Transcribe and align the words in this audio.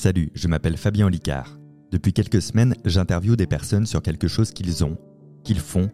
Salut, 0.00 0.30
je 0.32 0.46
m'appelle 0.46 0.76
Fabien 0.76 1.10
Licard. 1.10 1.58
Depuis 1.90 2.12
quelques 2.12 2.40
semaines, 2.40 2.76
j'interviewe 2.84 3.34
des 3.34 3.48
personnes 3.48 3.84
sur 3.84 4.00
quelque 4.00 4.28
chose 4.28 4.52
qu'ils 4.52 4.84
ont, 4.84 4.96
qu'ils 5.42 5.58
font, 5.58 5.90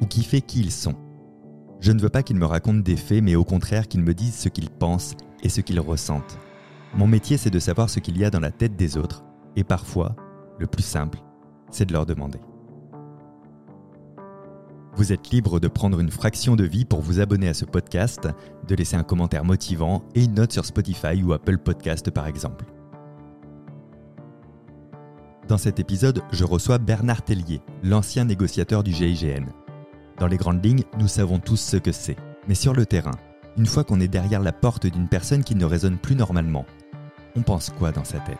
ou 0.00 0.06
qui 0.06 0.24
fait 0.24 0.40
qui 0.40 0.58
ils 0.58 0.72
sont. 0.72 0.96
Je 1.78 1.92
ne 1.92 2.00
veux 2.00 2.08
pas 2.08 2.24
qu'ils 2.24 2.38
me 2.38 2.44
racontent 2.44 2.80
des 2.80 2.96
faits, 2.96 3.22
mais 3.22 3.36
au 3.36 3.44
contraire 3.44 3.86
qu'ils 3.86 4.02
me 4.02 4.14
disent 4.14 4.34
ce 4.34 4.48
qu'ils 4.48 4.68
pensent 4.68 5.14
et 5.44 5.48
ce 5.48 5.60
qu'ils 5.60 5.78
ressentent. 5.78 6.40
Mon 6.96 7.06
métier, 7.06 7.36
c'est 7.36 7.52
de 7.52 7.60
savoir 7.60 7.88
ce 7.88 8.00
qu'il 8.00 8.18
y 8.18 8.24
a 8.24 8.30
dans 8.30 8.40
la 8.40 8.50
tête 8.50 8.74
des 8.74 8.96
autres, 8.96 9.22
et 9.54 9.62
parfois, 9.62 10.16
le 10.58 10.66
plus 10.66 10.82
simple, 10.82 11.20
c'est 11.70 11.86
de 11.86 11.92
leur 11.92 12.04
demander. 12.04 12.40
Vous 14.96 15.12
êtes 15.12 15.30
libre 15.30 15.60
de 15.60 15.68
prendre 15.68 16.00
une 16.00 16.10
fraction 16.10 16.56
de 16.56 16.64
vie 16.64 16.84
pour 16.84 17.00
vous 17.00 17.20
abonner 17.20 17.46
à 17.46 17.54
ce 17.54 17.64
podcast, 17.64 18.26
de 18.66 18.74
laisser 18.74 18.96
un 18.96 19.04
commentaire 19.04 19.44
motivant 19.44 20.02
et 20.16 20.24
une 20.24 20.34
note 20.34 20.52
sur 20.52 20.64
Spotify 20.64 21.22
ou 21.22 21.32
Apple 21.32 21.58
Podcast 21.58 22.10
par 22.10 22.26
exemple. 22.26 22.64
Dans 25.48 25.58
cet 25.58 25.78
épisode, 25.78 26.22
je 26.32 26.44
reçois 26.44 26.78
Bernard 26.78 27.22
Tellier, 27.22 27.60
l'ancien 27.82 28.24
négociateur 28.24 28.82
du 28.82 28.92
GIGN. 28.92 29.46
Dans 30.18 30.26
les 30.26 30.36
grandes 30.36 30.64
lignes, 30.64 30.82
nous 30.98 31.06
savons 31.08 31.38
tous 31.38 31.56
ce 31.56 31.76
que 31.76 31.92
c'est. 31.92 32.16
Mais 32.48 32.54
sur 32.54 32.72
le 32.72 32.84
terrain, 32.84 33.14
une 33.56 33.66
fois 33.66 33.84
qu'on 33.84 34.00
est 34.00 34.08
derrière 34.08 34.40
la 34.42 34.52
porte 34.52 34.86
d'une 34.86 35.08
personne 35.08 35.44
qui 35.44 35.54
ne 35.54 35.64
raisonne 35.64 35.98
plus 35.98 36.16
normalement, 36.16 36.64
on 37.36 37.42
pense 37.42 37.70
quoi 37.70 37.92
dans 37.92 38.04
sa 38.04 38.18
tête? 38.18 38.38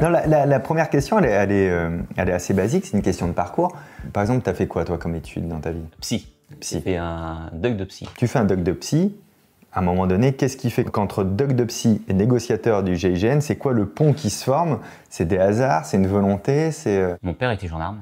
Non, 0.00 0.08
la, 0.10 0.26
la- 0.26 0.46
la 0.46 0.60
première 0.60 0.90
question, 0.90 1.18
elle 1.18 1.26
est, 1.26 1.30
elle 1.30 1.52
est, 1.52 1.70
euh, 1.70 1.98
elle 2.16 2.28
est 2.28 2.32
assez 2.32 2.54
basique, 2.54 2.86
c'est 2.86 2.96
une 2.96 3.02
question 3.02 3.28
de 3.28 3.32
parcours. 3.32 3.76
Par 4.12 4.22
exemple, 4.22 4.42
tu 4.42 4.50
as 4.50 4.54
fait 4.54 4.66
quoi, 4.66 4.84
toi, 4.84 4.98
comme 4.98 5.14
étude 5.14 5.48
dans 5.48 5.60
ta 5.60 5.70
vie? 5.70 5.84
Psy. 6.00 6.26
Psy. 6.60 6.74
J'ai 6.76 6.80
fait 6.80 6.96
un 6.96 7.50
doc 7.54 7.76
de 7.76 7.84
psy. 7.84 8.08
Tu 8.16 8.26
fais 8.26 8.38
un 8.38 8.44
doc 8.44 8.62
de 8.62 8.72
psy. 8.72 9.14
À 9.74 9.78
un 9.78 9.82
moment 9.82 10.06
donné, 10.06 10.34
qu'est-ce 10.34 10.58
qui 10.58 10.70
fait 10.70 10.84
qu'entre 10.84 11.24
doc 11.24 11.54
de 11.54 11.64
psy 11.64 12.02
et 12.06 12.12
négociateur 12.12 12.82
du 12.82 12.94
GIGN, 12.94 13.40
c'est 13.40 13.56
quoi 13.56 13.72
le 13.72 13.86
pont 13.86 14.12
qui 14.12 14.28
se 14.28 14.44
forme? 14.44 14.80
C'est 15.08 15.24
des 15.26 15.38
hasards, 15.38 15.86
c'est 15.86 15.96
une 15.96 16.06
volonté, 16.06 16.72
c'est... 16.72 16.98
euh, 16.98 17.16
Mon 17.22 17.32
père 17.32 17.50
était 17.50 17.68
gendarme. 17.68 17.98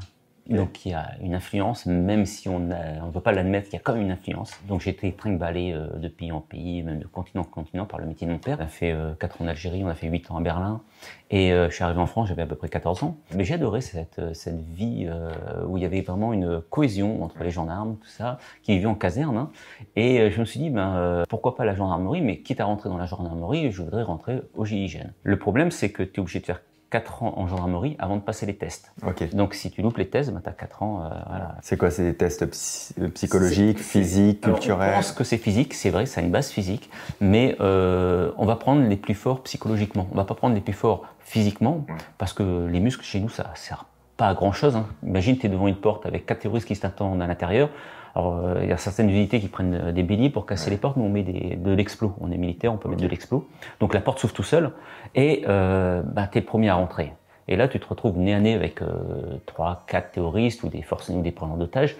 Donc 0.50 0.84
il 0.84 0.90
y 0.90 0.94
a 0.94 1.12
une 1.22 1.34
influence, 1.34 1.86
même 1.86 2.26
si 2.26 2.48
on 2.48 2.58
ne 2.58 3.10
veut 3.12 3.20
pas 3.20 3.32
l'admettre, 3.32 3.68
il 3.70 3.74
y 3.74 3.76
a 3.76 3.80
quand 3.80 3.94
même 3.94 4.02
une 4.02 4.10
influence. 4.10 4.60
Donc 4.68 4.80
j'ai 4.80 4.90
été 4.90 5.12
trinque-ballé 5.12 5.72
euh, 5.72 5.96
de 5.98 6.08
pays 6.08 6.32
en 6.32 6.40
pays, 6.40 6.82
même 6.82 6.98
de 6.98 7.06
continent 7.06 7.42
en 7.42 7.44
continent 7.44 7.86
par 7.86 8.00
le 8.00 8.06
métier 8.06 8.26
de 8.26 8.32
mon 8.32 8.38
père. 8.38 8.58
On 8.60 8.64
a 8.64 8.66
fait 8.66 8.94
4 9.18 9.40
ans 9.40 9.44
en 9.44 9.48
Algérie, 9.48 9.84
on 9.84 9.88
a 9.88 9.94
fait 9.94 10.08
8 10.08 10.30
ans 10.30 10.36
à 10.36 10.40
Berlin. 10.40 10.82
Et 11.30 11.52
euh, 11.52 11.70
je 11.70 11.74
suis 11.76 11.84
arrivé 11.84 12.00
en 12.00 12.06
France, 12.06 12.28
j'avais 12.28 12.42
à 12.42 12.46
peu 12.46 12.56
près 12.56 12.68
14 12.68 13.04
ans. 13.04 13.16
Mais 13.34 13.44
j'ai 13.44 13.54
adoré 13.54 13.80
cette, 13.80 14.18
euh, 14.18 14.34
cette 14.34 14.60
vie 14.60 15.06
euh, 15.08 15.30
où 15.66 15.76
il 15.76 15.82
y 15.82 15.86
avait 15.86 16.00
vraiment 16.00 16.32
une 16.32 16.60
cohésion 16.60 17.22
entre 17.22 17.42
les 17.44 17.50
gendarmes, 17.50 17.96
tout 18.00 18.08
ça, 18.08 18.38
qui 18.62 18.72
vivaient 18.72 18.86
en 18.86 18.96
caserne. 18.96 19.36
hein. 19.36 19.50
Et 19.94 20.20
euh, 20.20 20.30
je 20.30 20.40
me 20.40 20.44
suis 20.44 20.58
dit, 20.58 20.70
ben, 20.70 20.96
euh, 20.96 21.24
pourquoi 21.28 21.54
pas 21.54 21.64
la 21.64 21.74
gendarmerie? 21.74 22.22
Mais 22.22 22.40
quitte 22.40 22.60
à 22.60 22.64
rentrer 22.64 22.88
dans 22.88 22.98
la 22.98 23.06
gendarmerie, 23.06 23.70
je 23.70 23.82
voudrais 23.82 24.02
rentrer 24.02 24.42
au 24.54 24.64
GIGN. 24.64 25.12
Le 25.22 25.38
problème, 25.38 25.70
c'est 25.70 25.92
que 25.92 26.02
tu 26.02 26.16
es 26.16 26.20
obligé 26.20 26.40
de 26.40 26.46
faire 26.46 26.60
4 26.90 27.22
ans 27.22 27.34
en 27.36 27.46
gendarmerie 27.46 27.96
avant 27.98 28.16
de 28.16 28.20
passer 28.20 28.46
les 28.46 28.56
tests. 28.56 28.92
Donc 29.32 29.54
si 29.54 29.70
tu 29.70 29.80
loupes 29.82 29.96
les 29.98 30.08
tests, 30.08 30.30
ben, 30.32 30.40
tu 30.42 30.48
as 30.48 30.52
4 30.52 30.82
ans. 30.82 31.04
euh, 31.04 31.08
voilà. 31.28 31.56
C'est 31.62 31.76
quoi 31.76 31.90
C'est 31.90 32.02
des 32.02 32.14
tests 32.14 32.44
psy- 32.50 32.94
psychologiques, 33.14 33.78
physiques, 33.78 34.40
culturels 34.40 34.90
On 34.92 34.96
pense 34.96 35.12
que 35.12 35.24
c'est 35.24 35.38
physique, 35.38 35.74
c'est 35.74 35.90
vrai, 35.90 36.06
ça 36.06 36.20
a 36.20 36.24
une 36.24 36.30
base 36.32 36.50
physique, 36.50 36.90
mais 37.20 37.56
euh, 37.60 38.32
on 38.38 38.44
va 38.46 38.56
prendre 38.56 38.82
les 38.82 38.96
plus 38.96 39.14
forts 39.14 39.42
psychologiquement. 39.44 40.08
On 40.12 40.16
va 40.16 40.24
pas 40.24 40.34
prendre 40.34 40.54
les 40.54 40.60
plus 40.60 40.72
forts 40.72 41.04
physiquement, 41.20 41.84
Ouais. 41.88 41.94
parce 42.18 42.32
que 42.32 42.66
les 42.66 42.80
muscles 42.80 43.04
chez 43.04 43.20
nous, 43.20 43.28
ça 43.28 43.50
sert 43.54 43.84
pas 44.16 44.26
à 44.28 44.34
grand 44.34 44.52
chose. 44.52 44.76
Imagine, 45.04 45.38
tu 45.38 45.46
es 45.46 45.48
devant 45.48 45.68
une 45.68 45.76
porte 45.76 46.04
avec 46.06 46.26
quatre 46.26 46.40
terroristes 46.40 46.66
qui 46.66 46.76
t'attendent 46.76 47.22
à 47.22 47.26
l'intérieur. 47.26 47.70
Alors, 48.14 48.36
euh, 48.36 48.60
il 48.62 48.68
y 48.68 48.72
a 48.72 48.76
certaines 48.76 49.10
unités 49.10 49.40
qui 49.40 49.48
prennent 49.48 49.74
euh, 49.74 49.92
des 49.92 50.02
béliers 50.02 50.30
pour 50.30 50.46
casser 50.46 50.70
les 50.70 50.76
portes. 50.76 50.96
Nous, 50.96 51.04
on 51.04 51.08
met 51.08 51.22
des, 51.22 51.56
de 51.56 51.72
l'explos. 51.72 52.14
On 52.20 52.30
est 52.30 52.36
militaire, 52.36 52.72
on 52.72 52.76
peut 52.76 52.88
mettre 52.88 53.02
de 53.02 53.08
l'explos. 53.08 53.48
Donc, 53.78 53.94
la 53.94 54.00
porte 54.00 54.18
s'ouvre 54.18 54.32
tout 54.32 54.42
seul 54.42 54.72
et 55.14 55.44
euh, 55.48 56.02
bah, 56.04 56.26
tu 56.30 56.38
es 56.38 56.40
le 56.40 56.46
premier 56.46 56.68
à 56.70 56.74
rentrer. 56.74 57.12
Et 57.48 57.56
là, 57.56 57.68
tu 57.68 57.80
te 57.80 57.86
retrouves 57.86 58.16
nez 58.16 58.34
à 58.34 58.40
nez 58.40 58.54
avec 58.54 58.80
euh, 58.82 59.38
trois, 59.46 59.84
quatre 59.86 60.12
terroristes 60.12 60.62
ou 60.62 60.68
des 60.68 60.82
forces 60.82 61.08
ou 61.08 61.20
des 61.20 61.32
preneurs 61.32 61.56
d'otages. 61.56 61.96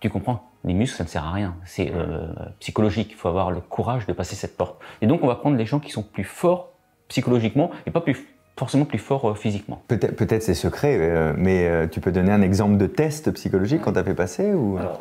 Tu 0.00 0.08
comprends 0.08 0.48
Les 0.64 0.72
muscles, 0.72 0.96
ça 0.96 1.04
ne 1.04 1.08
sert 1.08 1.24
à 1.24 1.32
rien. 1.32 1.54
C'est 1.64 1.92
euh, 1.94 2.26
psychologique. 2.60 3.08
Il 3.10 3.16
faut 3.16 3.28
avoir 3.28 3.50
le 3.50 3.60
courage 3.60 4.06
de 4.06 4.12
passer 4.12 4.36
cette 4.36 4.56
porte. 4.56 4.76
Et 5.02 5.06
donc, 5.06 5.22
on 5.22 5.26
va 5.26 5.34
prendre 5.34 5.56
les 5.56 5.66
gens 5.66 5.80
qui 5.80 5.90
sont 5.90 6.02
plus 6.02 6.24
forts 6.24 6.70
psychologiquement 7.08 7.70
et 7.86 7.90
pas 7.90 8.00
plus 8.00 8.26
forcément 8.60 8.84
plus 8.84 8.98
forts 8.98 9.30
euh, 9.30 9.34
physiquement. 9.34 9.82
Peut-être 9.88 10.42
c'est 10.42 10.54
secret, 10.54 10.98
euh, 11.00 11.32
mais 11.36 11.66
euh, 11.66 11.86
tu 11.86 12.00
peux 12.00 12.12
donner 12.12 12.30
un 12.30 12.42
exemple 12.42 12.76
de 12.76 12.86
test 12.86 13.30
psychologique 13.32 13.80
qu'on 13.80 13.92
t'a 13.92 14.04
fait 14.04 14.14
passer 14.14 14.52
ou... 14.52 14.76
Alors, 14.76 15.00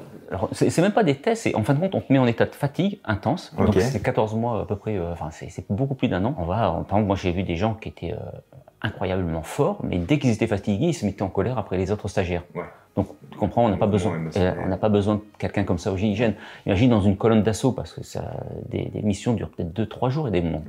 c'est 0.51 0.69
c'est 0.69 0.81
même 0.81 0.91
pas 0.91 1.03
des 1.03 1.15
tests, 1.15 1.43
c'est 1.43 1.55
en 1.55 1.63
fin 1.63 1.73
de 1.73 1.79
compte, 1.79 1.95
on 1.95 2.01
te 2.01 2.11
met 2.11 2.19
en 2.19 2.27
état 2.27 2.45
de 2.45 2.55
fatigue 2.55 2.99
intense. 3.05 3.53
Donc, 3.55 3.73
c'est 3.79 4.01
14 4.01 4.35
mois 4.35 4.61
à 4.61 4.65
peu 4.65 4.75
près, 4.75 4.97
euh, 4.97 5.11
enfin, 5.11 5.29
c'est 5.31 5.49
c'est 5.49 5.65
beaucoup 5.69 5.95
plus 5.95 6.07
d'un 6.07 6.23
an. 6.25 6.35
On 6.37 6.45
va, 6.45 6.57
par 6.87 6.97
exemple, 6.97 7.05
moi, 7.05 7.15
j'ai 7.15 7.31
vu 7.31 7.43
des 7.43 7.55
gens 7.55 7.73
qui 7.73 7.89
étaient 7.89 8.13
euh, 8.13 8.39
incroyablement 8.81 9.43
forts, 9.43 9.79
mais 9.83 9.97
dès 9.97 10.19
qu'ils 10.19 10.31
étaient 10.31 10.47
fatigués, 10.47 10.87
ils 10.87 10.93
se 10.93 11.05
mettaient 11.05 11.23
en 11.23 11.29
colère 11.29 11.57
après 11.57 11.77
les 11.77 11.91
autres 11.91 12.07
stagiaires. 12.07 12.43
Ouais. 12.55 12.63
Donc, 12.95 13.07
tu 13.31 13.37
comprends, 13.37 13.65
on 13.65 13.69
n'a 13.69 13.77
pas 13.77 13.87
besoin, 13.87 14.19
euh, 14.35 14.53
on 14.63 14.67
n'a 14.67 14.77
pas 14.77 14.89
besoin 14.89 15.15
de 15.15 15.21
quelqu'un 15.37 15.63
comme 15.63 15.77
ça 15.77 15.91
au 15.91 15.97
GIGN. 15.97 16.33
Imagine 16.65 16.89
dans 16.89 17.01
une 17.01 17.17
colonne 17.17 17.43
d'assaut, 17.43 17.71
parce 17.71 17.93
que 17.93 18.03
ça, 18.03 18.33
des, 18.67 18.85
des 18.85 19.01
missions 19.01 19.33
durent 19.33 19.49
peut-être 19.49 19.73
2-3 19.73 20.09
jours 20.09 20.27
et 20.27 20.31
des 20.31 20.41
moments. 20.41 20.63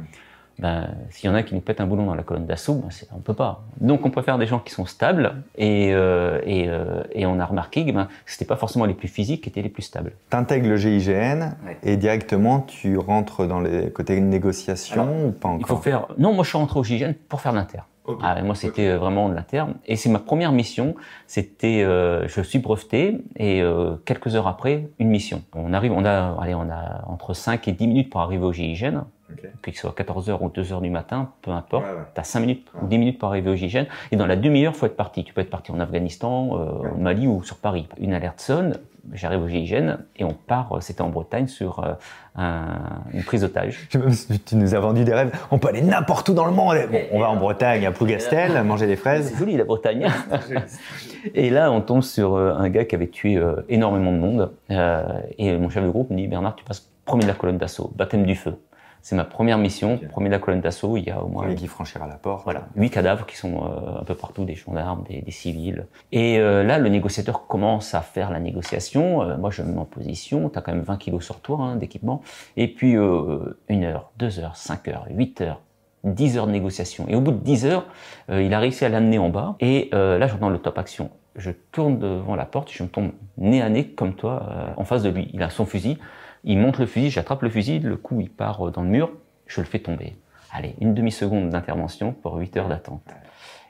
Ben, 0.60 0.88
s'il 1.10 1.28
y 1.30 1.32
en 1.32 1.34
a 1.34 1.42
qui 1.42 1.54
nous 1.54 1.60
pètent 1.62 1.80
un 1.80 1.86
boulon 1.86 2.04
dans 2.06 2.14
la 2.14 2.22
colonne 2.22 2.44
d'assaut, 2.44 2.74
ben, 2.74 2.90
c'est- 2.90 3.08
on 3.16 3.18
peut 3.20 3.34
pas. 3.34 3.62
Donc 3.80 4.04
on 4.04 4.10
préfère 4.10 4.36
des 4.36 4.46
gens 4.46 4.58
qui 4.58 4.72
sont 4.74 4.84
stables 4.84 5.32
et, 5.56 5.90
euh, 5.94 6.40
et, 6.44 6.68
euh, 6.68 7.02
et 7.12 7.24
on 7.24 7.40
a 7.40 7.44
remarqué 7.46 7.86
que 7.86 7.92
ben, 7.92 8.08
c'était 8.26 8.44
pas 8.44 8.56
forcément 8.56 8.84
les 8.84 8.94
plus 8.94 9.08
physiques 9.08 9.42
qui 9.44 9.48
étaient 9.48 9.62
les 9.62 9.68
plus 9.70 9.82
stables. 9.82 10.12
T'intègres 10.28 10.68
le 10.68 10.76
GIGN 10.76 11.56
Ouais. 11.66 11.78
et 11.82 11.96
directement 11.96 12.60
tu 12.60 12.98
rentres 12.98 13.46
dans 13.46 13.60
les 13.60 13.90
côtés 13.90 14.16
de 14.16 14.20
négociation 14.24 15.02
Alors, 15.02 15.26
ou 15.26 15.30
pas 15.32 15.48
Il 15.58 15.64
faut 15.66 15.72
encore 15.72 15.82
faire. 15.82 16.06
Non, 16.18 16.34
moi 16.34 16.44
je 16.44 16.50
suis 16.50 16.58
rentré 16.58 16.78
au 16.78 16.84
GIGN 16.84 17.12
pour 17.28 17.40
faire 17.40 17.52
de 17.52 17.56
l'inter. 17.58 17.78
Ah, 18.22 18.42
moi 18.42 18.56
c'était 18.56 18.88
euh, 18.88 18.98
vraiment 18.98 19.28
de 19.28 19.34
l'inter. 19.36 19.64
Et 19.86 19.94
c'est 19.94 20.08
ma 20.10 20.18
première 20.18 20.50
mission. 20.52 20.96
C'était, 21.28 21.82
euh, 21.84 22.26
je 22.26 22.40
suis 22.40 22.58
breveté 22.58 23.18
et 23.36 23.62
euh, 23.62 23.94
quelques 24.04 24.34
heures 24.34 24.48
après 24.48 24.88
une 24.98 25.08
mission. 25.08 25.42
On 25.54 25.72
arrive, 25.72 25.92
on 25.92 26.04
a, 26.04 26.36
allez, 26.42 26.54
on 26.56 26.68
a 26.70 27.04
entre 27.06 27.34
5 27.34 27.68
et 27.68 27.72
10 27.72 27.86
minutes 27.86 28.10
pour 28.10 28.20
arriver 28.20 28.44
au 28.44 28.52
GIGN. 28.52 29.04
Ok. 29.32 29.50
que 29.62 29.70
ce 29.72 29.80
soit 29.80 29.94
14h 29.96 30.38
ou 30.40 30.48
2h 30.48 30.80
du 30.80 30.90
matin, 30.90 31.30
peu 31.42 31.50
importe, 31.50 31.84
Ouais, 31.84 31.90
ouais. 31.92 32.04
tu 32.14 32.20
as 32.20 32.24
5 32.24 32.40
minutes 32.40 32.66
ou 32.82 32.86
10 32.86 32.98
minutes 32.98 33.18
pour 33.18 33.28
arriver 33.28 33.50
au 33.50 33.54
GIGN, 33.56 33.84
et 34.12 34.16
dans 34.16 34.26
la 34.26 34.36
demi-heure, 34.36 34.74
faut 34.76 34.86
être 34.86 34.96
parti. 34.96 35.24
Tu 35.24 35.32
peux 35.34 35.40
être 35.40 35.50
parti 35.50 35.72
en 35.72 35.80
Afghanistan, 35.80 36.50
euh, 36.58 36.90
au 36.94 36.98
Mali 36.98 37.26
ou 37.26 37.42
sur 37.42 37.56
Paris. 37.56 37.88
Une 37.98 38.12
alerte 38.14 38.40
sonne, 38.40 38.78
j'arrive 39.12 39.42
au 39.42 39.48
GIGN, 39.48 39.96
et 40.16 40.24
on 40.24 40.32
part, 40.34 40.72
euh, 40.76 40.80
c'était 40.80 41.02
en 41.02 41.08
Bretagne, 41.08 41.46
sur 41.46 41.78
euh, 41.84 41.92
un- 42.36 43.02
une 43.12 43.22
prise 43.24 43.40
d'otage. 43.42 43.88
Tu 43.88 44.56
nous 44.56 44.74
as 44.74 44.80
vendu 44.80 45.04
des 45.04 45.14
rêves. 45.14 45.32
On 45.50 45.58
peut 45.58 45.68
aller 45.68 45.82
n'importe 45.82 46.28
où 46.28 46.34
dans 46.34 46.44
le 46.46 46.52
monde. 46.52 46.76
Bon, 46.90 47.00
on 47.12 47.18
va 47.20 47.30
en 47.30 47.36
Bretagne, 47.36 47.86
à 47.86 47.92
Plougastel, 47.92 48.62
manger 48.64 48.86
des 48.86 48.96
fraises. 48.96 49.30
C'est 49.32 49.38
joli 49.38 49.56
la 49.56 49.64
Bretagne. 49.64 50.06
et 51.34 51.50
là, 51.50 51.70
on 51.72 51.80
tombe 51.80 52.02
sur 52.02 52.34
euh, 52.34 52.54
un 52.54 52.68
gars 52.68 52.84
qui 52.84 52.94
avait 52.94 53.08
tué 53.08 53.36
euh, 53.36 53.56
énormément 53.68 54.12
de 54.12 54.18
monde, 54.18 54.52
euh, 54.70 55.02
et 55.38 55.56
mon 55.56 55.68
chef 55.68 55.84
de 55.84 55.90
groupe 55.90 56.10
me 56.10 56.16
dit, 56.16 56.26
Bernard, 56.28 56.56
tu 56.56 56.64
passes 56.64 56.88
premier 57.04 57.22
de 57.24 57.28
la 57.28 57.34
colonne 57.34 57.58
d'assaut, 57.58 57.90
baptême 57.96 58.24
du 58.24 58.36
feu. 58.36 58.54
C'est 59.02 59.16
ma 59.16 59.24
première 59.24 59.58
mission, 59.58 59.94
Ok. 59.94 60.08
premier 60.08 60.28
de 60.28 60.34
la 60.34 60.38
colonne 60.38 60.60
d'assaut, 60.60 60.96
il 60.96 61.04
y 61.04 61.10
a 61.10 61.22
au 61.22 61.28
moins 61.28 61.54
qui 61.54 61.66
franchira 61.66 62.06
la 62.06 62.16
porte. 62.16 62.44
Voilà, 62.44 62.68
huit 62.76 62.90
cadavres 62.90 63.26
qui 63.26 63.36
sont 63.36 63.64
euh, 63.64 64.00
un 64.00 64.04
peu 64.04 64.14
partout, 64.14 64.44
des 64.44 64.54
gendarmes, 64.54 65.04
des, 65.08 65.22
des 65.22 65.30
civils. 65.30 65.86
Et 66.12 66.38
euh, 66.38 66.62
là, 66.62 66.78
le 66.78 66.88
négociateur 66.88 67.46
commence 67.46 67.94
à 67.94 68.02
faire 68.02 68.30
la 68.30 68.40
négociation. 68.40 69.22
Euh, 69.22 69.36
moi, 69.36 69.50
je 69.50 69.62
me 69.62 69.72
mets 69.72 69.78
en 69.78 69.84
position. 69.84 70.50
Tu 70.50 70.58
as 70.58 70.62
quand 70.62 70.72
même 70.72 70.82
20 70.82 70.96
kilos 70.98 71.24
sur 71.24 71.40
toi 71.40 71.58
hein, 71.60 71.76
d'équipement. 71.76 72.22
Et 72.56 72.68
puis, 72.68 72.92
une 72.92 73.84
heure, 73.84 74.10
deux 74.18 74.38
heures, 74.38 74.56
cinq 74.56 74.88
heures, 74.88 75.06
huit 75.10 75.40
heures, 75.40 75.60
10 76.04 76.36
heures 76.38 76.46
de 76.46 76.52
négociation. 76.52 77.06
Et 77.08 77.14
au 77.14 77.20
bout 77.20 77.32
de 77.32 77.38
10 77.38 77.66
heures, 77.66 77.86
il 78.30 78.52
a 78.52 78.58
réussi 78.58 78.84
à 78.84 78.88
l'amener 78.88 79.18
en 79.18 79.28
bas. 79.28 79.56
Et 79.60 79.88
là, 79.92 80.26
j'entends 80.26 80.50
le 80.50 80.58
top 80.58 80.78
action. 80.78 81.10
Je 81.36 81.50
tourne 81.72 81.98
devant 81.98 82.34
la 82.36 82.44
porte, 82.44 82.70
je 82.72 82.82
me 82.82 82.88
tombe 82.88 83.12
nez 83.38 83.62
à 83.62 83.68
nez 83.68 83.86
comme 83.88 84.14
toi 84.14 84.74
en 84.76 84.84
face 84.84 85.02
de 85.02 85.10
lui. 85.10 85.30
Il 85.32 85.42
a 85.42 85.50
son 85.50 85.64
fusil, 85.64 85.98
il 86.44 86.58
monte 86.58 86.78
le 86.78 86.86
fusil, 86.86 87.10
j'attrape 87.10 87.42
le 87.42 87.50
fusil, 87.50 87.80
le 87.80 87.96
coup 87.96 88.20
il 88.20 88.30
part 88.30 88.68
euh, 88.68 88.70
dans 88.70 88.82
le 88.82 88.88
mur, 88.88 89.10
je 89.46 89.60
le 89.60 89.66
fais 89.66 89.78
tomber. 89.78 90.16
Allez, 90.52 90.74
une 90.80 90.94
demi-seconde 90.94 91.50
d'intervention 91.50 92.12
pour 92.12 92.36
8 92.36 92.56
heures 92.56 92.68
d'attente. 92.68 93.02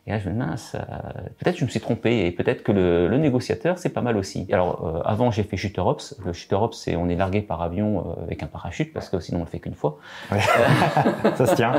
Et 0.06 0.12
là, 0.12 0.19
je 0.19 0.29
me 0.29 0.32
dis, 0.35 0.38
mince, 0.38 0.75
euh, 0.75 0.81
peut-être 1.38 1.58
je 1.58 1.64
me 1.64 1.69
suis 1.70 1.79
trompé 1.81 2.25
et 2.26 2.31
peut-être 2.32 2.62
que 2.62 2.73
le, 2.73 3.06
le 3.06 3.19
négociateur, 3.19 3.79
c'est 3.79 3.91
pas 3.91 4.00
mal 4.00 4.17
aussi. 4.17 4.47
Alors, 4.50 4.82
euh, 4.97 5.02
avant, 5.05 5.31
j'ai 5.31 5.43
fait 5.43 5.56
shooter 5.58 5.82
ops. 5.82 6.17
Le 6.25 6.32
shooter 6.32 6.56
ops, 6.56 6.76
c'est 6.79 6.97
on 6.97 7.08
est 7.08 7.17
largué 7.17 7.43
par 7.43 7.61
avion 7.61 7.99
euh, 8.19 8.25
avec 8.25 8.43
un 8.43 8.47
parachute 8.47 8.93
parce 8.94 9.11
que 9.11 9.20
sinon 9.20 9.41
on 9.41 9.44
le 9.44 9.49
fait 9.49 9.58
qu'une 9.58 9.75
fois. 9.75 9.99
Ça 11.35 11.47
se 11.47 11.55
tient. 11.55 11.75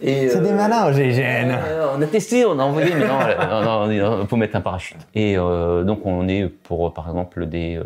C'est 0.00 0.40
des 0.42 0.52
malins 0.52 0.92
GIGN. 0.92 1.50
euh, 1.50 1.94
on 1.96 2.02
a 2.02 2.06
testé, 2.06 2.44
on 2.44 2.58
a 2.58 2.62
envoyé, 2.62 2.92
mais 2.94 3.06
non, 3.06 3.88
non, 4.18 4.26
faut 4.26 4.36
mettre 4.36 4.54
un 4.56 4.60
parachute. 4.60 4.98
Et 5.14 5.34
donc 5.36 6.06
on 6.06 6.28
est 6.28 6.46
pour, 6.48 6.92
par 6.94 7.08
exemple, 7.08 7.46
des, 7.46 7.80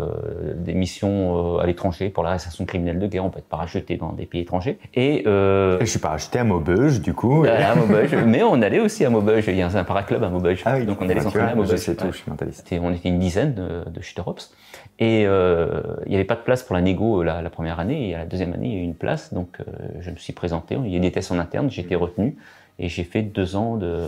des 0.57 0.75
missions 0.75 1.59
à 1.59 1.67
l'étranger 1.67 2.11
pour 2.11 2.23
l'arrestation 2.23 2.65
criminelle 2.67 2.99
de 2.99 3.07
guerre. 3.07 3.25
On 3.25 3.31
peut 3.31 3.39
être 3.39 3.49
parachuté 3.49 3.97
dans 3.97 4.13
des 4.13 4.27
pays 4.27 4.43
étrangers. 4.43 4.79
Et 4.95 5.23
Je 5.25 5.85
suis 5.85 5.99
parachuté 6.01 6.39
à 6.41 6.45
Maubeuge, 6.45 7.01
du 7.01 7.15
coup. 7.15 7.39
voilà, 7.39 7.73
à 7.73 7.75
Maubeuge. 7.77 8.15
mais 8.27 8.43
on 8.43 8.61
allait 8.61 8.81
aussi 8.81 9.05
à 9.05 9.11
Maubeuge 9.11 9.22
Maubeuge, 9.23 9.45
il 9.49 9.57
y 9.57 9.63
a 9.63 9.77
un 9.77 9.85
paraclub 9.85 10.23
à 10.23 10.29
Maubeuge. 10.29 10.63
Ah 10.65 10.75
oui, 10.77 10.87
donc 10.87 11.01
on 11.01 11.07
tu 11.07 11.15
s'entraîner 11.21 11.45
vois, 11.45 11.53
à 11.53 11.55
Maubeuge. 11.55 11.71
Je 11.73 11.77
sais 11.77 11.95
tout, 11.95 12.07
je 12.11 12.17
suis 12.17 12.31
mentaliste. 12.31 12.69
On 12.83 12.93
était 12.93 13.09
une 13.09 13.19
dizaine 13.19 13.55
de, 13.55 13.89
de 13.89 14.01
shooter-ops. 14.01 14.55
Et 14.99 15.25
euh, 15.27 15.81
il 16.07 16.11
n'y 16.11 16.15
avait 16.17 16.25
pas 16.25 16.35
de 16.37 16.41
place 16.43 16.63
pour 16.63 16.75
la 16.77 16.83
négo 16.83 17.21
euh, 17.21 17.25
la, 17.25 17.43
la 17.43 17.51
première 17.51 17.81
année. 17.81 18.11
Et 18.11 18.15
à 18.15 18.19
la 18.19 18.27
deuxième 18.27 18.53
année, 18.53 18.69
il 18.69 18.75
y 18.75 18.77
a 18.77 18.81
eu 18.81 18.85
une 18.85 18.95
place. 18.95 19.33
Donc 19.33 19.59
euh, 19.61 19.65
je 20.01 20.11
me 20.11 20.17
suis 20.17 20.33
présenté. 20.33 20.77
Il 20.85 20.91
y 20.91 20.95
a 20.95 20.99
eu 20.99 21.01
des 21.01 21.13
tests 21.13 21.33
en 21.33 21.39
interne. 21.39 21.71
J'ai 21.71 21.83
été 21.83 21.95
retenu. 21.95 22.37
Et 22.79 22.89
j'ai 22.89 23.05
fait 23.05 23.23
deux 23.23 23.55
ans 23.55 23.77
de, 23.77 24.07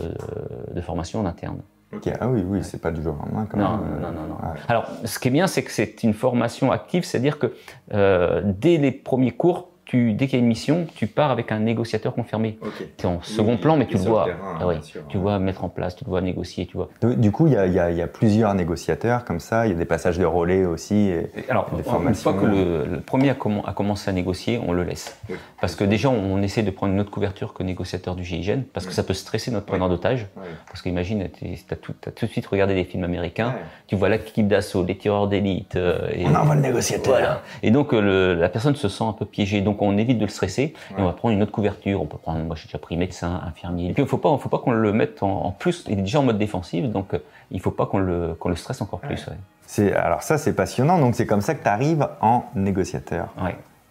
de 0.73 0.81
formation 0.81 1.19
en 1.21 1.25
interne. 1.25 1.57
Ok, 1.93 2.09
ah 2.19 2.27
oui, 2.27 2.43
oui, 2.45 2.59
c'est 2.61 2.81
pas 2.81 2.91
du 2.91 3.01
jour 3.01 3.15
au 3.15 3.23
lendemain 3.25 3.47
quand 3.49 3.57
Non, 3.57 3.77
même. 3.77 4.01
non, 4.01 4.11
non, 4.11 4.27
non. 4.27 4.37
Alors, 4.67 4.85
ce 5.05 5.17
qui 5.19 5.27
est 5.29 5.31
bien, 5.31 5.47
c'est 5.47 5.63
que 5.63 5.71
c'est 5.71 6.03
une 6.03 6.13
formation 6.13 6.71
active, 6.71 7.05
c'est-à-dire 7.05 7.37
que 7.39 7.53
euh, 7.93 8.41
dès 8.43 8.77
les 8.77 8.91
premiers 8.91 9.31
cours, 9.31 9.69
tu, 9.85 10.13
dès 10.13 10.27
qu'il 10.27 10.37
y 10.39 10.41
a 10.41 10.43
une 10.43 10.47
mission, 10.49 10.87
tu 10.95 11.07
pars 11.07 11.31
avec 11.31 11.51
un 11.51 11.59
négociateur 11.59 12.13
confirmé. 12.13 12.57
Ok. 12.61 12.85
C'est 12.97 13.07
en 13.07 13.21
second 13.21 13.51
Oui, 13.53 13.57
plan, 13.57 13.77
mais 13.77 13.85
tu 13.85 13.93
le 13.97 14.03
le 14.03 14.09
vois. 14.09 14.25
terrain, 14.25 14.57
Ah 14.59 14.67
oui, 14.67 14.73
bien 14.75 14.83
sûr, 14.83 15.01
tu 15.07 15.17
ouais. 15.17 15.23
vois 15.23 15.39
mettre 15.39 15.63
en 15.63 15.69
place, 15.69 15.95
tu 15.95 16.03
dois 16.03 16.21
négocier, 16.21 16.65
tu 16.65 16.75
vois. 16.77 16.89
Du- 17.01 17.15
Du 17.15 17.31
coup, 17.31 17.47
il 17.47 17.53
y 17.53 17.57
a, 17.57 17.67
y 17.91 17.99
y 18.01 18.05
plusieurs 18.07 18.53
négociateurs 18.55 19.25
comme 19.25 19.39
ça, 19.39 19.65
il 19.67 19.71
y 19.71 19.75
a 19.75 19.77
des 19.77 19.85
passages 19.85 20.17
de 20.17 20.25
relais 20.25 20.65
aussi. 20.65 20.95
et- 20.95 21.29
Et 21.37 21.49
Alors, 21.49 21.69
Des 21.71 21.77
une 21.77 21.83
formations. 21.83 22.31
fois 22.33 22.41
que 22.41 22.45
le, 22.45 22.85
le 22.85 23.01
premier 23.01 23.29
a, 23.29 23.33
commen- 23.35 23.63
a 23.65 23.73
commencé 23.73 24.09
à 24.09 24.13
négocier, 24.13 24.59
on 24.65 24.73
le 24.73 24.83
laisse. 24.83 25.17
Oui. 25.29 25.35
Parce 25.61 25.75
que 25.75 25.83
déjà, 25.83 26.09
on, 26.09 26.33
on 26.33 26.41
essaie 26.41 26.63
de 26.63 26.71
prendre 26.71 26.93
une 26.93 26.99
autre 26.99 27.11
couverture 27.11 27.53
que 27.53 27.63
négociateur 27.63 28.15
du 28.15 28.23
GIGN, 28.23 28.61
parce 28.73 28.85
que 28.85 28.91
ça 28.93 29.03
peut 29.03 29.13
stresser 29.13 29.51
notre 29.51 29.65
preneur 29.67 29.89
d'otage. 29.89 30.27
Parce 30.67 30.81
qu'imagine, 30.81 31.29
tu 31.37 31.45
as 31.71 31.75
tout, 31.75 31.93
t'as 31.99 32.11
tout 32.11 32.25
de 32.25 32.31
suite 32.31 32.47
regardé 32.47 32.73
des 32.73 32.83
films 32.85 33.03
américains, 33.03 33.53
tu 33.87 33.95
vois 33.95 34.09
l'équipe 34.09 34.47
d'assaut, 34.47 34.83
les 34.83 34.97
tireurs 34.97 35.27
d'élite. 35.27 35.75
euh, 35.75 36.09
On 36.25 36.33
envoie 36.35 36.55
le 36.55 36.61
négociateur. 36.61 37.13
Voilà. 37.13 37.41
Et 37.63 37.71
donc, 37.71 37.93
euh, 37.93 38.01
le- 38.01 38.33
la 38.33 38.49
personne 38.49 38.75
se 38.75 38.89
sent 38.89 39.03
un 39.03 39.13
peu 39.13 39.25
piégée. 39.25 39.61
Donc, 39.61 39.74
on 39.81 39.97
évite 39.97 40.17
de 40.17 40.23
le 40.25 40.29
stresser 40.29 40.73
et 40.91 41.01
on 41.01 41.05
va 41.05 41.13
prendre 41.13 41.33
une 41.33 41.41
autre 41.43 41.51
couverture. 41.51 42.01
On 42.01 42.05
peut 42.05 42.17
prendre, 42.17 42.39
moi 42.45 42.55
j'ai 42.55 42.65
déjà 42.67 42.77
pris 42.77 42.95
médecin, 42.97 43.41
infirmier. 43.45 43.89
Et 43.89 43.93
puis, 43.93 44.03
il 44.03 44.07
faut 44.09 44.17
pas, 44.17 44.35
faut 44.37 44.49
pas 44.49 44.59
qu'on 44.59 44.71
le 44.71 44.93
mette 44.93 45.21
en, 45.23 45.45
en 45.45 45.51
plus. 45.51 45.83
Il 45.87 45.99
est 45.99 46.01
déjà 46.03 46.19
en 46.19 46.23
mode 46.23 46.37
défensif, 46.37 46.85
donc 46.89 47.13
euh, 47.13 47.19
il 47.51 47.59
faut 47.59 47.71
pas 47.71 47.85
qu'on 47.85 47.99
le, 47.99 48.35
qu'on 48.39 48.49
le 48.49 48.55
stresse 48.55 48.81
encore 48.81 48.99
plus. 48.99 49.27
Ouais. 49.27 49.33
C'est- 49.67 49.93
Alors 49.93 50.23
ça, 50.23 50.37
c'est 50.37 50.53
passionnant. 50.53 50.99
Donc 50.99 51.15
c'est 51.15 51.25
comme 51.25 51.41
ça 51.41 51.55
que 51.55 51.63
tu 51.63 51.69
arrives 51.69 52.07
en 52.21 52.45
négociateur 52.55 53.33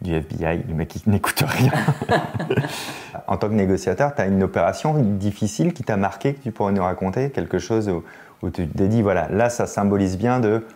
du 0.01 0.13
FBI, 0.15 0.63
le 0.69 0.75
mec 0.75 0.89
qui 0.89 1.03
n'écoute 1.11 1.43
rien. 1.47 1.73
en 3.27 3.37
tant 3.37 3.49
que 3.49 3.55
négociateur, 3.55 4.15
tu 4.15 4.23
as 4.23 4.27
une 4.27 4.43
opération 4.43 4.95
difficile 4.99 5.73
qui 5.73 5.83
t'a 5.83 5.97
marqué, 5.97 6.35
que 6.35 6.43
tu 6.43 6.51
pourrais 6.53 6.73
nous 6.73 6.83
raconter, 6.83 7.31
quelque 7.31 7.59
chose 7.59 7.89
où, 7.89 8.03
où 8.43 8.51
tu 8.51 8.67
t'es 8.69 8.89
dit, 8.89 9.03
voilà, 9.03 9.29
là, 9.31 9.49
ça 9.51 9.67
symbolise 9.67 10.19
bien 10.19 10.41
de, 10.41 10.67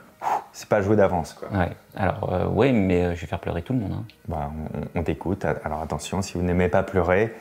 c'est 0.53 0.69
pas 0.69 0.83
joué 0.83 0.97
d'avance. 0.97 1.33
quoi. 1.35 1.49
Ouais. 1.57 1.71
Alors, 1.97 2.33
euh, 2.33 2.47
ouais, 2.49 2.73
mais 2.73 3.03
euh, 3.05 3.15
je 3.15 3.21
vais 3.21 3.27
faire 3.27 3.39
pleurer 3.39 3.63
tout 3.63 3.73
le 3.73 3.79
monde. 3.81 3.93
hein. 3.93 4.05
Bah, 4.29 4.51
on 4.95 5.01
on 5.01 5.03
t'écoute. 5.03 5.45
Alors 5.65 5.81
attention, 5.83 6.23
si 6.23 6.35
vous 6.35 6.43
n'aimez 6.43 6.69
pas 6.69 6.83
pleurer, 6.83 7.33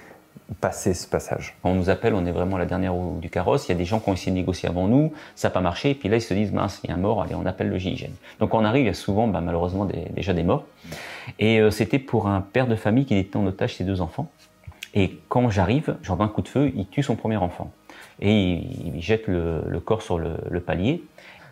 passez 0.61 0.93
ce 0.93 1.07
passage. 1.07 1.55
On 1.63 1.73
nous 1.75 1.89
appelle, 1.89 2.13
on 2.13 2.25
est 2.25 2.31
vraiment 2.31 2.57
la 2.57 2.65
dernière 2.65 2.93
roue 2.93 3.17
du 3.19 3.29
carrosse. 3.29 3.67
Il 3.67 3.71
y 3.71 3.75
a 3.75 3.77
des 3.77 3.85
gens 3.85 3.99
qui 3.99 4.09
ont 4.09 4.13
essayé 4.13 4.31
de 4.31 4.37
négocier 4.37 4.69
avant 4.69 4.87
nous, 4.87 5.11
ça 5.35 5.47
n'a 5.49 5.53
pas 5.53 5.61
marché, 5.61 5.89
et 5.89 5.95
puis 5.95 6.07
là 6.09 6.15
ils 6.17 6.21
se 6.21 6.33
disent 6.33 6.53
mince, 6.53 6.79
il 6.83 6.89
y 6.89 6.93
a 6.93 6.95
un 6.95 6.99
mort, 6.99 7.21
allez, 7.21 7.35
on 7.35 7.45
appelle 7.45 7.69
le 7.69 7.77
GIGN. 7.77 8.11
Donc 8.39 8.53
on 8.53 8.63
arrive, 8.63 8.83
il 8.83 8.87
y 8.87 8.91
a 8.91 8.93
souvent 8.93 9.27
bah, 9.27 9.41
malheureusement 9.41 9.85
des- 9.85 10.05
déjà 10.15 10.33
des 10.33 10.43
morts. 10.43 10.63
Et 11.39 11.59
euh, 11.59 11.69
c'était 11.71 11.99
pour 11.99 12.27
un 12.27 12.39
père 12.41 12.67
de 12.67 12.75
famille 12.75 13.05
qui 13.05 13.15
détenait 13.15 13.43
en 13.43 13.47
otage 13.47 13.75
ses 13.75 13.83
deux 13.83 13.99
enfants. 13.99 14.29
Et 14.93 15.19
quand 15.27 15.49
j'arrive, 15.49 15.97
j'envoie 16.01 16.25
un 16.25 16.29
coup 16.29 16.41
de 16.41 16.47
feu, 16.47 16.71
il 16.75 16.87
tue 16.87 17.03
son 17.03 17.15
premier 17.15 17.37
enfant. 17.37 17.71
Et 18.21 18.31
il, 18.53 18.93
il 18.95 19.01
jette 19.01 19.27
le, 19.27 19.63
le 19.67 19.79
corps 19.79 20.01
sur 20.01 20.17
le, 20.17 20.37
le 20.49 20.59
palier. 20.61 21.03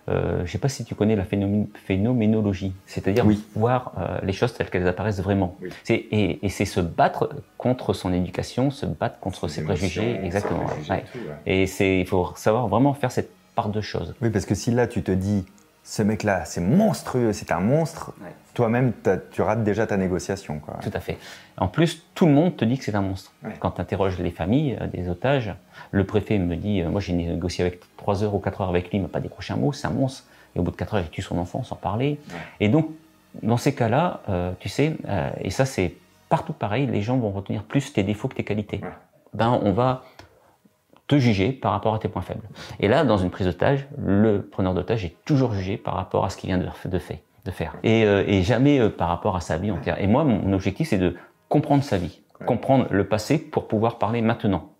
Euh, 0.08 0.38
je 0.38 0.42
ne 0.44 0.48
sais 0.48 0.58
pas 0.60 0.70
si 0.70 0.86
tu 0.86 0.94
connais 0.94 1.16
la 1.16 1.24
phénomé- 1.24 1.68
phénoménologie, 1.74 2.74
c'est-à-dire 2.86 3.26
Oui. 3.26 3.44
voir 3.56 3.94
euh, 3.98 4.20
les 4.24 4.34
choses 4.34 4.54
telles 4.54 4.70
qu'elles 4.70 4.88
apparaissent 4.88 5.22
vraiment. 5.22 5.56
Oui. 5.62 5.70
Et, 5.90 6.46
et 6.46 6.50
c'est 6.50 6.66
se 6.66 6.80
battre 6.80 7.30
contre 7.58 7.94
son 7.94 8.14
éducation, 8.14 8.70
se 8.70 8.86
battre 8.86 9.20
contre 9.20 9.48
ses 9.48 9.64
préjugés, 9.64 10.20
exactement. 10.24 10.66
ouais. 10.90 11.04
Et 11.48 11.66
c'est, 11.66 12.00
il 12.00 12.06
faut 12.06 12.32
savoir 12.36 12.68
vraiment 12.68 12.94
faire 12.94 13.12
cette 13.12 13.32
part 13.56 13.70
de 13.70 13.82
choses. 13.82 14.14
Oui, 14.22 14.30
parce 14.30 14.46
que 14.46 14.54
si 14.54 14.70
là, 14.72 14.86
tu 14.86 15.02
te 15.02 15.12
dis, 15.12 15.46
ce 15.84 16.02
mec-là, 16.04 16.46
c'est 16.46 16.62
monstrueux, 16.62 17.32
c'est 17.34 17.52
un 17.52 17.60
monstre, 17.60 18.14
Ouais. 18.22 18.30
toi-même, 18.54 18.92
tu 19.32 19.42
rates 19.42 19.64
déjà 19.64 19.88
ta 19.88 19.98
négociation. 19.98 20.60
Quoi. 20.60 20.76
Tout 20.84 20.92
à 20.94 21.00
fait. 21.00 21.18
En 21.58 21.68
plus, 21.68 22.04
tout 22.14 22.26
le 22.26 22.32
monde 22.34 22.56
te 22.58 22.66
dit 22.66 22.78
que 22.78 22.84
c'est 22.84 22.96
un 22.96 23.02
monstre. 23.02 23.32
Quand 23.60 23.72
tu 23.72 23.82
interroges 23.82 24.20
les 24.20 24.32
familles 24.32 24.78
euh, 24.82 24.88
des 24.88 25.08
otages, 25.10 25.54
le 25.96 26.04
préfet 26.04 26.38
me 26.38 26.56
dit, 26.56 26.82
euh, 26.82 26.90
moi 26.90 27.00
j'ai 27.00 27.14
négocié 27.14 27.64
avec 27.64 27.80
3 27.98 28.24
heures 28.24 28.36
ou 28.36 28.40
4 28.40 28.62
heures 28.62 28.70
avec 28.70 28.90
lui, 28.90 28.98
il 28.98 29.02
m'a 29.02 29.08
pas 29.08 29.20
décroché 29.22 29.54
un 29.54 29.58
mot, 29.58 29.72
c'est 29.72 29.88
un 29.88 29.92
monstre. 29.92 30.26
Et 30.56 30.60
au 30.60 30.64
bout 30.64 30.72
de 30.72 30.76
4 30.76 30.96
heures, 30.96 31.04
il 31.04 31.10
tue 31.10 31.22
son 31.22 31.38
enfant 31.38 31.64
sans 31.64 31.76
parler. 31.76 32.20
Et 32.60 32.70
donc, 32.70 32.90
dans 33.44 33.58
ces 33.58 33.74
cas-là, 33.74 34.22
euh, 34.30 34.52
tu 34.60 34.70
sais, 34.70 34.96
euh, 35.08 35.30
et 35.42 35.50
ça 35.50 35.66
c'est 35.66 35.96
partout 36.30 36.54
pareil, 36.54 36.88
les 36.88 37.02
gens 37.02 37.18
vont 37.18 37.32
retenir 37.32 37.64
plus 37.64 37.94
tes 37.94 38.04
défauts 38.04 38.28
que 38.28 38.36
tes 38.36 38.44
qualités. 38.44 38.82
Ben, 39.34 39.60
on 39.62 39.72
va 39.72 40.04
te 41.08 41.18
juger 41.18 41.52
par 41.52 41.72
rapport 41.72 41.94
à 41.94 42.00
tes 42.00 42.10
points 42.10 42.22
faibles. 42.22 42.48
Et 42.80 42.88
là, 42.88 43.04
dans 43.04 43.18
une 43.18 43.30
prise 43.30 43.48
d'otage, 43.48 43.88
le 43.98 44.42
preneur 44.42 44.74
d'otage 44.74 45.06
est 45.06 45.16
toujours 45.24 45.54
jugé 45.54 45.78
par 45.78 45.94
rapport 45.94 46.26
à 46.26 46.30
ce 46.30 46.38
qu'il 46.38 46.50
vient 46.50 46.58
de, 46.58 46.68
de, 46.90 47.00
fait, 47.00 47.22
de 47.46 47.52
faire. 47.52 47.76
Et, 47.84 48.06
euh, 48.06 48.24
et 48.28 48.42
jamais 48.42 48.80
euh, 48.80 48.90
par 48.90 49.10
rapport 49.10 49.36
à 49.36 49.42
sa 49.42 49.58
vie 49.58 49.72
entière. 49.72 50.02
Et 50.02 50.08
moi, 50.08 50.24
mon, 50.24 50.52
objectif, 50.54 50.90
c'est 50.90 50.98
de 50.98 51.16
comprendre 51.48 51.84
sa 51.84 51.98
vie, 51.98 52.22
comprendre 52.46 52.88
le 52.90 53.08
passé 53.08 53.38
pour 53.38 53.68
pouvoir 53.68 53.98
parler 53.98 54.22
maintenant. 54.22 54.72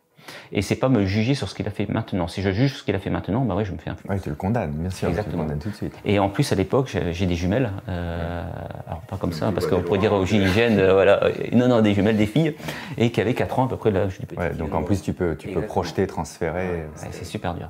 Et 0.52 0.62
c'est 0.62 0.76
pas 0.76 0.90
me 0.90 1.06
juger 1.06 1.36
sur 1.36 1.50
ce 1.50 1.56
qu'il 1.56 1.68
a 1.68 1.72
fait 1.72 1.88
maintenant. 1.90 2.28
Si 2.28 2.42
je 2.42 2.50
juge 2.52 2.76
ce 2.76 2.84
qu'il 2.84 2.96
a 2.96 3.00
fait 3.00 3.10
maintenant, 3.10 3.42
bah 3.46 3.56
oui, 3.58 3.66
je 3.66 3.72
me 3.72 3.78
fais 3.78 3.90
un 3.90 3.96
Oui, 4.10 4.20
tu 4.22 4.30
le 4.30 4.36
condamnes, 4.36 4.72
bien 4.72 4.90
sûr, 4.90 5.00
tu 5.00 5.06
le 5.06 5.10
Exactement. 5.12 5.44
condamnes 5.44 5.60
tout 5.60 5.70
de 5.70 5.76
suite. 5.76 5.94
et 6.06 6.20
en 6.20 6.30
plus, 6.30 6.52
à 6.52 6.56
l'époque, 6.56 6.96
j'ai 7.12 7.26
des 7.26 7.36
jumelles. 7.36 7.72
euh, 7.90 8.44
alors, 8.88 9.02
pas 9.02 9.18
comme 9.18 9.34
ça, 9.34 9.52
parce 9.52 9.68
qu'on 9.68 9.82
pourrait 9.82 10.00
dire 10.00 10.12
lois. 10.12 10.20
au 10.20 10.26
GIGN, 10.26 10.78
euh, 10.80 10.94
voilà. 10.94 11.24
euh, 11.24 11.32
Non, 11.54 11.68
non, 11.68 11.82
des 11.82 11.94
jumelles, 11.94 12.18
des 12.18 12.26
filles, 12.26 12.56
et 12.98 13.12
qui 13.12 13.22
avaient 13.22 13.34
4 13.34 13.60
ans 13.60 13.66
à 13.66 13.70
peu 13.70 13.78
près 13.78 13.92
l'âge 13.92 14.20
du 14.20 14.26
petit. 14.26 14.40
Ouais, 14.40 14.54
donc 14.54 14.74
en 14.76 14.84
plus, 14.84 15.02
tu 15.02 15.14
peux, 15.14 15.36
tu 15.36 15.48
peux 15.48 15.52
Exactement. 15.54 15.68
projeter, 15.68 16.08
transférer. 16.08 16.68
Ouais, 16.68 16.88
c'est 17.12 17.26
super 17.26 17.54
dur. 17.54 17.70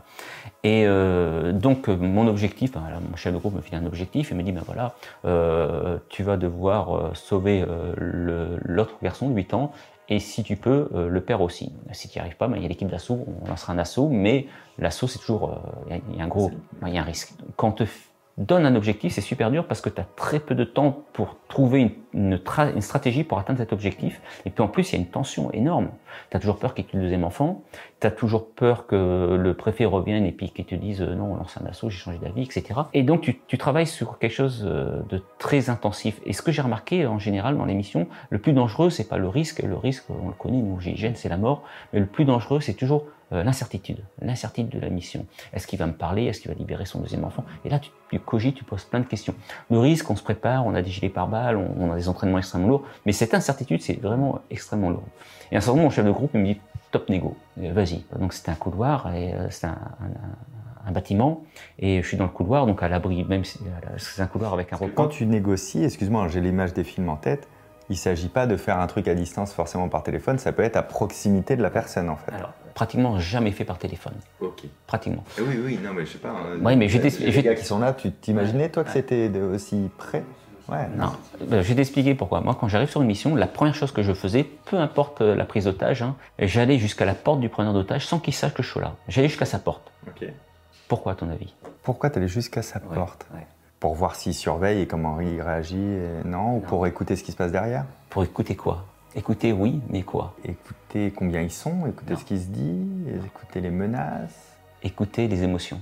Et 0.63 0.83
euh, 0.87 1.51
donc, 1.51 1.87
mon 1.87 2.27
objectif, 2.27 2.71
ben, 2.73 2.81
là, 2.89 2.99
mon 3.09 3.15
chef 3.15 3.33
de 3.33 3.37
groupe 3.37 3.55
me 3.55 3.61
file 3.61 3.75
un 3.77 3.85
objectif 3.85 4.31
et 4.31 4.35
me 4.35 4.41
dit 4.43 4.51
ben 4.51 4.63
voilà, 4.65 4.95
euh, 5.25 5.97
tu 6.09 6.23
vas 6.23 6.37
devoir 6.37 6.95
euh, 6.95 7.09
sauver 7.13 7.63
euh, 7.67 8.57
l'autre 8.63 8.95
garçon 9.03 9.29
de 9.29 9.35
8 9.35 9.53
ans, 9.53 9.71
et 10.09 10.19
si 10.19 10.43
tu 10.43 10.55
peux, 10.55 10.89
euh, 10.93 11.07
le 11.09 11.21
père 11.21 11.41
aussi. 11.41 11.71
Si 11.91 12.07
tu 12.09 12.17
n'y 12.17 12.21
arrives 12.21 12.37
pas, 12.37 12.47
ben, 12.47 12.57
il 12.57 12.63
y 12.63 12.65
a 12.65 12.69
l'équipe 12.69 12.87
d'assaut, 12.89 13.25
on 13.43 13.47
lancera 13.47 13.73
un 13.73 13.77
assaut, 13.79 14.07
mais 14.09 14.47
l'assaut, 14.77 15.07
c'est 15.07 15.19
toujours. 15.19 15.49
euh, 15.49 15.55
Il 15.87 15.91
y 15.91 15.93
a- 15.95 16.01
il 16.11 16.17
y, 16.17 16.21
a 16.21 16.23
un 16.23 16.27
gros. 16.27 16.51
Il 16.85 16.93
y 16.93 16.97
a 16.97 17.01
un 17.01 17.05
risque. 17.05 17.33
Quand 17.55 17.71
te 17.71 17.85
donne 18.37 18.65
un 18.65 18.75
objectif, 18.75 19.13
c'est 19.13 19.21
super 19.21 19.49
dur 19.49 19.65
parce 19.65 19.79
que 19.79 19.89
tu 19.89 20.01
as 20.01 20.07
très 20.15 20.39
peu 20.39 20.55
de 20.55 20.65
temps 20.65 21.03
pour 21.13 21.37
trouver 21.47 21.79
une, 21.81 21.91
une, 22.13 22.35
tra- 22.35 22.73
une 22.73 22.81
stratégie 22.81 23.23
pour 23.23 23.39
atteindre 23.39 23.59
cet 23.59 23.71
objectif. 23.71 24.21
Et 24.45 24.49
puis 24.49 24.61
en 24.61 24.67
plus, 24.67 24.91
il 24.91 24.95
y 24.95 24.97
a 24.97 25.01
une 25.01 25.09
tension 25.09 25.51
énorme. 25.53 25.89
Tu 26.31 26.37
as 26.37 26.39
toujours 26.41 26.57
peur 26.57 26.73
qu'il 26.73 26.85
tue 26.85 26.97
le 26.97 27.03
deuxième 27.03 27.23
enfant, 27.23 27.63
tu 28.01 28.07
as 28.07 28.11
toujours 28.11 28.49
peur 28.49 28.87
que 28.87 29.37
le 29.39 29.53
préfet 29.53 29.85
revienne 29.85 30.25
et 30.25 30.33
puis 30.33 30.49
qu'il 30.49 30.65
te 30.65 30.75
dise 30.75 31.01
euh, 31.01 31.15
non, 31.15 31.33
on 31.33 31.35
lance 31.35 31.57
un 31.61 31.65
assaut, 31.65 31.89
j'ai 31.89 31.97
changé 31.97 32.17
d'avis, 32.17 32.43
etc. 32.43 32.81
Et 32.93 33.03
donc 33.03 33.31
tu, 33.47 33.57
travailles 33.57 33.87
sur 33.87 34.19
quelque 34.19 34.33
chose 34.33 34.63
euh, 34.67 35.01
de 35.09 35.21
très 35.39 35.69
intensif. 35.69 36.19
Et 36.25 36.33
ce 36.33 36.41
que 36.41 36.51
j'ai 36.51 36.61
remarqué 36.61 37.05
en 37.07 37.19
général 37.19 37.57
dans 37.57 37.65
l'émission, 37.65 38.07
le 38.29 38.39
plus 38.39 38.53
dangereux, 38.53 38.89
c'est 38.89 39.07
pas 39.07 39.17
le 39.17 39.29
risque, 39.29 39.61
le 39.63 39.77
risque, 39.77 40.05
on 40.09 40.27
le 40.27 40.33
connaît, 40.33 40.61
nous, 40.61 40.79
GIGN, 40.79 41.13
c'est 41.15 41.29
la 41.29 41.37
mort, 41.37 41.63
mais 41.93 41.99
le 42.01 42.05
plus 42.05 42.25
dangereux, 42.25 42.59
c'est 42.59 42.73
toujours 42.73 43.05
euh, 43.35 43.43
l'incertitude, 43.43 43.99
l'incertitude 44.21 44.69
de 44.69 44.79
la 44.79 44.89
mission. 44.89 45.25
Est-ce 45.53 45.67
qu'il 45.67 45.77
va 45.77 45.85
me 45.85 45.93
parler? 45.93 46.25
Est-ce 46.25 46.41
qu'il 46.41 46.49
va 46.51 46.57
libérer 46.57 46.85
son 46.85 46.99
deuxième 46.99 47.23
enfant? 47.23 47.43
Et 47.63 47.69
là, 47.69 47.79
tu, 47.79 47.91
tu 48.09 48.19
cogites, 48.19 48.55
tu 48.55 48.63
poses 48.63 48.83
plein 48.85 48.99
de 49.01 49.05
questions. 49.05 49.35
Le 49.69 49.79
risque, 49.79 50.09
on 50.09 50.15
se 50.15 50.23
prépare, 50.23 50.65
on 50.65 50.73
a 50.73 50.81
des 50.81 50.89
gilets 50.89 51.09
pare-balles, 51.09 51.57
on, 51.57 51.75
on 51.79 51.91
a 51.91 51.95
des 51.95 52.09
entraînements 52.09 52.37
extrêmement 52.39 52.67
lourds, 52.67 52.83
mais 53.05 53.11
cette 53.11 53.33
incertitude, 53.33 53.81
c'est 53.81 53.99
vraiment 54.01 54.39
extrêmement 54.49 54.89
lourd. 54.89 55.03
Et 55.51 55.55
à 55.55 55.57
un 55.57 55.61
certain 55.61 55.73
moment, 55.75 55.83
mon 55.85 55.89
chef 55.91 56.05
de 56.05 56.11
groupe 56.11 56.31
il 56.33 56.39
me 56.39 56.45
dit 56.45 56.61
top 56.91 57.09
négo, 57.09 57.35
euh, 57.59 57.71
vas-y. 57.73 58.03
Donc 58.19 58.33
c'était 58.33 58.51
un 58.51 58.55
couloir, 58.55 59.13
et 59.13 59.33
euh, 59.33 59.49
c'était 59.49 59.67
un, 59.67 59.71
un- 60.01 60.87
un 60.87 60.91
bâtiment, 60.91 61.41
et 61.79 62.03
je 62.03 62.07
suis 62.07 62.15
dans 62.15 62.25
le 62.25 62.29
couloir, 62.29 62.67
donc 62.67 62.83
à 62.83 62.87
l'abri, 62.87 63.23
même 63.23 63.43
si 63.43 63.59
c'est 63.97 64.21
un 64.21 64.27
couloir 64.27 64.53
avec 64.53 64.71
un 64.71 64.77
Quand 64.77 64.85
recoin. 64.85 65.07
tu 65.07 65.25
négocies, 65.25 65.83
excuse-moi, 65.83 66.27
j'ai 66.27 66.41
l'image 66.41 66.73
des 66.73 66.83
films 66.83 67.09
en 67.09 67.15
tête, 67.15 67.47
il 67.89 67.93
ne 67.93 67.97
s'agit 67.97 68.29
pas 68.29 68.45
de 68.45 68.55
faire 68.55 68.79
un 68.79 68.85
truc 68.85 69.07
à 69.07 69.15
distance 69.15 69.51
forcément 69.51 69.89
par 69.89 70.03
téléphone, 70.03 70.37
ça 70.37 70.51
peut 70.51 70.61
être 70.61 70.75
à 70.75 70.83
proximité 70.83 71.55
de 71.55 71.63
la 71.63 71.71
personne 71.71 72.07
en 72.07 72.17
fait. 72.17 72.31
Alors, 72.33 72.53
pratiquement 72.75 73.17
jamais 73.19 73.51
fait 73.51 73.65
par 73.65 73.79
téléphone. 73.79 74.13
Ok. 74.39 74.61
Pratiquement. 74.85 75.23
Oui, 75.39 75.59
oui, 75.65 75.79
non, 75.83 75.93
mais 75.93 76.05
je 76.05 76.11
sais 76.11 76.17
pas. 76.19 76.29
hein, 76.29 76.59
Ouais, 76.61 76.75
mais 76.75 76.87
je 76.87 76.99
les- 76.99 77.41
gars 77.41 77.55
qui 77.55 77.65
sont 77.65 77.79
là, 77.79 77.93
tu 77.93 78.11
t'imaginais 78.11 78.69
toi 78.69 78.83
que 78.83 78.91
c'était 78.91 79.31
aussi 79.39 79.89
près? 79.97 80.23
Ouais. 80.67 80.87
Non, 80.97 81.11
Euh, 81.41 81.61
je 81.61 81.69
vais 81.69 81.75
t'expliquer 81.75 82.15
pourquoi. 82.15 82.41
Moi, 82.41 82.55
quand 82.59 82.67
j'arrive 82.67 82.89
sur 82.89 82.99
une 83.01 83.07
mission, 83.07 83.35
la 83.35 83.45
première 83.47 83.75
chose 83.75 83.91
que 83.91 84.01
je 84.01 84.13
faisais, 84.13 84.43
peu 84.43 84.77
importe 84.77 85.21
euh, 85.21 85.35
la 85.35 85.45
prise 85.45 85.65
d'otage, 85.65 86.01
hein, 86.01 86.15
j'allais 86.39 86.79
jusqu'à 86.79 87.05
la 87.05 87.13
porte 87.13 87.39
du 87.39 87.49
preneur 87.49 87.71
d'otage 87.73 88.05
sans 88.07 88.19
qu'il 88.19 88.33
sache 88.33 88.53
que 88.53 88.63
je 88.63 88.71
suis 88.71 88.79
là. 88.79 88.93
J'allais 89.07 89.27
jusqu'à 89.27 89.45
sa 89.45 89.59
porte. 89.59 89.91
Ok. 90.07 90.27
Pourquoi, 90.87 91.11
à 91.11 91.15
ton 91.15 91.29
avis? 91.29 91.53
Pourquoi 91.83 92.09
t'allais 92.09 92.27
jusqu'à 92.27 92.61
sa 92.63 92.79
Ouais, 92.79 92.95
porte? 92.95 93.27
ouais. 93.35 93.45
Pour 93.79 93.93
voir 93.93 94.15
s'il 94.15 94.33
surveille 94.33 94.81
et 94.81 94.87
comment 94.87 95.21
il 95.21 95.39
réagit, 95.41 95.77
et- 95.77 96.25
non 96.27 96.57
Ou 96.57 96.59
pour 96.61 96.87
écouter 96.87 97.15
ce 97.15 97.23
qui 97.23 97.31
se 97.31 97.37
passe 97.37 97.51
derrière? 97.51 97.85
Pour 98.09 98.23
écouter 98.23 98.55
quoi? 98.55 98.85
Écouter, 99.15 99.53
oui, 99.53 99.81
mais 99.89 100.01
quoi? 100.03 100.35
Écouter 100.43 101.11
combien 101.15 101.41
ils 101.41 101.51
sont, 101.51 101.85
écouter 101.87 102.13
Non. 102.13 102.19
ce 102.19 102.25
qui 102.25 102.37
se 102.37 102.47
dit, 102.47 102.85
écouter 103.25 103.61
les 103.61 103.71
menaces. 103.71 104.57
Écouter 104.83 105.27
les 105.27 105.43
émotions. 105.43 105.79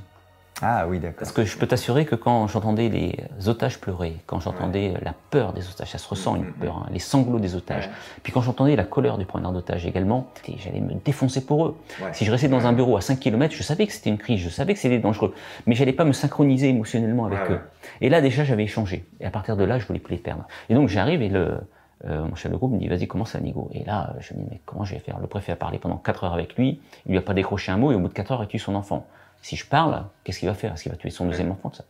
Ah 0.61 0.85
oui, 0.87 0.99
d'accord. 0.99 1.17
Parce 1.19 1.31
que 1.31 1.43
je 1.43 1.57
peux 1.57 1.65
t'assurer 1.65 2.05
que 2.05 2.15
quand 2.15 2.47
j'entendais 2.47 2.87
les 2.87 3.49
otages 3.49 3.81
pleurer, 3.81 4.17
quand 4.27 4.39
j'entendais 4.39 4.93
la 5.01 5.13
peur 5.31 5.51
des 5.51 5.67
otages, 5.67 5.89
ça 5.89 5.97
se 5.97 6.07
ressent 6.07 6.35
une 6.35 6.53
peur, 6.53 6.77
hein, 6.77 6.89
les 6.91 6.99
sanglots 6.99 7.39
des 7.39 7.55
otages, 7.55 7.89
puis 8.21 8.31
quand 8.31 8.41
j'entendais 8.41 8.75
la 8.75 8.83
colère 8.83 9.17
du 9.17 9.25
preneur 9.25 9.51
d'otages 9.51 9.85
également, 9.85 10.27
j'allais 10.63 10.79
me 10.79 10.93
défoncer 11.03 11.43
pour 11.45 11.65
eux. 11.65 11.77
Si 12.13 12.23
je 12.23 12.31
restais 12.31 12.47
dans 12.47 12.67
un 12.67 12.71
bureau 12.71 12.95
à 12.95 13.01
5 13.01 13.19
km, 13.19 13.53
je 13.53 13.63
savais 13.63 13.87
que 13.87 13.93
c'était 13.93 14.11
une 14.11 14.19
crise, 14.19 14.39
je 14.39 14.49
savais 14.49 14.73
que 14.73 14.79
c'était 14.79 14.99
dangereux, 14.99 15.33
mais 15.65 15.73
j'allais 15.73 15.91
pas 15.91 16.05
me 16.05 16.13
synchroniser 16.13 16.69
émotionnellement 16.69 17.25
avec 17.25 17.49
eux. 17.49 17.59
Et 17.99 18.09
là 18.09 18.21
déjà 18.21 18.43
j'avais 18.43 18.63
échangé, 18.63 19.05
et 19.19 19.25
à 19.25 19.31
partir 19.31 19.57
de 19.57 19.63
là 19.63 19.79
je 19.79 19.87
voulais 19.87 19.99
plus 19.99 20.13
les 20.13 20.21
perdre. 20.21 20.45
Et 20.69 20.75
donc 20.75 20.87
j'arrive 20.87 21.23
et 21.23 21.29
le, 21.29 21.57
euh, 22.05 22.25
mon 22.25 22.35
chef 22.35 22.51
de 22.51 22.57
groupe 22.57 22.71
me 22.71 22.77
dit 22.77 22.87
vas-y 22.87 23.07
commence 23.07 23.35
à 23.35 23.39
Nigo. 23.39 23.69
Et 23.73 23.83
là 23.83 24.13
je 24.19 24.33
me 24.33 24.39
dis 24.39 24.47
mais 24.51 24.59
comment 24.65 24.83
je 24.83 24.93
vais 24.93 24.99
faire? 24.99 25.19
Le 25.19 25.27
préfet 25.27 25.51
a 25.51 25.55
parlé 25.55 25.77
pendant 25.79 25.97
4 25.97 26.25
heures 26.25 26.33
avec 26.33 26.55
lui, 26.55 26.79
il 27.05 27.11
lui 27.11 27.17
a 27.17 27.21
pas 27.21 27.33
décroché 27.33 27.71
un 27.71 27.77
mot 27.77 27.91
et 27.91 27.95
au 27.95 27.99
bout 27.99 28.09
de 28.09 28.13
4 28.13 28.31
heures 28.31 28.43
il 28.43 28.47
tue 28.47 28.59
son 28.59 28.75
enfant. 28.75 29.07
Si 29.41 29.55
je 29.55 29.65
parle, 29.65 30.05
qu'est-ce 30.23 30.39
qu'il 30.39 30.47
va 30.47 30.55
faire? 30.55 30.73
Est-ce 30.73 30.83
qu'il 30.83 30.91
va 30.91 30.97
tuer 30.97 31.09
son 31.09 31.25
deuxième 31.25 31.51
enfant 31.51 31.71
ça? 31.73 31.83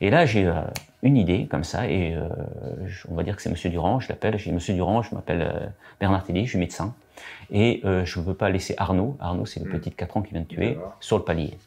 Et 0.00 0.10
là 0.10 0.24
j'ai 0.24 0.46
euh, 0.46 0.62
une 1.02 1.16
idée 1.16 1.46
comme 1.46 1.64
ça 1.64 1.88
et 1.88 2.14
euh, 2.14 2.28
on 3.10 3.14
va 3.14 3.22
dire 3.22 3.36
que 3.36 3.42
c'est 3.42 3.50
Monsieur 3.50 3.70
Durand, 3.70 4.00
je 4.00 4.08
l'appelle, 4.08 4.38
j'ai 4.38 4.52
Monsieur 4.52 4.74
Durand, 4.74 5.02
je 5.02 5.14
m'appelle 5.14 5.72
Bernard 5.98 6.24
Tellier, 6.24 6.44
je 6.44 6.50
suis 6.50 6.58
médecin 6.58 6.94
et 7.50 7.82
je 7.84 8.18
ne 8.18 8.24
veux 8.24 8.34
pas 8.34 8.48
laisser 8.48 8.74
Arnaud, 8.78 9.16
Arnaud 9.20 9.44
c'est 9.44 9.60
le 9.60 9.66
hmm. 9.66 9.78
petit 9.78 9.90
de 9.90 9.94
4 9.94 10.16
ans 10.16 10.22
qui 10.22 10.32
vient 10.32 10.40
de 10.40 10.46
tuer, 10.46 10.78
sur 11.00 11.18
le 11.18 11.24
palier. 11.24 11.58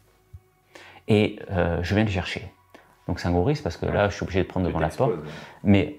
Et 1.06 1.38
je 1.82 1.94
viens 1.94 2.04
le 2.04 2.10
chercher. 2.10 2.50
Donc 3.06 3.20
c'est 3.20 3.28
un 3.28 3.32
gros 3.32 3.44
risque 3.44 3.62
parce 3.62 3.76
que 3.76 3.86
là 3.86 4.08
je 4.08 4.14
suis 4.14 4.24
obligé 4.24 4.42
de 4.42 4.48
prendre 4.48 4.66
devant 4.66 4.80
la 4.80 4.88
porte. 4.88 5.12
Mais 5.62 5.96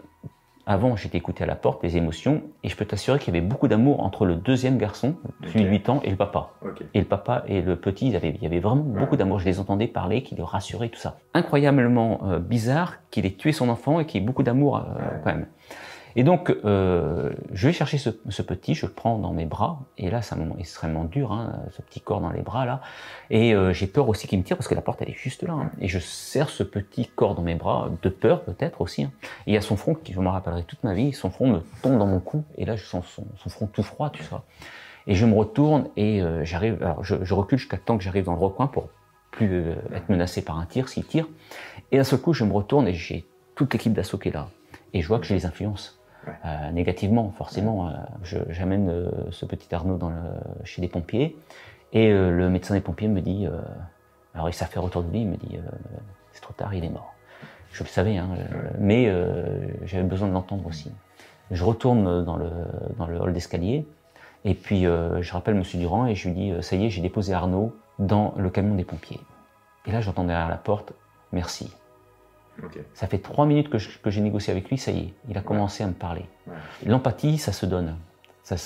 avant, 0.68 0.96
j'étais 0.96 1.18
écouté 1.18 1.44
à 1.44 1.48
la 1.48 1.56
porte, 1.56 1.84
les 1.84 1.98
émotions, 1.98 2.42
et 2.64 2.70
je 2.70 2.76
peux 2.76 2.86
t'assurer 2.86 3.20
qu'il 3.20 3.34
y 3.34 3.38
avait 3.38 3.46
beaucoup 3.46 3.68
d'amour 3.68 4.04
entre 4.04 4.26
le 4.26 4.36
deuxième 4.36 4.78
garçon, 4.78 5.16
celui 5.48 5.66
de 5.66 5.70
8 5.70 5.90
ans, 5.90 6.02
et 6.04 6.10
le 6.10 6.16
papa. 6.16 6.54
Et 6.94 7.00
le 7.00 7.06
papa 7.06 7.44
et 7.48 7.62
le 7.62 7.76
petit, 7.76 8.08
il 8.08 8.14
y 8.14 8.46
avait 8.46 8.60
vraiment 8.60 8.84
beaucoup 8.84 9.16
d'amour. 9.16 9.40
Je 9.40 9.46
les 9.46 9.60
entendais 9.60 9.88
parler, 9.88 10.24
qui 10.24 10.36
le 10.36 10.44
rassuraient, 10.44 10.90
tout 10.90 11.00
ça. 11.00 11.18
Incroyablement 11.34 12.22
euh, 12.26 12.40
bizarre 12.40 12.96
qu'il 13.12 13.26
ait 13.26 13.36
tué 13.36 13.52
son 13.52 13.70
enfant 13.70 14.00
et 14.00 14.06
qu'il 14.06 14.22
y 14.22 14.24
ait 14.24 14.26
beaucoup 14.26 14.44
d'amour 14.44 14.78
euh, 14.78 14.82
quand 15.24 15.32
même. 15.32 15.48
Et 16.18 16.24
donc, 16.24 16.56
euh, 16.64 17.34
je 17.52 17.68
vais 17.68 17.74
chercher 17.74 17.98
ce, 17.98 18.10
petit, 18.42 18.74
je 18.74 18.86
le 18.86 18.92
prends 18.92 19.18
dans 19.18 19.34
mes 19.34 19.46
bras, 19.46 19.80
et 19.98 20.10
là, 20.10 20.22
c'est 20.22 20.36
un 20.36 20.58
extrêmement 20.58 21.04
dur, 21.04 21.34
hein, 21.34 21.60
ce 21.72 21.82
petit 21.82 22.00
corps 22.00 22.22
dans 22.22 22.30
les 22.30 22.42
bras, 22.42 22.66
là. 22.66 22.82
Et 23.30 23.54
euh, 23.54 23.74
j'ai 23.74 23.88
peur 23.88 24.08
aussi 24.08 24.28
qu'il 24.28 24.40
me 24.40 24.44
tire, 24.44 24.56
parce 24.56 24.70
que 24.70 24.76
la 24.76 24.82
porte, 24.82 25.02
elle 25.02 25.10
est 25.10 25.18
juste 25.18 25.44
là. 25.44 25.54
Hein. 25.54 25.72
et 25.82 25.88
je 25.88 26.00
serre 26.00 26.50
ce 26.50 26.64
petit 26.64 27.08
corps 27.08 27.36
dans 27.36 27.42
mes 27.42 27.56
bras, 27.56 27.90
de 28.02 28.10
peur 28.10 28.44
peut-être 28.44 28.82
aussi. 28.82 29.04
Hein. 29.04 29.12
Et 29.46 29.52
il 29.52 29.54
y 29.54 29.58
a 29.58 29.62
son 29.62 29.76
front, 29.76 29.94
qui 29.94 30.14
je 30.14 30.20
me 30.20 30.30
rappellerai 30.30 30.64
toute 30.64 30.84
ma 30.84 30.94
vie, 30.94 31.12
son 31.12 31.30
front 31.30 31.48
me 31.48 31.60
tombe 31.82 31.98
dans 31.98 32.08
mon 32.08 32.20
cou, 32.20 32.44
et 32.58 32.66
là, 32.66 32.76
je 32.76 32.86
sens 32.86 33.20
son, 33.38 33.50
front 33.50 33.68
tout 33.68 33.84
froid, 33.84 34.10
tu 34.10 34.24
vois. 34.24 34.46
Et 35.08 35.16
je 35.16 35.26
me 35.26 35.36
retourne, 35.36 35.90
et 35.98 36.22
euh, 36.22 36.46
j'arrive, 36.46 36.82
alors 36.82 37.04
je, 37.04 37.16
je 37.24 37.34
recule 37.34 37.60
jusqu'à 37.60 37.78
temps 37.78 37.98
que 37.98 38.04
j'arrive 38.04 38.26
dans 38.26 38.34
le 38.34 38.40
recoin 38.40 38.68
pour 38.68 38.90
plus 39.36 39.50
euh, 39.52 39.76
être 39.94 40.10
menacé 40.10 40.42
par 40.42 40.58
un 40.60 40.66
tir, 40.66 40.90
s'il 40.90 41.06
tire. 41.06 41.28
Et 41.92 42.00
à 42.00 42.04
ce 42.04 42.16
coup, 42.16 42.34
je 42.34 42.44
me 42.44 42.54
retourne, 42.54 42.88
et 42.88 42.94
j'ai 42.94 43.26
toute 43.56 43.74
l'équipe 43.74 43.94
d'assaut 43.94 44.18
qui 44.18 44.30
est 44.30 44.34
là. 44.34 44.48
Et 44.94 45.02
je 45.02 45.08
vois 45.08 45.20
que 45.20 45.26
je 45.26 45.34
les 45.34 45.46
influence. 45.46 45.95
Euh, 46.46 46.72
négativement, 46.72 47.32
forcément. 47.38 47.90
Euh, 47.90 47.92
j'amène 48.50 48.90
euh, 48.90 49.10
ce 49.32 49.46
petit 49.46 49.74
Arnaud 49.74 49.98
dans 49.98 50.10
le, 50.10 50.22
chez 50.64 50.82
les 50.82 50.88
pompiers 50.88 51.38
et 51.94 52.12
le 52.12 52.50
médecin 52.50 52.74
des 52.74 52.82
pompiers 52.82 53.08
me 53.08 53.22
dit, 53.22 53.48
alors 54.34 54.50
il 54.50 54.54
s'affaire 54.54 54.84
autour 54.84 55.02
de 55.02 55.10
lui, 55.12 55.22
il 55.22 55.30
me 55.30 55.38
dit, 55.38 55.58
c'est 56.34 56.42
trop 56.42 56.52
tard, 56.52 56.74
il 56.74 56.84
est 56.84 56.90
mort. 56.90 57.14
Je 57.72 57.84
le 57.84 57.88
savais, 57.88 58.18
hein, 58.18 58.28
mais 58.78 59.10
j'avais 59.86 60.04
besoin 60.04 60.28
de 60.28 60.34
l'entendre 60.34 60.68
aussi. 60.68 60.92
Je 61.52 61.64
retourne 61.64 62.26
dans 62.26 62.36
le, 62.36 62.50
dans 62.98 63.08
le 63.08 63.18
hall 63.18 63.32
d'escalier 63.32 63.88
et 64.44 64.56
puis 64.56 64.82
je 64.82 65.32
rappelle 65.32 65.56
Monsieur 65.56 65.80
Durand 65.80 66.06
et 66.06 66.16
je 66.16 66.28
lui 66.28 66.36
dis, 66.36 66.54
ça 66.60 66.76
y 66.76 66.86
est, 66.86 66.90
j'ai 66.90 67.02
déposé 67.02 67.34
Arnaud 67.34 67.74
dans 67.98 68.34
le 68.36 68.50
camion 68.50 68.76
des 68.76 68.84
pompiers. 68.84 69.22
Et 69.86 69.94
là, 69.94 70.02
j'entends 70.02 70.26
derrière 70.26 70.50
la 70.50 70.58
porte, 70.58 70.92
merci. 71.32 71.74
Ça 72.94 73.08
fait 73.08 73.18
trois 73.18 73.46
minutes 73.46 73.70
que, 73.70 73.78
j'ai 74.10 74.22
négocié 74.22 74.52
avec 74.52 74.70
lui, 74.70 74.78
ça 74.78 74.92
y 74.92 75.00
est, 75.00 75.14
il 75.30 75.38
a 75.38 75.42
commencé 75.42 75.84
à 75.84 75.88
me 75.88 75.94
parler. 75.94 76.26
L'empathie, 76.86 77.38
ça 77.38 77.52
se 77.52 77.66
donne. 77.66 77.96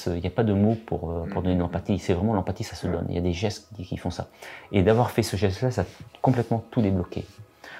Il 0.07 0.13
n'y 0.13 0.27
a 0.27 0.31
pas 0.31 0.43
de 0.43 0.53
mots 0.53 0.75
pour, 0.85 1.09
euh, 1.09 1.25
pour 1.31 1.41
donner 1.41 1.55
de 1.55 1.61
l'empathie. 1.61 1.99
C'est 1.99 2.13
vraiment 2.13 2.33
l'empathie, 2.33 2.65
ça 2.65 2.75
se 2.75 2.85
donne. 2.87 3.05
Il 3.07 3.15
y 3.15 3.17
a 3.17 3.21
des 3.21 3.31
gestes 3.31 3.69
qui, 3.75 3.95
font 3.95 4.09
ça. 4.09 4.27
Et 4.73 4.83
d'avoir 4.83 5.09
fait 5.11 5.23
ce 5.23 5.37
geste-là, 5.37 5.71
ça 5.71 5.83
a 5.83 5.85
complètement 6.21 6.65
tout 6.69 6.81
débloqué. 6.81 7.25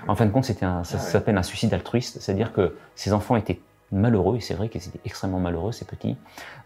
En 0.07 0.15
fin 0.15 0.25
de 0.25 0.31
compte, 0.31 0.45
c'était 0.45 0.65
ça 0.65 0.97
s'appelle 0.97 1.37
un 1.37 1.43
suicide 1.43 1.73
altruiste, 1.73 2.21
c'est-à-dire 2.21 2.53
que 2.53 2.77
ces 2.95 3.11
enfants 3.11 3.35
étaient 3.35 3.59
malheureux, 3.91 4.37
et 4.37 4.39
c'est 4.39 4.53
vrai 4.53 4.69
qu'ils 4.69 4.87
étaient 4.87 4.99
extrêmement 5.03 5.39
malheureux, 5.39 5.73
ces 5.73 5.83
petits. 5.83 6.15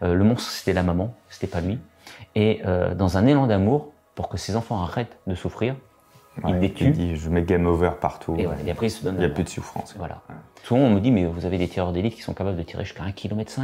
Euh, 0.02 0.14
le 0.14 0.24
monstre, 0.24 0.50
c'était 0.50 0.72
la 0.72 0.84
maman, 0.84 1.14
c'était 1.28 1.48
pas 1.48 1.60
lui. 1.60 1.80
Et 2.36 2.60
euh, 2.64 2.94
dans 2.94 3.16
un 3.18 3.26
élan 3.26 3.48
d'amour, 3.48 3.92
pour 4.14 4.28
que 4.28 4.36
ces 4.36 4.54
enfants 4.54 4.80
arrêtent 4.80 5.16
de 5.26 5.34
souffrir, 5.34 5.74
il 6.46 6.58
détue. 6.58 6.90
dit 6.90 7.16
je 7.16 7.28
mets 7.28 7.42
game 7.42 7.66
over 7.66 7.92
partout. 8.00 8.36
Et, 8.38 8.70
après, 8.70 8.86
il 8.86 8.90
se 8.90 9.04
donne. 9.04 9.18
n'y 9.18 9.24
a 9.24 9.28
plus 9.28 9.44
de 9.44 9.48
souffrance. 9.48 9.94
Voilà. 9.98 10.22
Souvent, 10.62 10.80
on 10.80 10.90
me 10.90 11.00
dit 11.00 11.10
mais 11.10 11.24
vous 11.26 11.46
avez 11.46 11.58
des 11.58 11.68
tireurs 11.68 11.92
d'élite 11.92 12.14
qui 12.14 12.22
sont 12.22 12.34
capables 12.34 12.56
de 12.56 12.62
tirer 12.62 12.84
jusqu'à 12.84 13.04
1,5 13.04 13.12
km. 13.14 13.60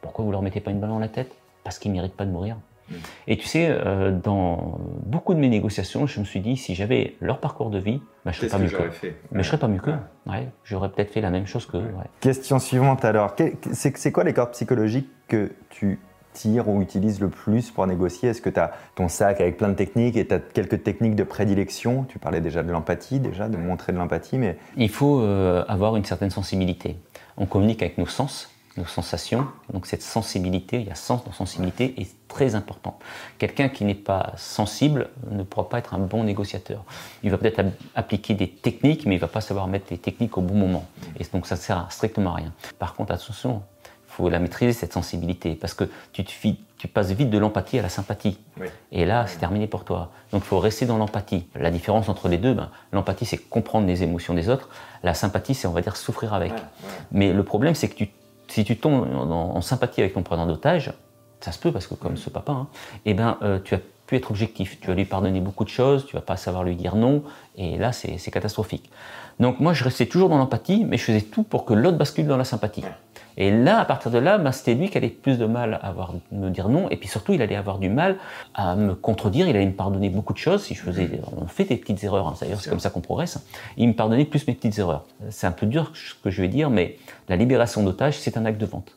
Pourquoi 0.00 0.24
vous 0.24 0.32
leur 0.32 0.42
mettez 0.42 0.60
pas 0.60 0.70
une 0.70 0.80
balle 0.80 0.90
dans 0.90 0.98
la 0.98 1.08
tête? 1.08 1.34
Parce 1.62 1.78
qu'ils 1.78 1.92
méritent 1.92 2.16
pas 2.16 2.26
de 2.26 2.30
mourir. 2.30 2.56
Mm. 2.88 2.94
Et 3.28 3.36
tu 3.38 3.46
sais, 3.46 3.68
euh, 3.70 4.10
dans 4.12 4.78
beaucoup 5.04 5.34
de 5.34 5.38
mes 5.38 5.48
négociations, 5.48 6.06
je 6.06 6.20
me 6.20 6.24
suis 6.24 6.40
dit, 6.40 6.56
si 6.56 6.74
j'avais 6.74 7.14
leur 7.20 7.38
parcours 7.38 7.70
de 7.70 7.78
vie, 7.78 8.02
bah, 8.24 8.32
je 8.32 8.38
serais 8.40 8.48
pas 8.48 8.58
mieux 8.58 8.68
qu'eux. 8.68 8.90
Mais 9.32 9.42
je 9.42 9.48
serais 9.48 9.58
pas 9.58 9.68
mieux 9.68 9.80
qu'eux. 9.80 9.96
Ouais, 10.26 10.48
J'aurais 10.64 10.90
peut-être 10.90 11.10
fait 11.10 11.20
la 11.20 11.30
même 11.30 11.46
chose 11.46 11.66
qu'eux. 11.66 11.84
Question 12.20 12.58
suivante 12.58 13.04
alors. 13.04 13.34
C'est 13.72 14.12
quoi 14.12 14.24
les 14.24 14.34
cordes 14.34 14.52
psychologiques 14.52 15.08
que 15.28 15.52
tu 15.70 15.98
tire 16.34 16.68
ou 16.68 16.82
utilise 16.82 17.20
le 17.20 17.30
plus 17.30 17.70
pour 17.70 17.86
négocier? 17.86 18.28
Est-ce 18.28 18.42
que 18.42 18.50
tu 18.50 18.60
as 18.60 18.72
ton 18.94 19.08
sac 19.08 19.40
avec 19.40 19.56
plein 19.56 19.70
de 19.70 19.74
techniques 19.74 20.16
et 20.16 20.26
tu 20.26 20.34
as 20.34 20.38
quelques 20.38 20.82
techniques 20.82 21.16
de 21.16 21.24
prédilection? 21.24 22.04
Tu 22.04 22.18
parlais 22.18 22.42
déjà 22.42 22.62
de 22.62 22.70
l'empathie, 22.70 23.20
déjà, 23.20 23.48
de 23.48 23.56
montrer 23.56 23.92
de 23.92 23.98
l'empathie, 23.98 24.36
mais... 24.36 24.58
Il 24.76 24.90
faut 24.90 25.20
euh, 25.20 25.64
avoir 25.66 25.96
une 25.96 26.04
certaine 26.04 26.30
sensibilité. 26.30 26.96
On 27.38 27.46
communique 27.46 27.82
avec 27.82 27.96
nos 27.96 28.06
sens, 28.06 28.50
nos 28.76 28.84
sensations. 28.84 29.46
Donc 29.72 29.86
cette 29.86 30.02
sensibilité, 30.02 30.80
il 30.80 30.86
y 30.86 30.90
a 30.90 30.94
sens 30.94 31.24
dans 31.24 31.32
sensibilité, 31.32 31.94
est 32.00 32.14
très 32.28 32.54
important. 32.54 32.98
Quelqu'un 33.38 33.68
qui 33.68 33.84
n'est 33.84 33.94
pas 33.94 34.32
sensible 34.36 35.10
ne 35.30 35.42
pourra 35.42 35.68
pas 35.68 35.78
être 35.78 35.94
un 35.94 35.98
bon 35.98 36.24
négociateur. 36.24 36.84
Il 37.22 37.30
va 37.30 37.38
peut-être 37.38 37.62
appliquer 37.94 38.34
des 38.34 38.48
techniques, 38.48 39.06
mais 39.06 39.14
il 39.14 39.20
va 39.20 39.28
pas 39.28 39.40
savoir 39.40 39.66
mettre 39.68 39.86
les 39.90 39.98
techniques 39.98 40.36
au 40.36 40.42
bon 40.42 40.54
moment. 40.54 40.86
Et 41.18 41.24
donc 41.32 41.46
ça 41.46 41.54
ne 41.54 41.60
sert 41.60 41.86
strictement 41.90 42.32
à 42.32 42.36
rien. 42.36 42.52
Par 42.78 42.94
contre, 42.94 43.12
attention, 43.12 43.62
faut 44.14 44.28
la 44.28 44.38
maîtriser, 44.38 44.72
cette 44.72 44.92
sensibilité, 44.92 45.54
parce 45.54 45.74
que 45.74 45.84
tu, 46.12 46.24
tu 46.24 46.88
passes 46.88 47.10
vite 47.10 47.30
de 47.30 47.38
l'empathie 47.38 47.78
à 47.78 47.82
la 47.82 47.88
sympathie. 47.88 48.38
Et 48.92 49.04
là, 49.04 49.26
c'est 49.26 49.38
terminé 49.38 49.66
pour 49.66 49.84
toi. 49.84 50.12
Donc 50.30 50.42
il 50.44 50.46
faut 50.46 50.60
rester 50.60 50.86
dans 50.86 50.98
l'empathie. 50.98 51.46
La 51.56 51.70
différence 51.70 52.08
entre 52.08 52.28
les 52.28 52.38
deux, 52.38 52.54
ben, 52.54 52.70
l'empathie, 52.92 53.26
c'est 53.26 53.38
comprendre 53.38 53.86
les 53.86 54.02
émotions 54.02 54.34
des 54.34 54.48
autres. 54.48 54.68
La 55.02 55.14
sympathie, 55.14 55.54
c'est, 55.54 55.66
on 55.66 55.72
va 55.72 55.80
dire, 55.80 55.96
souffrir 55.96 56.32
avec. 56.32 56.52
Mais 57.10 57.32
le 57.32 57.42
problème, 57.42 57.74
c'est 57.74 57.88
que 57.88 57.94
tu, 57.94 58.10
si 58.48 58.64
tu 58.64 58.76
tombes 58.76 59.08
en, 59.12 59.60
sympathie 59.60 60.00
avec 60.00 60.14
ton 60.14 60.22
preneur 60.22 60.46
d'otage, 60.46 60.92
ça 61.40 61.50
se 61.50 61.58
peut, 61.58 61.72
parce 61.72 61.86
que 61.86 61.94
comme 61.94 62.16
ce 62.16 62.30
papa, 62.30 62.52
hein, 62.52 62.68
eh 63.04 63.14
ben, 63.14 63.36
euh, 63.42 63.58
tu 63.62 63.74
as 63.74 63.80
pu 64.06 64.16
être 64.16 64.30
objectif. 64.30 64.78
Tu 64.80 64.86
vas 64.86 64.94
lui 64.94 65.06
pardonner 65.06 65.40
beaucoup 65.40 65.64
de 65.64 65.70
choses, 65.70 66.06
tu 66.06 66.14
vas 66.14 66.22
pas 66.22 66.36
savoir 66.36 66.62
lui 66.62 66.76
dire 66.76 66.94
non, 66.94 67.24
et 67.56 67.78
là, 67.78 67.92
c'est 67.92 68.30
catastrophique. 68.30 68.90
Donc 69.40 69.58
moi, 69.58 69.72
je 69.72 69.82
restais 69.82 70.06
toujours 70.06 70.28
dans 70.28 70.38
l'empathie, 70.38 70.84
mais 70.84 70.98
je 70.98 71.04
faisais 71.04 71.22
tout 71.22 71.42
pour 71.42 71.64
que 71.64 71.74
l'autre 71.74 71.98
bascule 71.98 72.26
dans 72.26 72.36
la 72.36 72.44
sympathie. 72.44 72.84
Et 73.36 73.50
là, 73.50 73.80
à 73.80 73.84
partir 73.84 74.10
de 74.10 74.18
là, 74.18 74.38
ben, 74.38 74.52
c'était 74.52 74.74
lui 74.74 74.88
qui 74.88 74.98
allait 74.98 75.08
plus 75.08 75.38
de 75.38 75.46
mal 75.46 75.74
à 75.74 75.88
avoir, 75.88 76.14
me 76.30 76.50
dire 76.50 76.68
non, 76.68 76.88
et 76.90 76.96
puis 76.96 77.08
surtout, 77.08 77.32
il 77.32 77.42
allait 77.42 77.56
avoir 77.56 77.78
du 77.78 77.88
mal 77.88 78.16
à 78.54 78.76
me 78.76 78.94
contredire, 78.94 79.48
il 79.48 79.56
allait 79.56 79.66
me 79.66 79.72
pardonner 79.72 80.08
beaucoup 80.08 80.32
de 80.32 80.38
choses, 80.38 80.62
si 80.62 80.74
je 80.74 80.82
faisais, 80.82 81.20
on 81.36 81.46
fait 81.46 81.64
des 81.64 81.76
petites 81.76 82.02
erreurs, 82.04 82.28
hein, 82.28 82.34
d'ailleurs 82.40 82.60
c'est 82.60 82.70
comme 82.70 82.80
ça 82.80 82.90
qu'on 82.90 83.00
progresse, 83.00 83.44
il 83.76 83.88
me 83.88 83.94
pardonnait 83.94 84.24
plus 84.24 84.46
mes 84.46 84.54
petites 84.54 84.78
erreurs. 84.78 85.04
C'est 85.30 85.46
un 85.46 85.52
peu 85.52 85.66
dur 85.66 85.90
ce 85.94 86.14
que 86.14 86.30
je 86.30 86.42
vais 86.42 86.48
dire, 86.48 86.70
mais 86.70 86.96
la 87.28 87.36
libération 87.36 87.82
d'otages, 87.82 88.18
c'est 88.18 88.36
un 88.36 88.44
acte 88.44 88.60
de 88.60 88.66
vente. 88.66 88.96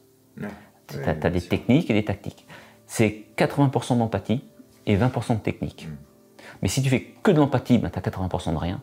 tu 0.88 0.98
as, 1.04 1.30
des 1.30 1.42
techniques 1.42 1.90
et 1.90 1.94
des 1.94 2.06
tactiques. 2.06 2.46
C'est 2.86 3.26
80% 3.38 3.98
d'empathie 3.98 4.44
et 4.86 4.96
20% 4.96 5.36
de 5.36 5.40
technique. 5.40 5.88
Mm. 5.88 5.96
Mais 6.62 6.68
si 6.68 6.82
tu 6.82 6.90
fais 6.90 7.02
que 7.22 7.32
de 7.32 7.38
l'empathie, 7.38 7.78
ben, 7.78 7.90
tu 7.90 8.00
as 8.00 8.02
80% 8.02 8.54
de 8.54 8.58
rien. 8.58 8.82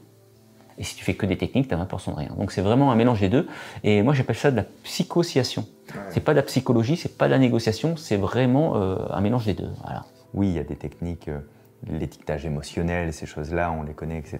Et 0.78 0.84
si 0.84 0.96
tu 0.96 1.04
fais 1.04 1.14
que 1.14 1.26
des 1.26 1.38
techniques, 1.38 1.68
tu 1.68 1.74
as 1.74 1.78
20% 1.78 2.10
de 2.10 2.16
rien. 2.16 2.30
Donc 2.38 2.52
c'est 2.52 2.62
vraiment 2.62 2.90
un 2.92 2.96
mélange 2.96 3.20
des 3.20 3.28
deux. 3.28 3.46
Et 3.82 4.02
moi 4.02 4.14
j'appelle 4.14 4.36
ça 4.36 4.50
de 4.50 4.56
la 4.56 4.64
psychosiation. 4.82 5.66
C'est 6.10 6.20
pas 6.20 6.32
de 6.32 6.38
la 6.38 6.42
psychologie, 6.42 6.96
c'est 6.96 7.16
pas 7.16 7.26
de 7.26 7.30
la 7.30 7.38
négociation, 7.38 7.96
c'est 7.96 8.16
vraiment 8.16 8.76
euh, 8.76 8.96
un 9.10 9.20
mélange 9.20 9.44
des 9.44 9.54
deux. 9.54 9.70
Voilà. 9.82 10.04
Oui, 10.32 10.48
il 10.48 10.54
y 10.54 10.58
a 10.58 10.64
des 10.64 10.76
techniques, 10.76 11.28
euh, 11.28 11.38
l'étiquetage 11.86 12.46
émotionnel, 12.46 13.12
ces 13.12 13.26
choses-là, 13.26 13.72
on 13.72 13.82
les 13.82 13.92
connaît, 13.92 14.18
etc. 14.18 14.38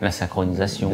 La 0.00 0.10
synchronisation, 0.10 0.90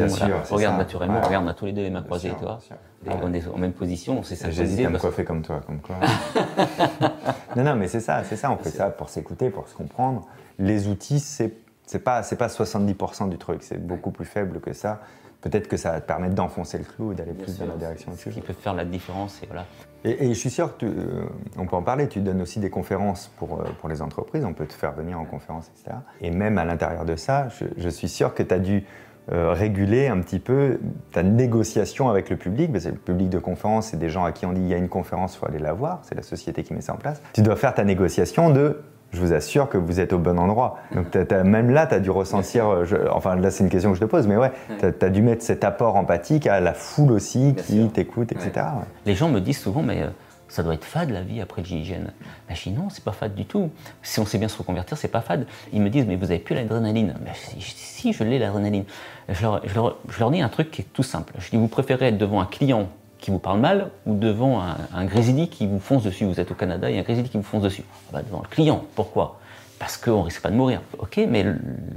regarde 0.49 0.77
naturellement, 0.77 1.21
regarde, 1.21 1.45
on 1.45 1.49
a 1.49 1.53
tous 1.53 1.65
les 1.65 1.73
deux 1.73 1.83
les 1.83 1.89
mains 1.89 2.01
croisées, 2.01 2.31
tu 2.37 2.45
vois. 2.45 2.59
on 3.05 3.33
est 3.33 3.47
en 3.47 3.57
même 3.57 3.73
position, 3.73 4.19
on 4.19 4.23
s'est 4.23 4.35
synchronisé. 4.35 4.85
à 4.85 4.89
me 4.89 4.97
coiffer 4.97 5.23
comme 5.23 5.41
toi, 5.41 5.61
comme 5.65 5.81
quoi. 5.81 5.95
non, 7.55 7.63
non, 7.63 7.75
mais 7.75 7.87
c'est 7.87 7.99
ça, 7.99 8.23
c'est 8.23 8.37
ça, 8.37 8.51
on 8.51 8.57
fait 8.57 8.69
ça 8.69 8.89
pour 8.89 9.09
s'écouter, 9.09 9.49
pour 9.49 9.67
se 9.67 9.75
comprendre. 9.75 10.27
Les 10.57 10.87
outils, 10.87 11.19
c'est 11.19 11.53
c'est 11.91 11.99
pas, 11.99 12.23
c'est 12.23 12.37
pas 12.37 12.47
70% 12.47 13.27
du 13.27 13.37
truc, 13.37 13.63
c'est 13.63 13.85
beaucoup 13.85 14.11
plus 14.11 14.23
faible 14.23 14.61
que 14.61 14.71
ça. 14.71 15.01
Peut-être 15.41 15.67
que 15.67 15.75
ça 15.75 15.91
va 15.91 15.99
te 15.99 16.07
permettre 16.07 16.35
d'enfoncer 16.35 16.77
le 16.77 16.85
clou 16.85 17.11
et 17.11 17.15
d'aller 17.15 17.33
plus 17.33 17.57
dans 17.57 17.65
la 17.65 17.75
direction 17.75 18.13
Ce 18.15 18.29
qui 18.29 18.39
peut 18.39 18.53
faire 18.53 18.73
la 18.73 18.85
différence, 18.85 19.43
et 19.43 19.47
voilà. 19.47 19.65
Et, 20.05 20.29
je 20.29 20.39
suis 20.39 20.49
sûr 20.49 20.77
que 20.77 20.85
euh, 20.85 21.25
on 21.57 21.65
peut 21.65 21.75
en 21.75 21.81
parler. 21.81 22.07
Tu 22.07 22.21
donnes 22.21 22.41
aussi 22.41 22.61
des 22.61 22.69
conférences 22.69 23.29
pour, 23.35 23.59
euh, 23.59 23.65
pour 23.81 23.89
les 23.89 24.01
entreprises. 24.01 24.45
On 24.45 24.53
peut 24.53 24.67
te 24.67 24.73
faire 24.73 24.93
venir 24.93 25.19
en 25.19 25.25
conférence, 25.25 25.69
etc. 25.75 25.97
Et 26.21 26.31
même 26.31 26.57
à 26.57 26.63
l'intérieur 26.63 27.03
de 27.03 27.17
ça, 27.17 27.49
je, 27.75 27.89
suis 27.89 28.07
sûr 28.07 28.33
que 28.33 28.43
tu 28.43 28.53
as 28.53 28.59
dû 28.59 28.85
euh, 29.33 29.51
réguler 29.51 30.07
un 30.07 30.21
petit 30.21 30.39
peu 30.39 30.79
ta 31.11 31.23
négociation 31.23 32.07
avec 32.07 32.29
le 32.29 32.37
public. 32.37 32.71
C'est 32.79 32.91
le 32.91 32.95
public 32.95 33.29
de 33.29 33.39
conférence, 33.39 33.87
c'est 33.87 33.99
des 33.99 34.09
gens 34.09 34.23
à 34.23 34.31
qui 34.31 34.45
on 34.45 34.53
dit 34.53 34.61
il 34.61 34.67
y 34.67 34.73
a 34.73 34.77
une 34.77 34.89
conférence, 34.89 35.35
il 35.35 35.39
faut 35.39 35.47
aller 35.47 35.59
la 35.59 35.73
voir, 35.73 35.99
c'est 36.03 36.15
la 36.15 36.23
société 36.23 36.63
qui 36.63 36.73
met 36.73 36.81
ça 36.81 36.93
en 36.93 36.97
place. 36.97 37.21
Tu 37.33 37.41
dois 37.41 37.57
faire 37.57 37.73
ta 37.73 37.83
négociation 37.83 38.49
de 38.49 38.81
je 39.11 39.19
vous 39.19 39.33
assure 39.33 39.69
que 39.69 39.77
vous 39.77 39.99
êtes 39.99 40.13
au 40.13 40.17
bon 40.17 40.39
endroit. 40.39 40.79
Donc 40.93 41.15
même 41.15 41.69
là, 41.69 41.87
tu 41.87 41.95
as 41.95 41.99
dû 41.99 42.09
ressentir, 42.09 42.67
euh, 42.67 42.85
enfin 43.11 43.35
là 43.35 43.51
c'est 43.51 43.63
une 43.63 43.69
question 43.69 43.91
que 43.91 43.97
je 43.97 44.01
te 44.01 44.09
pose, 44.09 44.27
mais 44.27 44.37
ouais, 44.37 44.51
tu 44.79 45.05
as, 45.05 45.09
dû 45.09 45.21
mettre 45.21 45.43
cet 45.43 45.63
apport 45.63 45.95
empathique 45.95 46.47
à 46.47 46.59
la 46.59 46.73
foule 46.73 47.11
aussi 47.11 47.55
qui 47.55 47.87
t'écoute, 47.89 48.31
etc. 48.31 48.67
Les 49.05 49.15
gens 49.15 49.29
me 49.29 49.39
disent 49.39 49.59
souvent, 49.59 49.81
mais 49.81 50.05
ça 50.51 50.63
doit 50.63 50.73
être 50.73 50.83
fade 50.83 51.11
la 51.11 51.21
vie 51.21 51.39
après 51.39 51.61
le 51.61 51.67
GIGN. 51.67 52.11
Ben, 52.49 52.55
je 52.55 52.63
dis 52.63 52.71
non, 52.71 52.89
c'est 52.89 53.03
pas 53.05 53.13
fade 53.13 53.33
du 53.33 53.45
tout. 53.45 53.69
Si 54.03 54.19
on 54.19 54.25
sait 54.25 54.37
bien 54.37 54.49
se 54.49 54.57
reconvertir, 54.57 54.97
c'est 54.97 55.07
pas 55.07 55.21
fade. 55.21 55.47
Ils 55.71 55.81
me 55.81 55.89
disent, 55.89 56.05
mais 56.05 56.17
vous 56.17 56.25
avez 56.25 56.39
plus 56.39 56.55
l'adrénaline. 56.55 57.15
Ben, 57.21 57.31
si, 57.57 58.11
je 58.11 58.23
l'ai 58.25 58.37
l'adrénaline. 58.37 58.83
Je 59.29 59.41
leur, 59.43 59.61
je, 59.65 60.19
leur, 60.19 60.29
dis 60.29 60.41
un 60.41 60.49
truc 60.49 60.69
qui 60.69 60.81
est 60.81 60.87
tout 60.91 61.03
simple. 61.03 61.33
Je 61.39 61.49
dis, 61.51 61.55
vous 61.55 61.69
préférez 61.69 62.07
être 62.07 62.17
devant 62.17 62.41
un 62.41 62.45
client 62.45 62.89
qui 63.21 63.31
vous 63.31 63.39
parle 63.39 63.59
mal 63.59 63.91
ou 64.05 64.15
devant 64.15 64.61
un, 64.61 64.77
un 64.93 65.05
qui 65.47 65.67
vous 65.67 65.79
fonce 65.79 66.03
dessus. 66.03 66.25
Vous 66.25 66.39
êtes 66.39 66.51
au 66.51 66.55
Canada, 66.55 66.89
il 66.89 66.95
y 66.95 66.97
a 66.97 67.01
un 67.01 67.03
grésidi 67.03 67.29
qui 67.29 67.37
vous 67.37 67.43
fonce 67.43 67.63
dessus. 67.63 67.83
Ah 68.09 68.17
ben, 68.17 68.23
devant 68.23 68.41
le 68.41 68.49
client. 68.49 68.83
Pourquoi? 68.95 69.39
Parce 69.79 69.95
qu'on 69.95 70.23
risque 70.23 70.41
pas 70.41 70.49
de 70.49 70.55
mourir. 70.55 70.81
Mais 71.17 71.45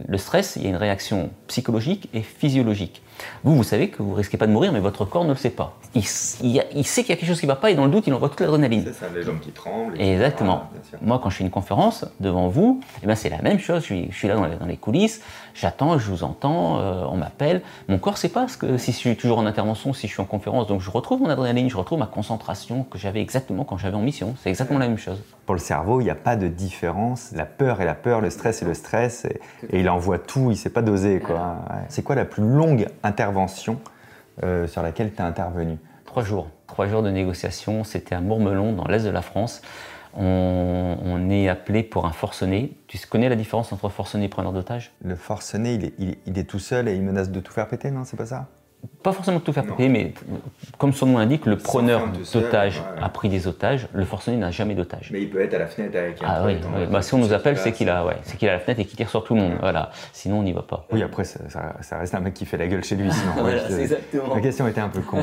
le 0.06 0.18
stress, 0.18 0.56
il 0.56 0.62
y 0.62 0.66
a 0.66 0.68
une 0.68 0.76
réaction 0.76 1.30
psychologique 1.48 2.08
et 2.14 2.22
physiologique. 2.22 3.02
Vous, 3.42 3.54
vous 3.54 3.62
savez 3.62 3.88
que 3.88 4.02
vous 4.02 4.14
risquez 4.14 4.36
pas 4.36 4.46
de 4.46 4.52
mourir, 4.52 4.72
mais 4.72 4.80
votre 4.80 5.04
corps 5.04 5.24
ne 5.24 5.30
le 5.30 5.36
sait 5.36 5.50
pas. 5.50 5.76
Il, 5.94 6.04
sait 6.04 6.38
qu'il 6.40 6.50
y 6.50 6.60
a 6.60 7.16
quelque 7.16 7.26
chose 7.26 7.38
qui 7.38 7.46
ne 7.46 7.50
va 7.50 7.56
pas 7.56 7.70
et 7.70 7.74
dans 7.74 7.84
le 7.84 7.90
doute, 7.90 8.06
il 8.06 8.14
envoie 8.14 8.28
toute 8.28 8.40
l'adrénaline. 8.40 8.84
C'est 8.86 8.92
ça, 8.92 9.06
les 9.14 9.22
jambes 9.22 9.40
qui 9.40 9.50
tremblent. 9.50 10.00
Exactement. 10.00 10.70
Moi, 11.02 11.20
quand 11.22 11.30
je 11.30 11.36
fais 11.36 11.44
une 11.44 11.50
conférence 11.50 12.04
devant 12.20 12.48
vous, 12.48 12.80
eh 13.02 13.06
ben, 13.06 13.14
c'est 13.14 13.28
la 13.28 13.42
même 13.42 13.58
chose. 13.58 13.84
Je 13.86 14.10
suis, 14.10 14.28
là 14.28 14.34
dans 14.34 14.66
les, 14.66 14.76
coulisses, 14.76 15.20
j'attends, 15.54 15.98
je 15.98 16.10
vous 16.10 16.24
entends, 16.24 16.80
euh, 16.80 17.04
on 17.08 17.16
m'appelle. 17.16 17.62
Mon 17.88 17.98
corps 17.98 18.14
ne 18.14 18.18
sait 18.18 18.28
pas 18.28 18.48
ce 18.48 18.56
que, 18.56 18.76
si 18.76 18.92
je 18.92 18.96
suis 18.96 19.16
toujours 19.16 19.38
en 19.38 19.46
intervention, 19.46 19.92
si 19.92 20.08
je 20.08 20.12
suis 20.12 20.22
en 20.22 20.26
conférence. 20.26 20.66
Donc 20.66 20.80
je 20.80 20.90
retrouve 20.90 21.20
mon 21.20 21.28
adrénaline, 21.28 21.70
je 21.70 21.76
retrouve 21.76 21.98
ma 21.98 22.06
concentration 22.06 22.84
que 22.84 22.98
j'avais 22.98 23.20
exactement 23.20 23.64
quand 23.64 23.78
j'avais 23.78 23.96
en 23.96 24.02
mission. 24.02 24.34
C'est 24.42 24.50
exactement 24.50 24.78
la 24.78 24.88
même 24.88 24.98
chose. 24.98 25.22
Pour 25.46 25.54
le 25.54 25.60
cerveau, 25.60 26.00
il 26.00 26.04
n'y 26.04 26.10
a 26.10 26.14
pas 26.16 26.36
de 26.36 26.48
différence. 26.48 27.30
La 27.34 27.44
peur 27.44 27.80
est 27.80 27.84
la 27.84 27.94
peur, 27.94 28.20
le 28.20 28.30
stress 28.30 28.62
est 28.62 28.64
le 28.64 28.74
stress. 28.74 29.26
Et, 29.70 29.80
il 29.80 29.88
envoie 29.88 30.18
tout, 30.18 30.46
il 30.46 30.50
ne 30.50 30.54
sait 30.54 30.70
pas 30.70 30.82
doser. 30.82 31.20
Quoi. 31.20 31.56
C'est 31.88 32.02
quoi 32.02 32.14
la 32.14 32.24
plus 32.24 32.42
longue 32.42 32.86
intervention 33.04 33.80
euh, 34.42 34.66
sur 34.66 34.82
laquelle 34.82 35.12
tu 35.14 35.22
as 35.22 35.26
intervenu 35.26 35.78
Trois 36.04 36.22
jours. 36.22 36.48
Trois 36.66 36.86
jours 36.86 37.02
de 37.02 37.10
négociation. 37.10 37.84
C'était 37.84 38.14
à 38.14 38.20
Mourmelon, 38.20 38.72
dans 38.72 38.86
l'est 38.86 39.04
de 39.04 39.10
la 39.10 39.22
France. 39.22 39.62
On, 40.16 41.28
est 41.28 41.48
appelé 41.48 41.82
pour 41.82 42.06
un 42.06 42.12
forcené. 42.12 42.76
Tu 42.86 42.98
connais 43.08 43.28
la 43.28 43.34
différence 43.34 43.72
entre 43.72 43.88
forcené 43.88 44.26
et 44.26 44.28
preneur 44.28 44.52
d'otage 44.52 44.92
Le 45.04 45.16
forcené, 45.16 45.74
il 45.74 45.84
est, 45.86 46.18
il 46.26 46.38
est, 46.38 46.44
tout 46.44 46.60
seul 46.60 46.86
et 46.88 46.94
il 46.94 47.02
menace 47.02 47.30
de 47.30 47.40
tout 47.40 47.52
faire 47.52 47.66
péter, 47.66 47.90
non? 47.90 48.04
C'est 48.04 48.16
pas 48.16 48.26
ça? 48.26 48.48
Pas 49.02 49.12
forcément 49.12 49.40
tout 49.40 49.52
faire 49.52 49.64
payer, 49.64 49.88
mais 49.88 50.14
comme 50.78 50.92
son 50.92 51.06
nom 51.06 51.18
l'indique, 51.18 51.46
le 51.46 51.56
preneur 51.56 52.08
d'otages 52.32 52.82
a 53.00 53.08
pris 53.08 53.28
des 53.28 53.46
otages, 53.46 53.88
le 53.92 54.04
forcené 54.04 54.36
n'a 54.36 54.50
jamais 54.50 54.74
d'otages. 54.74 55.10
Mais 55.12 55.22
il 55.22 55.30
peut 55.30 55.40
être 55.40 55.54
à 55.54 55.58
la 55.58 55.66
fenêtre 55.66 55.96
avec 55.96 56.22
un 56.22 56.26
Ah 56.26 56.44
oui, 56.46 56.56
Bah, 56.90 57.02
si 57.02 57.14
on 57.14 57.18
nous 57.18 57.32
appelle, 57.32 57.56
c'est 57.58 57.72
qu'il 57.72 57.88
a, 57.90 58.04
ouais, 58.04 58.16
c'est 58.22 58.36
qu'il 58.36 58.48
a 58.48 58.52
la 58.52 58.60
fenêtre 58.60 58.80
et 58.80 58.84
qu'il 58.84 58.96
tire 58.96 59.10
sur 59.10 59.24
tout 59.24 59.34
le 59.34 59.40
monde. 59.40 59.54
Voilà. 59.60 59.90
Sinon, 60.12 60.40
on 60.40 60.42
n'y 60.42 60.52
va 60.52 60.62
pas. 60.62 60.86
Oui, 60.92 61.02
après, 61.02 61.24
ça, 61.24 61.74
reste 61.98 62.14
un 62.14 62.20
mec 62.20 62.34
qui 62.34 62.46
fait 62.46 62.56
la 62.56 62.66
gueule 62.66 62.84
chez 62.84 62.96
lui. 62.96 63.10
Sinon, 63.10 63.48
exactement. 63.78 64.34
La 64.34 64.40
question 64.40 64.66
était 64.66 64.80
un 64.80 64.88
peu 64.88 65.00
con. 65.00 65.22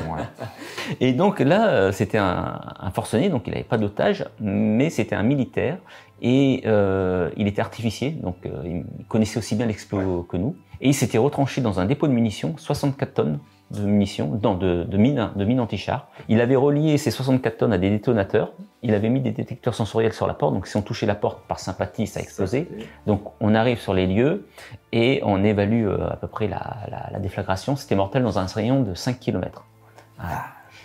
et 1.00 1.14
donc 1.14 1.40
là, 1.40 1.70
euh, 1.70 1.92
c'était 1.92 2.18
un, 2.18 2.60
forcené, 2.94 3.30
donc 3.30 3.44
il 3.48 3.52
n'avait 3.52 3.64
pas 3.64 3.78
d'otage, 3.78 4.26
mais 4.40 4.90
c'était 4.90 5.16
un 5.16 5.24
militaire 5.24 5.78
et 6.22 6.62
euh, 6.66 7.30
il 7.36 7.48
était 7.48 7.62
artificier, 7.62 8.12
donc 8.12 8.36
euh, 8.46 8.84
il 9.00 9.06
connaissait 9.08 9.40
aussi 9.40 9.56
bien 9.56 9.66
l'explo 9.66 10.24
que 10.24 10.38
nous. 10.38 10.56
Et 10.80 10.90
il 10.90 10.94
s'était 10.94 11.18
retranché 11.18 11.62
dans 11.62 11.80
un 11.80 11.86
dépôt 11.86 12.08
de 12.08 12.14
munitions, 12.14 12.56
64 12.58 13.14
tonnes 13.14 13.40
de 13.72 13.86
munitions, 13.86 14.36
de, 14.36 14.84
de, 14.84 14.98
mines, 14.98 15.32
de 15.36 15.46
mines 15.46 15.60
anti-char. 15.60 16.10
Il 16.30 16.42
avait 16.42 16.56
relié 16.56 16.98
ces 16.98 17.12
64 17.12 17.58
tonnes 17.58 17.74
à 17.74 17.78
des 17.78 17.90
détonateurs. 17.90 18.54
Il 18.84 18.94
avait 18.94 19.10
mis 19.10 19.22
des 19.22 19.32
détecteurs 19.32 19.76
sensoriels 19.76 20.14
sur 20.14 20.28
la 20.28 20.34
porte. 20.34 20.54
Donc, 20.54 20.68
si 20.68 20.76
on 20.78 20.82
touchait 20.82 21.06
la 21.06 21.16
porte 21.16 21.46
par 21.48 21.60
sympathie, 21.60 22.08
ça 22.08 22.20
explosait. 22.20 22.68
Donc, 23.08 23.22
on 23.40 23.56
arrive 23.56 23.80
sur 23.80 23.94
les 23.94 24.08
lieux 24.08 24.48
et 24.92 25.22
on 25.24 25.44
évalue 25.44 25.88
euh, 25.88 26.10
à 26.10 26.18
peu 26.18 26.28
près 26.28 26.48
la, 26.48 27.10
la, 27.12 27.20
déflagration. 27.20 27.76
C'était 27.76 27.96
mortel 27.96 28.24
dans 28.24 28.40
un 28.40 28.46
rayon 28.46 28.82
de 28.82 28.94
5 28.94 29.20
km. 29.20 29.66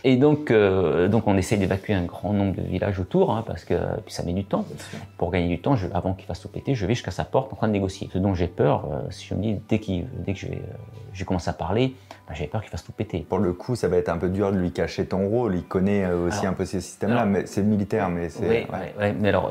Et 0.04 0.16
donc, 0.16 0.50
euh, 0.50 1.08
donc 1.08 1.26
on 1.26 1.36
essaye 1.36 1.58
d'évacuer 1.58 1.94
un 1.94 2.04
grand 2.04 2.32
nombre 2.32 2.54
de 2.54 2.62
villages 2.62 3.00
autour, 3.00 3.32
hein, 3.32 3.42
parce 3.46 3.64
que 3.64 3.74
puis 4.04 4.14
ça 4.14 4.22
met 4.22 4.32
du 4.32 4.44
temps. 4.44 4.64
Pour 5.18 5.30
gagner 5.30 5.48
du 5.48 5.60
temps, 5.60 5.76
je, 5.76 5.88
avant 5.92 6.14
qu'il 6.14 6.26
fasse 6.26 6.40
tout 6.40 6.48
péter, 6.48 6.74
je 6.74 6.86
vais 6.86 6.94
jusqu'à 6.94 7.10
sa 7.10 7.24
porte 7.24 7.52
en 7.52 7.56
train 7.56 7.68
de 7.68 7.72
négocier. 7.72 8.08
Ce 8.12 8.18
dont 8.18 8.34
j'ai 8.34 8.48
peur, 8.48 8.84
euh, 8.90 9.10
si 9.10 9.26
je 9.26 9.34
me 9.34 9.42
dis, 9.42 9.54
dès, 9.68 9.80
dès 10.24 10.32
que 10.32 10.38
je 10.38 10.46
vais, 10.46 10.62
euh, 10.62 11.24
commence 11.24 11.48
à 11.48 11.52
parler, 11.52 11.94
bah, 12.28 12.34
j'ai 12.34 12.46
peur 12.46 12.60
qu'il 12.60 12.70
fasse 12.70 12.84
tout 12.84 12.92
péter. 12.92 13.26
Pour 13.28 13.38
le 13.38 13.52
coup, 13.52 13.74
ça 13.74 13.88
va 13.88 13.96
être 13.96 14.08
un 14.08 14.18
peu 14.18 14.28
dur 14.28 14.52
de 14.52 14.58
lui 14.58 14.70
cacher 14.70 15.06
ton 15.06 15.28
rôle. 15.28 15.56
Il 15.56 15.64
connaît 15.64 16.06
aussi 16.06 16.46
un 16.46 16.52
peu 16.52 16.64
ces 16.64 16.80
systèmes-là, 16.80 17.24
mais 17.24 17.46
c'est 17.46 17.62
militaire, 17.62 18.08
mais 18.10 18.28
c'est. 18.28 18.48
Oui, 18.48 18.66
ouais. 18.98 19.14
mais 19.18 19.28
alors, 19.28 19.50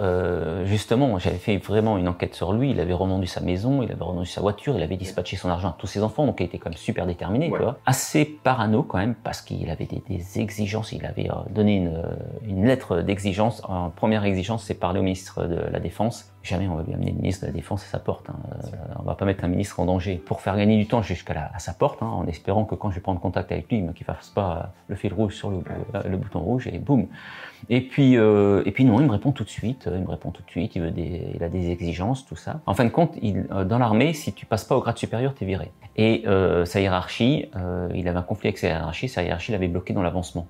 justement, 0.66 1.18
j'avais 1.20 1.38
fait 1.38 1.58
vraiment 1.58 1.98
une 1.98 2.08
enquête 2.08 2.36
sur 2.36 2.54
lui. 2.54 2.72
Il 2.72 2.80
avait 2.80 2.94
revendu 2.94 3.28
sa 3.28 3.42
maison, 3.42 3.82
il 3.82 3.92
avait 3.92 4.04
revendu 4.04 4.28
sa 4.28 4.42
voiture, 4.42 4.76
il 4.78 4.84
avait 4.84 4.98
dispatché 4.98 5.38
son 5.38 5.50
argent 5.50 5.70
à 5.70 5.76
tous 5.78 5.88
ses 5.88 6.04
enfants, 6.04 6.26
donc 6.26 6.40
il 6.40 6.46
était 6.46 6.58
quand 6.58 6.70
même 6.70 6.78
super 6.78 7.06
déterminé, 7.08 7.50
quoi. 7.50 7.78
Assez 7.86 8.26
parano 8.26 8.84
quand 8.84 8.98
même, 8.98 9.16
parce 9.16 9.42
qu'il 9.42 9.70
avait 9.70 9.86
des, 9.86 10.04
des 10.08 10.35
exigence. 10.42 10.92
Il 10.92 11.06
avait 11.06 11.30
euh, 11.30 11.36
donné 11.50 11.78
une, 11.78 12.04
une 12.48 12.66
lettre 12.66 13.02
d'exigence. 13.02 13.62
En 13.66 13.90
première 13.90 14.24
exigence, 14.24 14.64
c'est 14.66 14.74
parler 14.74 15.00
au 15.00 15.04
ministre 15.04 15.46
de 15.46 15.56
la 15.56 15.80
Défense 15.80 16.32
jamais 16.46 16.68
on 16.68 16.76
va 16.76 16.84
bien 16.84 16.96
amener 16.96 17.12
le 17.12 17.18
ministre 17.18 17.42
de 17.42 17.48
la 17.48 17.54
Défense 17.54 17.84
à 17.84 17.88
sa 17.88 18.00
porte. 18.00 18.30
Hein. 18.30 18.36
Euh, 18.64 18.78
on 19.00 19.04
va 19.04 19.16
pas 19.16 19.26
mettre 19.26 19.44
un 19.44 19.48
ministre 19.48 19.80
en 19.80 19.86
danger. 19.86 20.16
Pour 20.16 20.42
faire 20.42 20.56
gagner 20.56 20.78
du 20.78 20.88
temps 20.88 21.02
jusqu'à 21.02 21.52
sa 21.58 21.74
porte, 21.74 22.02
hein, 22.04 22.08
en 22.08 22.28
espérant 22.28 22.66
que 22.66 22.76
quand 22.76 22.92
je 22.92 22.96
vais 22.96 23.02
prendre 23.02 23.20
contact 23.20 23.52
avec 23.52 23.70
lui, 23.72 23.84
qu'il 23.96 24.06
fasse 24.06 24.30
pas 24.30 24.72
le 24.88 24.96
fil 24.96 25.14
rouge 25.14 25.36
sur 25.36 25.50
le, 25.50 25.64
le 26.06 26.18
bouton 26.18 26.40
rouge 26.40 26.68
et 26.68 26.78
boum. 26.78 27.08
Et 27.70 27.82
puis, 27.82 28.18
euh, 28.18 28.64
et 28.66 28.72
puis 28.72 28.86
non, 28.86 29.00
il 29.00 29.08
me 29.08 29.12
répond 29.12 29.32
tout 29.32 29.44
de 29.44 29.50
suite. 29.50 29.90
Il 29.92 30.02
me 30.02 30.10
répond 30.10 30.32
tout 30.32 30.44
de 30.44 30.50
suite. 30.50 30.76
Il 30.76 30.82
veut 30.82 30.92
des, 30.92 31.32
il 31.36 31.44
a 31.44 31.50
des 31.50 31.72
exigences, 31.72 32.26
tout 32.26 32.36
ça. 32.36 32.62
En 32.66 32.74
fin 32.74 32.86
de 32.86 32.90
compte, 32.90 33.16
il, 33.22 33.46
euh, 33.52 33.66
dans 33.66 33.78
l'armée, 33.78 34.14
si 34.14 34.34
tu 34.34 34.46
passes 34.46 34.64
pas 34.64 34.76
au 34.76 34.82
grade 34.82 34.98
supérieur, 34.98 35.34
tu 35.34 35.44
es 35.44 35.48
viré. 35.48 35.72
Et 35.98 36.24
euh, 36.28 36.66
sa 36.66 36.82
hiérarchie, 36.82 37.50
euh, 37.56 37.90
il 37.96 38.08
avait 38.08 38.18
un 38.18 38.24
conflit 38.24 38.50
avec 38.50 38.58
sa 38.58 38.68
hiérarchie. 38.68 39.08
Sa 39.08 39.24
hiérarchie 39.24 39.52
l'avait 39.52 39.68
bloqué 39.68 39.94
dans 39.94 40.04
l'avancement. 40.04 40.48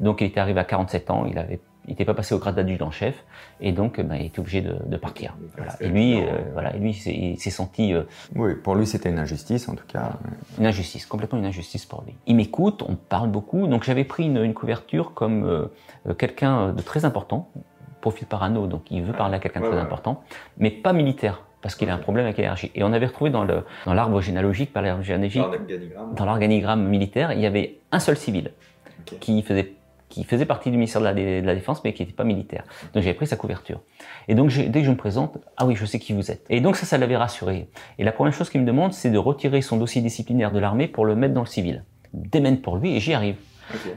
Donc, 0.00 0.20
il 0.20 0.26
était 0.26 0.40
arrivé 0.40 0.60
à 0.60 0.64
47 0.64 1.10
ans. 1.10 1.26
Il 1.30 1.38
avait 1.38 1.60
il 1.88 1.92
n'était 1.92 2.04
pas 2.04 2.14
passé 2.14 2.34
au 2.34 2.38
grade 2.38 2.54
d'adjudant-chef, 2.54 3.24
et 3.62 3.72
donc 3.72 3.98
bah, 4.00 4.16
il 4.16 4.26
était 4.26 4.40
obligé 4.40 4.60
de, 4.60 4.96
partir. 4.98 5.34
Et 5.80 5.88
lui, 5.88 6.20
euh, 6.20 6.26
voilà, 6.52 6.76
et 6.76 6.78
lui, 6.78 6.90
il 6.90 7.38
s'est 7.38 7.50
senti. 7.50 7.94
Euh, 7.94 8.02
oui, 8.34 8.54
pour 8.54 8.74
lui, 8.74 8.86
c'était 8.86 9.08
une 9.08 9.18
injustice 9.18 9.68
en 9.68 9.74
tout 9.74 9.86
cas. 9.86 10.12
Une 10.58 10.66
injustice, 10.66 11.06
complètement 11.06 11.38
une 11.38 11.46
injustice 11.46 11.86
pour 11.86 12.02
lui. 12.04 12.14
Il 12.26 12.36
m'écoute, 12.36 12.84
on 12.86 12.94
parle 12.94 13.30
beaucoup, 13.30 13.66
donc 13.66 13.84
j'avais 13.84 14.04
pris 14.04 14.26
une, 14.26 14.52
couverture 14.52 15.14
comme 15.14 15.44
euh, 15.44 16.14
quelqu'un 16.14 16.72
de 16.72 16.82
très 16.82 17.06
important, 17.06 17.50
profil 18.02 18.26
parano, 18.26 18.66
donc 18.66 18.90
il 18.90 19.02
veut 19.02 19.14
parler 19.14 19.36
à 19.36 19.38
quelqu'un 19.38 19.60
de 19.60 19.66
très 19.66 19.78
important, 19.78 20.22
mais 20.58 20.70
pas 20.70 20.92
militaire 20.92 21.42
parce 21.62 21.74
qu'il 21.74 21.88
a 21.90 21.94
un 21.94 21.98
problème 21.98 22.26
avec 22.26 22.36
l'énergie. 22.36 22.70
Et 22.74 22.84
on 22.84 22.92
avait 22.92 23.06
retrouvé 23.06 23.30
dans 23.30 23.44
l'arbre 23.44 24.12
dans 24.12 24.20
généalogique, 24.20 24.72
par 24.72 24.82
l'arbre 24.82 25.02
généalogique, 25.02 25.42
dans 26.14 26.24
l'organigramme 26.24 26.86
militaire, 26.86 27.32
il 27.32 27.40
y 27.40 27.46
avait 27.46 27.80
un 27.90 27.98
seul 27.98 28.16
civil 28.16 28.52
qui 29.20 29.42
faisait 29.42 29.74
qui 30.08 30.24
faisait 30.24 30.46
partie 30.46 30.70
du 30.70 30.76
ministère 30.76 31.00
de 31.00 31.06
la, 31.44 31.54
Défense, 31.54 31.82
mais 31.84 31.92
qui 31.92 32.02
n'était 32.02 32.14
pas 32.14 32.24
militaire. 32.24 32.64
Donc 32.94 33.02
j'avais 33.02 33.14
pris 33.14 33.26
sa 33.26 33.36
couverture. 33.36 33.80
Et 34.28 34.34
donc 34.34 34.50
dès 34.50 34.80
que 34.80 34.86
je 34.86 34.90
me 34.90 34.96
présente, 34.96 35.38
ah 35.56 35.66
oui, 35.66 35.76
je 35.76 35.84
sais 35.84 35.98
qui 35.98 36.12
vous 36.12 36.30
êtes. 36.30 36.44
Et 36.50 36.60
donc 36.60 36.76
ça, 36.76 36.86
ça 36.86 36.98
l'avait 36.98 37.16
rassuré. 37.16 37.68
Et 37.98 38.04
la 38.04 38.12
première 38.12 38.32
chose 38.32 38.50
qu'il 38.50 38.60
me 38.60 38.66
demande, 38.66 38.92
c'est 38.92 39.10
de 39.10 39.18
retirer 39.18 39.60
son 39.62 39.76
dossier 39.76 40.02
disciplinaire 40.02 40.52
de 40.52 40.58
l'armée 40.58 40.88
pour 40.88 41.04
le 41.04 41.14
mettre 41.14 41.34
dans 41.34 41.42
le 41.42 41.46
civil. 41.46 41.84
Démène 42.12 42.60
pour 42.60 42.76
lui 42.76 42.94
et 42.94 43.00
j'y 43.00 43.12
arrive. 43.12 43.36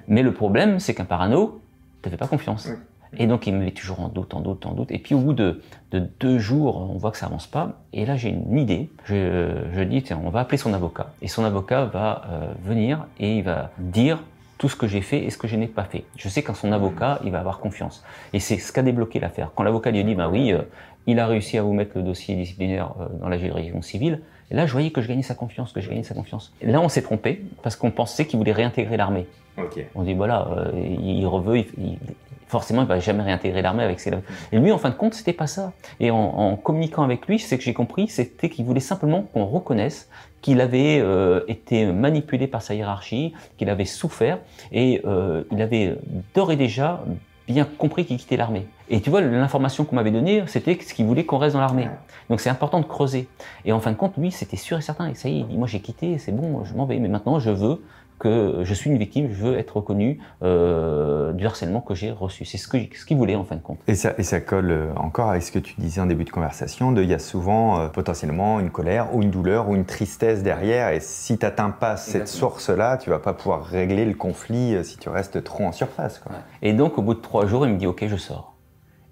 Mais 0.07 0.21
le 0.21 0.33
problème, 0.33 0.79
c'est 0.79 0.93
qu'un 0.93 1.05
parano, 1.05 1.61
ne 2.05 2.09
fait 2.09 2.17
pas 2.17 2.27
confiance. 2.27 2.69
Et 3.17 3.27
donc 3.27 3.45
il 3.45 3.53
me 3.53 3.65
met 3.65 3.71
toujours 3.71 3.99
en 3.99 4.07
doute, 4.07 4.33
en 4.33 4.39
doute, 4.39 4.65
en 4.65 4.73
doute. 4.73 4.91
Et 4.91 4.97
puis 4.97 5.15
au 5.15 5.19
bout 5.19 5.33
de, 5.33 5.61
deux 5.91 6.39
jours, 6.39 6.77
on 6.77 6.97
voit 6.97 7.11
que 7.11 7.17
ça 7.17 7.25
avance 7.25 7.47
pas. 7.47 7.81
Et 7.93 8.05
là 8.05 8.15
j'ai 8.15 8.29
une 8.29 8.57
idée. 8.57 8.89
Je, 9.05 9.83
dis 9.83 10.01
tiens, 10.01 10.19
on 10.23 10.29
va 10.29 10.41
appeler 10.41 10.57
son 10.57 10.73
avocat. 10.73 11.11
Et 11.21 11.27
son 11.27 11.43
avocat 11.43 11.85
va 11.85 12.23
euh, 12.29 12.53
venir 12.63 13.05
et 13.19 13.37
il 13.37 13.43
va 13.43 13.71
dire 13.77 14.23
tout 14.61 14.69
ce 14.69 14.75
que 14.75 14.85
j'ai 14.85 15.01
fait 15.01 15.23
et 15.23 15.31
ce 15.31 15.39
que 15.39 15.47
je 15.47 15.55
n'ai 15.55 15.65
pas 15.65 15.85
fait. 15.85 16.03
Je 16.17 16.29
sais 16.29 16.43
qu'en 16.43 16.53
son 16.53 16.71
avocat, 16.71 17.19
il 17.23 17.31
va 17.31 17.39
avoir 17.39 17.57
confiance. 17.57 18.03
Et 18.31 18.39
c'est 18.39 18.59
ce 18.59 18.71
qu'a 18.71 18.83
débloqué 18.83 19.19
l'affaire. 19.19 19.49
Quand 19.55 19.63
l'avocat 19.63 19.89
lui 19.89 20.03
dit, 20.03 20.13
bah 20.13 20.29
oui, 20.29 20.53
euh, 20.53 20.61
il 21.07 21.17
a 21.19 21.25
réussi 21.25 21.57
à 21.57 21.63
vous 21.63 21.73
mettre 21.73 21.97
le 21.97 22.03
dossier 22.03 22.35
disciplinaire 22.35 22.93
euh, 22.99 23.07
dans 23.19 23.27
la 23.27 23.39
juridiction 23.39 23.81
civile, 23.81 24.21
et 24.51 24.53
là, 24.53 24.67
je 24.67 24.71
voyais 24.71 24.91
que 24.91 25.01
je 25.01 25.07
gagnais 25.07 25.23
sa 25.23 25.33
confiance, 25.33 25.73
que 25.73 25.81
je 25.81 25.89
gagnais 25.89 26.03
sa 26.03 26.13
confiance. 26.13 26.53
Et 26.61 26.67
là, 26.67 26.79
on 26.79 26.89
s'est 26.89 27.01
trompé, 27.01 27.41
parce 27.63 27.75
qu'on 27.75 27.89
pensait 27.89 28.27
qu'il 28.27 28.37
voulait 28.37 28.51
réintégrer 28.51 28.97
l'armée. 28.97 29.25
On 29.95 30.03
dit, 30.03 30.13
voilà, 30.13 30.47
euh, 30.55 30.71
il 30.75 31.25
reveut, 31.25 31.57
il, 31.57 31.97
forcément, 32.51 32.81
il 32.81 32.87
va 32.87 32.99
jamais 32.99 33.23
réintégrer 33.23 33.61
l'armée 33.61 33.83
avec 33.83 34.01
ses... 34.01 34.11
Et 34.51 34.59
lui, 34.59 34.71
en 34.73 34.77
fin 34.77 34.89
de 34.89 34.95
compte, 34.95 35.13
c'était 35.13 35.33
pas 35.33 35.47
ça. 35.47 35.71
Et 36.01 36.11
en, 36.11 36.57
communiquant 36.57 37.01
avec 37.01 37.25
lui, 37.25 37.39
c'est 37.39 37.57
que 37.57 37.63
j'ai 37.63 37.73
compris, 37.73 38.09
c'était 38.09 38.49
qu'il 38.49 38.65
voulait 38.65 38.81
simplement 38.81 39.21
qu'on 39.21 39.45
reconnaisse 39.45 40.09
qu'il 40.41 40.59
avait 40.59 40.99
euh, 40.99 41.41
été 41.47 41.85
manipulé 41.85 42.47
par 42.47 42.61
sa 42.61 42.73
hiérarchie, 42.73 43.33
qu'il 43.57 43.69
avait 43.69 43.85
souffert, 43.85 44.39
et 44.71 45.01
euh, 45.05 45.43
il 45.51 45.61
avait 45.61 45.97
d'ores 46.33 46.51
et 46.51 46.55
déjà 46.55 47.03
bien 47.47 47.65
compris 47.77 48.05
qu'il 48.05 48.17
quittait 48.17 48.37
l'armée. 48.37 48.65
Et 48.89 49.01
tu 49.01 49.09
vois, 49.09 49.21
l'information 49.21 49.85
qu'on 49.85 49.95
m'avait 49.95 50.11
donnée, 50.11 50.43
c'était 50.47 50.77
ce 50.81 50.93
qu'il 50.93 51.05
voulait 51.05 51.25
qu'on 51.25 51.37
reste 51.37 51.53
dans 51.53 51.61
l'armée. 51.61 51.87
Donc 52.29 52.41
c'est 52.41 52.49
important 52.49 52.79
de 52.79 52.85
creuser. 52.85 53.27
Et 53.65 53.71
en 53.71 53.79
fin 53.79 53.91
de 53.91 53.95
compte, 53.95 54.13
oui, 54.17 54.31
c'était 54.31 54.57
sûr 54.57 54.77
et 54.77 54.81
certain. 54.81 55.09
Et 55.09 55.15
ça 55.15 55.29
y 55.29 55.37
est, 55.37 55.39
il 55.39 55.47
dit, 55.47 55.57
moi 55.57 55.67
j'ai 55.67 55.79
quitté, 55.79 56.17
c'est 56.17 56.31
bon, 56.31 56.65
je 56.65 56.73
m'en 56.73 56.85
vais. 56.85 56.99
Mais 56.99 57.07
maintenant, 57.07 57.39
je 57.39 57.51
veux 57.51 57.81
que 58.21 58.61
je 58.63 58.73
suis 58.75 58.91
une 58.91 58.99
victime, 58.99 59.29
je 59.31 59.43
veux 59.43 59.57
être 59.57 59.77
reconnu 59.77 60.19
euh, 60.43 61.33
du 61.33 61.45
harcèlement 61.45 61.81
que 61.81 61.95
j'ai 61.95 62.11
reçu. 62.11 62.45
C'est 62.45 62.59
ce 62.59 62.67
qu'il 62.67 62.87
ce 62.93 63.03
qu'il 63.03 63.17
voulait 63.17 63.35
en 63.35 63.43
fin 63.43 63.55
de 63.55 63.61
compte. 63.61 63.79
Et 63.87 63.95
ça, 63.95 64.13
et 64.19 64.23
ça 64.23 64.39
colle 64.39 64.69
euh, 64.69 64.93
encore 64.95 65.31
avec 65.31 65.41
ce 65.41 65.51
que 65.51 65.57
tu 65.57 65.73
disais 65.79 65.99
en 65.99 66.05
début 66.05 66.23
de 66.23 66.29
conversation, 66.29 66.91
de 66.91 67.01
il 67.01 67.09
y 67.09 67.15
a 67.15 67.19
souvent 67.19 67.79
euh, 67.79 67.87
potentiellement 67.87 68.59
une 68.59 68.69
colère 68.69 69.15
ou 69.15 69.23
une 69.23 69.31
douleur 69.31 69.69
ou 69.69 69.75
une 69.75 69.85
tristesse 69.85 70.43
derrière, 70.43 70.89
et 70.89 70.99
si 70.99 71.39
tu 71.39 71.45
n'atteins 71.45 71.71
pas 71.71 71.97
cette 71.97 72.27
source-là, 72.27 72.97
tu 72.97 73.09
vas 73.09 73.19
pas 73.19 73.33
pouvoir 73.33 73.63
régler 73.63 74.05
le 74.05 74.13
conflit 74.13 74.75
euh, 74.75 74.83
si 74.83 74.97
tu 74.97 75.09
restes 75.09 75.43
trop 75.43 75.63
en 75.63 75.71
surface. 75.71 76.19
Quoi. 76.19 76.33
Et 76.61 76.73
donc 76.73 76.99
au 76.99 77.01
bout 77.01 77.15
de 77.15 77.21
trois 77.21 77.47
jours, 77.47 77.65
il 77.65 77.73
me 77.73 77.77
dit 77.77 77.87
ok, 77.87 78.05
je 78.07 78.17
sors. 78.17 78.50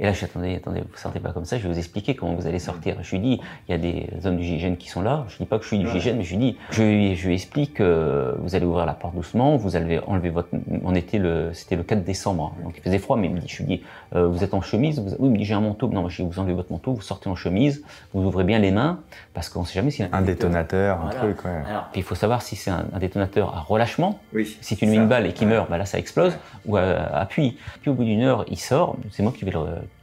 Et 0.01 0.05
là, 0.05 0.13
je 0.13 0.19
dis, 0.19 0.25
attendez, 0.25 0.55
attendez, 0.55 0.79
vous 0.79 0.97
sortez 0.97 1.19
pas 1.19 1.33
comme 1.33 1.43
ça, 1.43 1.57
je 1.57 1.63
vais 1.67 1.73
vous 1.73 1.77
expliquer 1.77 2.15
comment 2.15 2.33
vous 2.33 2.47
allez 2.47 2.59
sortir. 2.59 2.95
Je 3.01 3.11
lui 3.11 3.19
dis, 3.19 3.41
il 3.67 3.71
y 3.71 3.75
a 3.75 3.77
des 3.77 4.07
hommes 4.25 4.37
du 4.37 4.43
GIGN 4.43 4.75
qui 4.77 4.87
sont 4.87 5.01
là. 5.01 5.25
Je 5.27 5.35
dis 5.37 5.45
pas 5.45 5.57
que 5.57 5.63
je 5.63 5.67
suis 5.67 5.77
du 5.79 5.89
GIGN, 5.89 6.15
mais 6.17 6.23
je 6.23 6.35
lui 6.35 6.37
dis, 6.37 6.57
je, 6.71 6.83
lui- 6.83 7.15
je 7.17 7.27
lui 7.27 7.33
explique 7.33 7.73
que 7.73 8.33
vous 8.39 8.55
allez 8.55 8.65
ouvrir 8.65 8.85
la 8.85 8.93
porte 8.93 9.13
doucement, 9.13 9.57
vous 9.57 9.75
allez 9.75 9.99
enlever 10.07 10.29
votre, 10.29 10.47
on 10.85 10.95
était 10.95 11.17
le, 11.17 11.53
c'était 11.53 11.75
le 11.75 11.83
4 11.83 12.03
décembre, 12.05 12.53
hein. 12.57 12.63
donc 12.63 12.75
il 12.77 12.81
faisait 12.81 12.97
froid, 12.97 13.17
mais 13.17 13.27
il 13.27 13.33
me 13.33 13.39
dit, 13.39 13.47
je 13.49 13.57
lui 13.57 13.65
dis, 13.65 13.83
euh, 14.15 14.25
vous 14.27 14.41
êtes 14.43 14.53
en 14.53 14.61
chemise, 14.61 14.99
vous, 14.99 15.09
oui, 15.19 15.27
il 15.27 15.31
me 15.31 15.37
dit, 15.37 15.43
j'ai 15.43 15.53
un 15.53 15.59
manteau. 15.61 15.89
Non, 15.89 15.99
moi, 16.01 16.09
je 16.09 16.23
dis, 16.23 16.29
vous 16.29 16.39
enlevez 16.39 16.53
votre 16.53 16.71
manteau, 16.71 16.93
vous 16.93 17.01
sortez 17.01 17.29
en 17.29 17.35
chemise, 17.35 17.83
vous 18.13 18.23
ouvrez 18.23 18.45
bien 18.45 18.59
les 18.59 18.71
mains, 18.71 19.01
parce 19.33 19.49
qu'on 19.49 19.65
sait 19.65 19.73
jamais 19.73 19.91
s'il 19.91 20.05
y 20.05 20.09
a 20.09 20.15
Un 20.15 20.21
détonateur, 20.21 20.97
un 21.01 21.05
Voilà. 21.11 21.19
truc, 21.19 21.43
ouais. 21.43 21.51
Alors, 21.67 21.89
puis 21.91 21.99
il 21.99 22.03
faut 22.03 22.15
savoir 22.15 22.41
si 22.41 22.55
c'est 22.55 22.71
un, 22.71 22.85
un 22.93 22.99
détonateur 22.99 23.53
à 23.53 23.59
relâchement, 23.59 24.17
Oui. 24.33 24.57
si 24.61 24.77
tu 24.77 24.85
lui 24.85 24.91
mets 24.91 24.97
une 24.97 25.09
balle 25.09 25.25
et 25.25 25.33
qu'il 25.33 25.49
meurt, 25.49 25.69
bah 25.69 25.77
là 25.77 25.85
ça 25.85 25.99
explose, 25.99 26.37
ou 26.65 26.77
à 26.77 26.83
appui. 26.83 27.57
Puis 27.81 27.91
au 27.91 27.93
bout 27.95 28.05
d'une 28.05 28.21
heure, 28.21 28.45
il 28.47 28.57
sort, 28.57 28.95
c'est 29.11 29.23
moi 29.23 29.33
qui 29.37 29.43
vais 29.43 29.51
le 29.51 29.59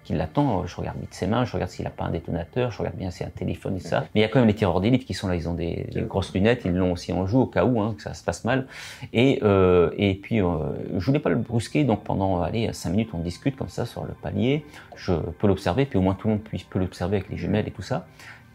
qui 0.06 0.14
l'attend, 0.14 0.66
je 0.66 0.76
regarde 0.76 0.98
vite 1.00 1.12
ses 1.12 1.26
mains, 1.26 1.44
je 1.44 1.52
regarde 1.52 1.70
s'il 1.70 1.84
n'a 1.84 1.90
pas 1.90 2.04
un 2.04 2.10
détonateur, 2.10 2.70
je 2.70 2.78
regarde 2.78 2.96
bien 2.96 3.10
s'il 3.10 3.26
a 3.26 3.28
un 3.28 3.32
téléphone 3.32 3.76
et 3.76 3.80
ça. 3.80 4.02
Mais 4.14 4.20
il 4.20 4.22
y 4.22 4.24
a 4.24 4.28
quand 4.28 4.38
même 4.38 4.46
les 4.46 4.54
tireurs 4.54 4.80
d'élite 4.80 5.04
qui 5.04 5.14
sont 5.14 5.26
là, 5.26 5.34
ils 5.34 5.48
ont 5.48 5.54
des, 5.54 5.88
des 5.92 6.02
grosses 6.02 6.32
lunettes, 6.32 6.62
ils 6.64 6.72
l'ont 6.72 6.92
aussi 6.92 7.12
en 7.12 7.26
joue 7.26 7.40
au 7.40 7.46
cas 7.46 7.64
où, 7.64 7.80
hein, 7.80 7.94
que 7.96 8.02
ça 8.02 8.14
se 8.14 8.22
passe 8.22 8.44
mal. 8.44 8.66
Et, 9.12 9.40
euh, 9.42 9.90
et 9.96 10.14
puis, 10.14 10.40
euh, 10.40 10.58
je 10.96 11.04
voulais 11.04 11.18
pas 11.18 11.30
le 11.30 11.36
brusquer, 11.36 11.82
donc 11.82 12.04
pendant, 12.04 12.40
allez, 12.40 12.72
cinq 12.72 12.90
minutes, 12.90 13.10
on 13.14 13.18
discute 13.18 13.56
comme 13.56 13.68
ça 13.68 13.84
sur 13.84 14.04
le 14.04 14.12
palier, 14.12 14.64
je 14.94 15.12
peux 15.12 15.48
l'observer, 15.48 15.86
puis 15.86 15.98
au 15.98 16.02
moins 16.02 16.14
tout 16.14 16.28
le 16.28 16.34
monde 16.34 16.42
puisse, 16.44 16.62
peut 16.62 16.78
l'observer 16.78 17.16
avec 17.16 17.28
les 17.28 17.36
jumelles 17.36 17.66
et 17.66 17.72
tout 17.72 17.82
ça. 17.82 18.06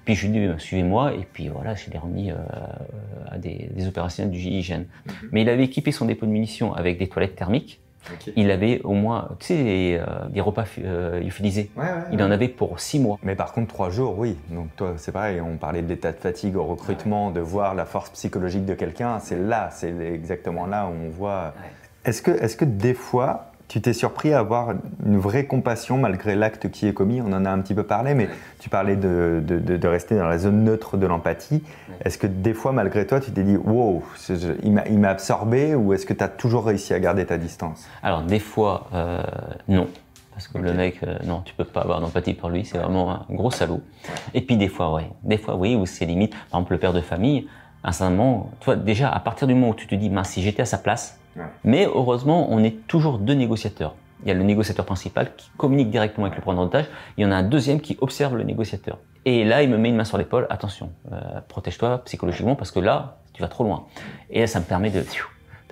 Puis 0.06 0.16
je 0.16 0.28
lui 0.28 0.34
dis, 0.34 0.40
euh, 0.40 0.58
suivez-moi, 0.58 1.14
et 1.16 1.28
puis 1.34 1.50
voilà, 1.50 1.76
je 1.76 1.90
l'ai 1.92 1.98
remis 1.98 2.32
euh, 2.32 2.36
à 3.30 3.38
des, 3.38 3.70
des 3.74 3.88
opérationnels 3.88 4.32
du 4.32 4.40
GIGN. 4.40 4.84
Mais 5.34 5.42
il 5.42 5.50
avait 5.50 5.66
équipé 5.66 5.92
son 5.92 6.06
dépôt 6.06 6.26
de 6.26 6.32
munitions 6.32 6.74
avec 6.74 6.98
des 6.98 7.10
toilettes 7.10 7.36
thermiques. 7.36 7.81
Il 8.36 8.52
avait 8.52 8.82
au 8.84 8.94
moins, 8.94 9.30
tu 9.40 9.48
sais, 9.48 9.56
les, 9.56 9.98
euh, 10.00 10.28
des 10.30 10.42
repas 10.42 10.66
euh. 10.80 11.22
Ouais, 11.22 11.62
ouais, 11.78 11.90
Il 12.12 12.22
en 12.24 12.32
avait 12.32 12.48
pour 12.48 12.80
six 12.80 13.00
mois. 13.00 13.18
Mais 13.24 13.36
par 13.36 13.54
contre, 13.54 13.68
trois 13.74 13.90
jours, 13.90 14.18
oui. 14.18 14.38
Donc 14.50 14.68
toi, 14.76 14.94
c'est 14.98 15.12
pareil, 15.12 15.42
on 15.42 15.58
parlait 15.58 15.82
de 15.82 15.88
l'état 15.88 16.12
de 16.12 16.18
fatigue 16.18 16.56
au 16.56 16.66
recrutement, 16.66 17.32
de 17.32 17.40
voir 17.40 17.76
la 17.76 17.86
force 17.86 18.10
psychologique 18.12 18.66
de 18.66 18.74
quelqu'un. 18.74 19.20
C'est 19.20 19.40
là, 19.40 19.70
c'est 19.72 19.94
exactement 20.00 20.66
là 20.66 20.88
où 20.88 21.08
on 21.08 21.10
voit. 21.10 21.54
Est-ce 22.06 22.22
que, 22.22 22.32
est 22.32 22.58
que 22.58 22.66
des 22.66 22.94
fois, 22.94 23.51
tu 23.72 23.80
t'es 23.80 23.94
surpris 23.94 24.34
à 24.34 24.40
avoir 24.40 24.74
une 25.06 25.18
vraie 25.18 25.46
compassion 25.46 25.98
malgré 25.98 26.36
l'acte 26.36 26.70
qui 26.72 26.90
est 26.90 26.94
commis 26.94 27.22
On 27.22 27.32
en 27.32 27.46
a 27.46 27.50
un 27.50 27.60
petit 27.62 27.74
peu 27.74 27.84
parlé, 27.84 28.14
mais 28.14 28.28
tu 28.60 28.68
parlais 28.68 28.98
de, 28.98 29.42
de- 29.48 29.60
de- 29.60 29.78
de 29.78 29.88
rester 29.88 30.18
dans 30.18 30.28
la 30.28 30.38
zone 30.38 30.66
neutre 30.66 30.98
de 30.98 31.08
l'empathie. 31.08 31.64
Est-ce 32.04 32.18
que 32.18 32.28
des 32.28 32.54
fois, 32.54 32.74
malgré 32.74 33.08
toi, 33.08 33.22
tu 33.22 33.32
t'es 33.32 33.44
dit, 33.44 33.56
wow, 33.56 34.04
il 34.62 35.00
m'a 35.00 35.08
absorbé 35.10 35.74
ou 35.74 35.94
est-ce 35.94 36.06
que 36.06 36.12
tu 36.14 36.22
as 36.22 36.28
toujours 36.28 36.66
réussi 36.66 36.94
à 36.94 37.00
garder 37.00 37.26
ta 37.26 37.38
distance? 37.38 37.88
Alors 38.04 38.24
des 38.24 38.40
fois, 38.40 38.88
euh, 38.94 39.24
non. 39.70 39.88
Parce 40.34 40.50
que 40.50 40.58
le 40.58 40.74
mec, 40.74 41.00
euh, 41.04 41.16
non, 41.24 41.42
tu 41.46 41.54
peux 41.54 41.64
pas 41.64 41.80
avoir 41.80 42.02
d'empathie 42.02 42.34
pour 42.34 42.50
lui, 42.50 42.66
c'est 42.66 42.78
vraiment 42.78 43.12
un 43.12 43.26
gros 43.30 43.52
salaud. 43.52 43.80
Et 44.34 44.42
puis 44.42 44.58
des 44.58 44.68
fois, 44.68 44.94
ouais, 44.94 45.08
des 45.24 45.38
fois, 45.38 45.56
oui, 45.56 45.76
où 45.78 45.86
c'est 45.86 46.06
limite. 46.06 46.32
Par 46.34 46.60
exemple, 46.60 46.74
le 46.74 46.80
père 46.80 46.92
de 46.92 47.00
famille, 47.00 47.48
à 47.86 47.90
un 47.90 47.92
certain 47.94 48.14
moment, 48.14 48.52
toi, 48.60 48.76
déjà, 48.76 49.10
à 49.10 49.20
partir 49.22 49.48
du 49.48 49.54
moment 49.54 49.70
où 49.70 49.76
tu 49.76 49.88
te 49.88 49.96
dis, 49.96 50.10
mince, 50.10 50.32
si 50.32 50.42
j'étais 50.42 50.64
à 50.64 50.66
sa 50.66 50.78
place, 50.78 51.18
Mais 51.63 51.86
heureusement, 51.86 52.48
on 52.52 52.63
est 52.63 52.88
toujours 52.88 53.17
deux 53.17 53.34
négociateurs. 53.34 53.96
Il 54.24 54.28
y 54.28 54.32
a 54.32 54.34
le 54.36 54.44
négociateur 54.44 54.86
principal 54.86 55.36
qui 55.36 55.50
communique 55.58 55.89
directement 55.89 56.28
avec 56.28 56.38
le 56.38 56.44
preneur 56.44 56.63
d'otage. 56.63 56.86
Il 57.17 57.24
y 57.24 57.26
en 57.26 57.32
a 57.32 57.36
un 57.36 57.44
deuxième 57.44 57.82
qui 57.82 57.98
observe 58.02 58.36
le 58.36 58.44
négociateur. 58.44 59.00
Et 59.26 59.44
là, 59.44 59.63
il 59.63 59.70
me 59.70 59.78
met 59.78 59.89
une 59.89 59.96
main 59.96 60.04
sur 60.04 60.17
l'épaule. 60.17 60.48
Attention, 60.50 60.91
euh, 61.12 61.41
protège-toi 61.48 62.04
psychologiquement 62.06 62.56
parce 62.56 62.72
que 62.72 62.80
là, 62.80 63.17
tu 63.34 63.41
vas 63.41 63.48
trop 63.48 63.63
loin. 63.63 63.86
Et 64.30 64.46
ça 64.48 64.60
me 64.60 64.65
permet 64.65 64.89
de 64.89 65.02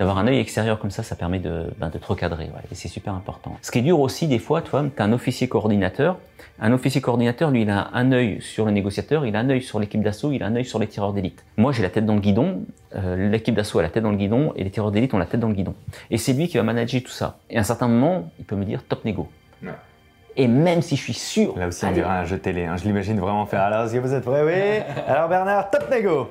d'avoir 0.00 0.16
un 0.16 0.26
œil 0.26 0.38
extérieur 0.38 0.78
comme 0.78 0.90
ça, 0.90 1.02
ça 1.02 1.14
permet 1.14 1.40
de, 1.40 1.74
ben, 1.78 1.90
de 1.90 1.98
te 1.98 2.06
recadrer. 2.06 2.46
et 2.72 2.74
c'est 2.74 2.88
super 2.88 3.12
important. 3.12 3.58
Ce 3.60 3.70
qui 3.70 3.80
est 3.80 3.82
dur 3.82 4.00
aussi, 4.00 4.26
des 4.26 4.38
fois, 4.38 4.62
tu 4.62 4.70
vois, 4.70 4.82
as 4.96 5.04
un 5.04 5.12
officier 5.12 5.46
coordinateur. 5.46 6.16
Un 6.58 6.72
officier 6.72 7.02
coordinateur, 7.02 7.50
lui, 7.50 7.62
il 7.62 7.70
a 7.70 7.90
un 7.92 8.10
œil 8.10 8.40
sur 8.40 8.64
le 8.64 8.70
négociateur, 8.70 9.26
il 9.26 9.36
a 9.36 9.40
un 9.40 9.50
œil 9.50 9.60
sur 9.60 9.78
l'équipe 9.78 10.02
d'assaut, 10.02 10.32
il 10.32 10.42
a 10.42 10.46
un 10.46 10.56
œil 10.56 10.64
sur 10.64 10.78
les 10.78 10.86
tireurs 10.86 11.12
d'élite. 11.12 11.44
Moi, 11.58 11.72
j'ai 11.72 11.82
la 11.82 11.90
tête 11.90 12.06
dans 12.06 12.14
le 12.14 12.20
guidon, 12.20 12.62
euh, 12.96 13.28
l'équipe 13.28 13.54
d'assaut 13.54 13.78
a 13.78 13.82
la 13.82 13.90
tête 13.90 14.02
dans 14.02 14.10
le 14.10 14.16
guidon, 14.16 14.54
et 14.56 14.64
les 14.64 14.70
tireurs 14.70 14.90
d'élite 14.90 15.12
ont 15.12 15.18
la 15.18 15.26
tête 15.26 15.40
dans 15.40 15.48
le 15.48 15.54
guidon. 15.54 15.74
Et 16.10 16.16
c'est 16.16 16.32
lui 16.32 16.48
qui 16.48 16.56
va 16.56 16.62
manager 16.62 17.02
tout 17.02 17.10
ça. 17.10 17.38
Et 17.50 17.58
à 17.58 17.60
un 17.60 17.64
certain 17.64 17.86
moment, 17.86 18.32
il 18.38 18.46
peut 18.46 18.56
me 18.56 18.64
dire 18.64 18.82
top 18.82 19.04
négo. 19.04 19.28
Et 20.40 20.48
même 20.48 20.80
si 20.80 20.96
je 20.96 21.02
suis 21.02 21.12
sûr. 21.12 21.54
Là 21.58 21.66
aussi, 21.68 21.84
on 21.84 21.92
dirait 21.92 22.08
un 22.08 22.24
jeu 22.24 22.38
télé. 22.38 22.64
hein. 22.64 22.74
Je 22.78 22.84
l'imagine 22.84 23.20
vraiment 23.20 23.44
faire. 23.44 23.60
Alors, 23.60 23.84
est-ce 23.84 23.92
que 23.92 23.98
vous 23.98 24.14
êtes 24.14 24.24
prêts? 24.24 24.42
Oui. 24.42 25.02
Alors, 25.06 25.28
Bernard, 25.28 25.68
top 25.68 25.90
négo 25.90 26.30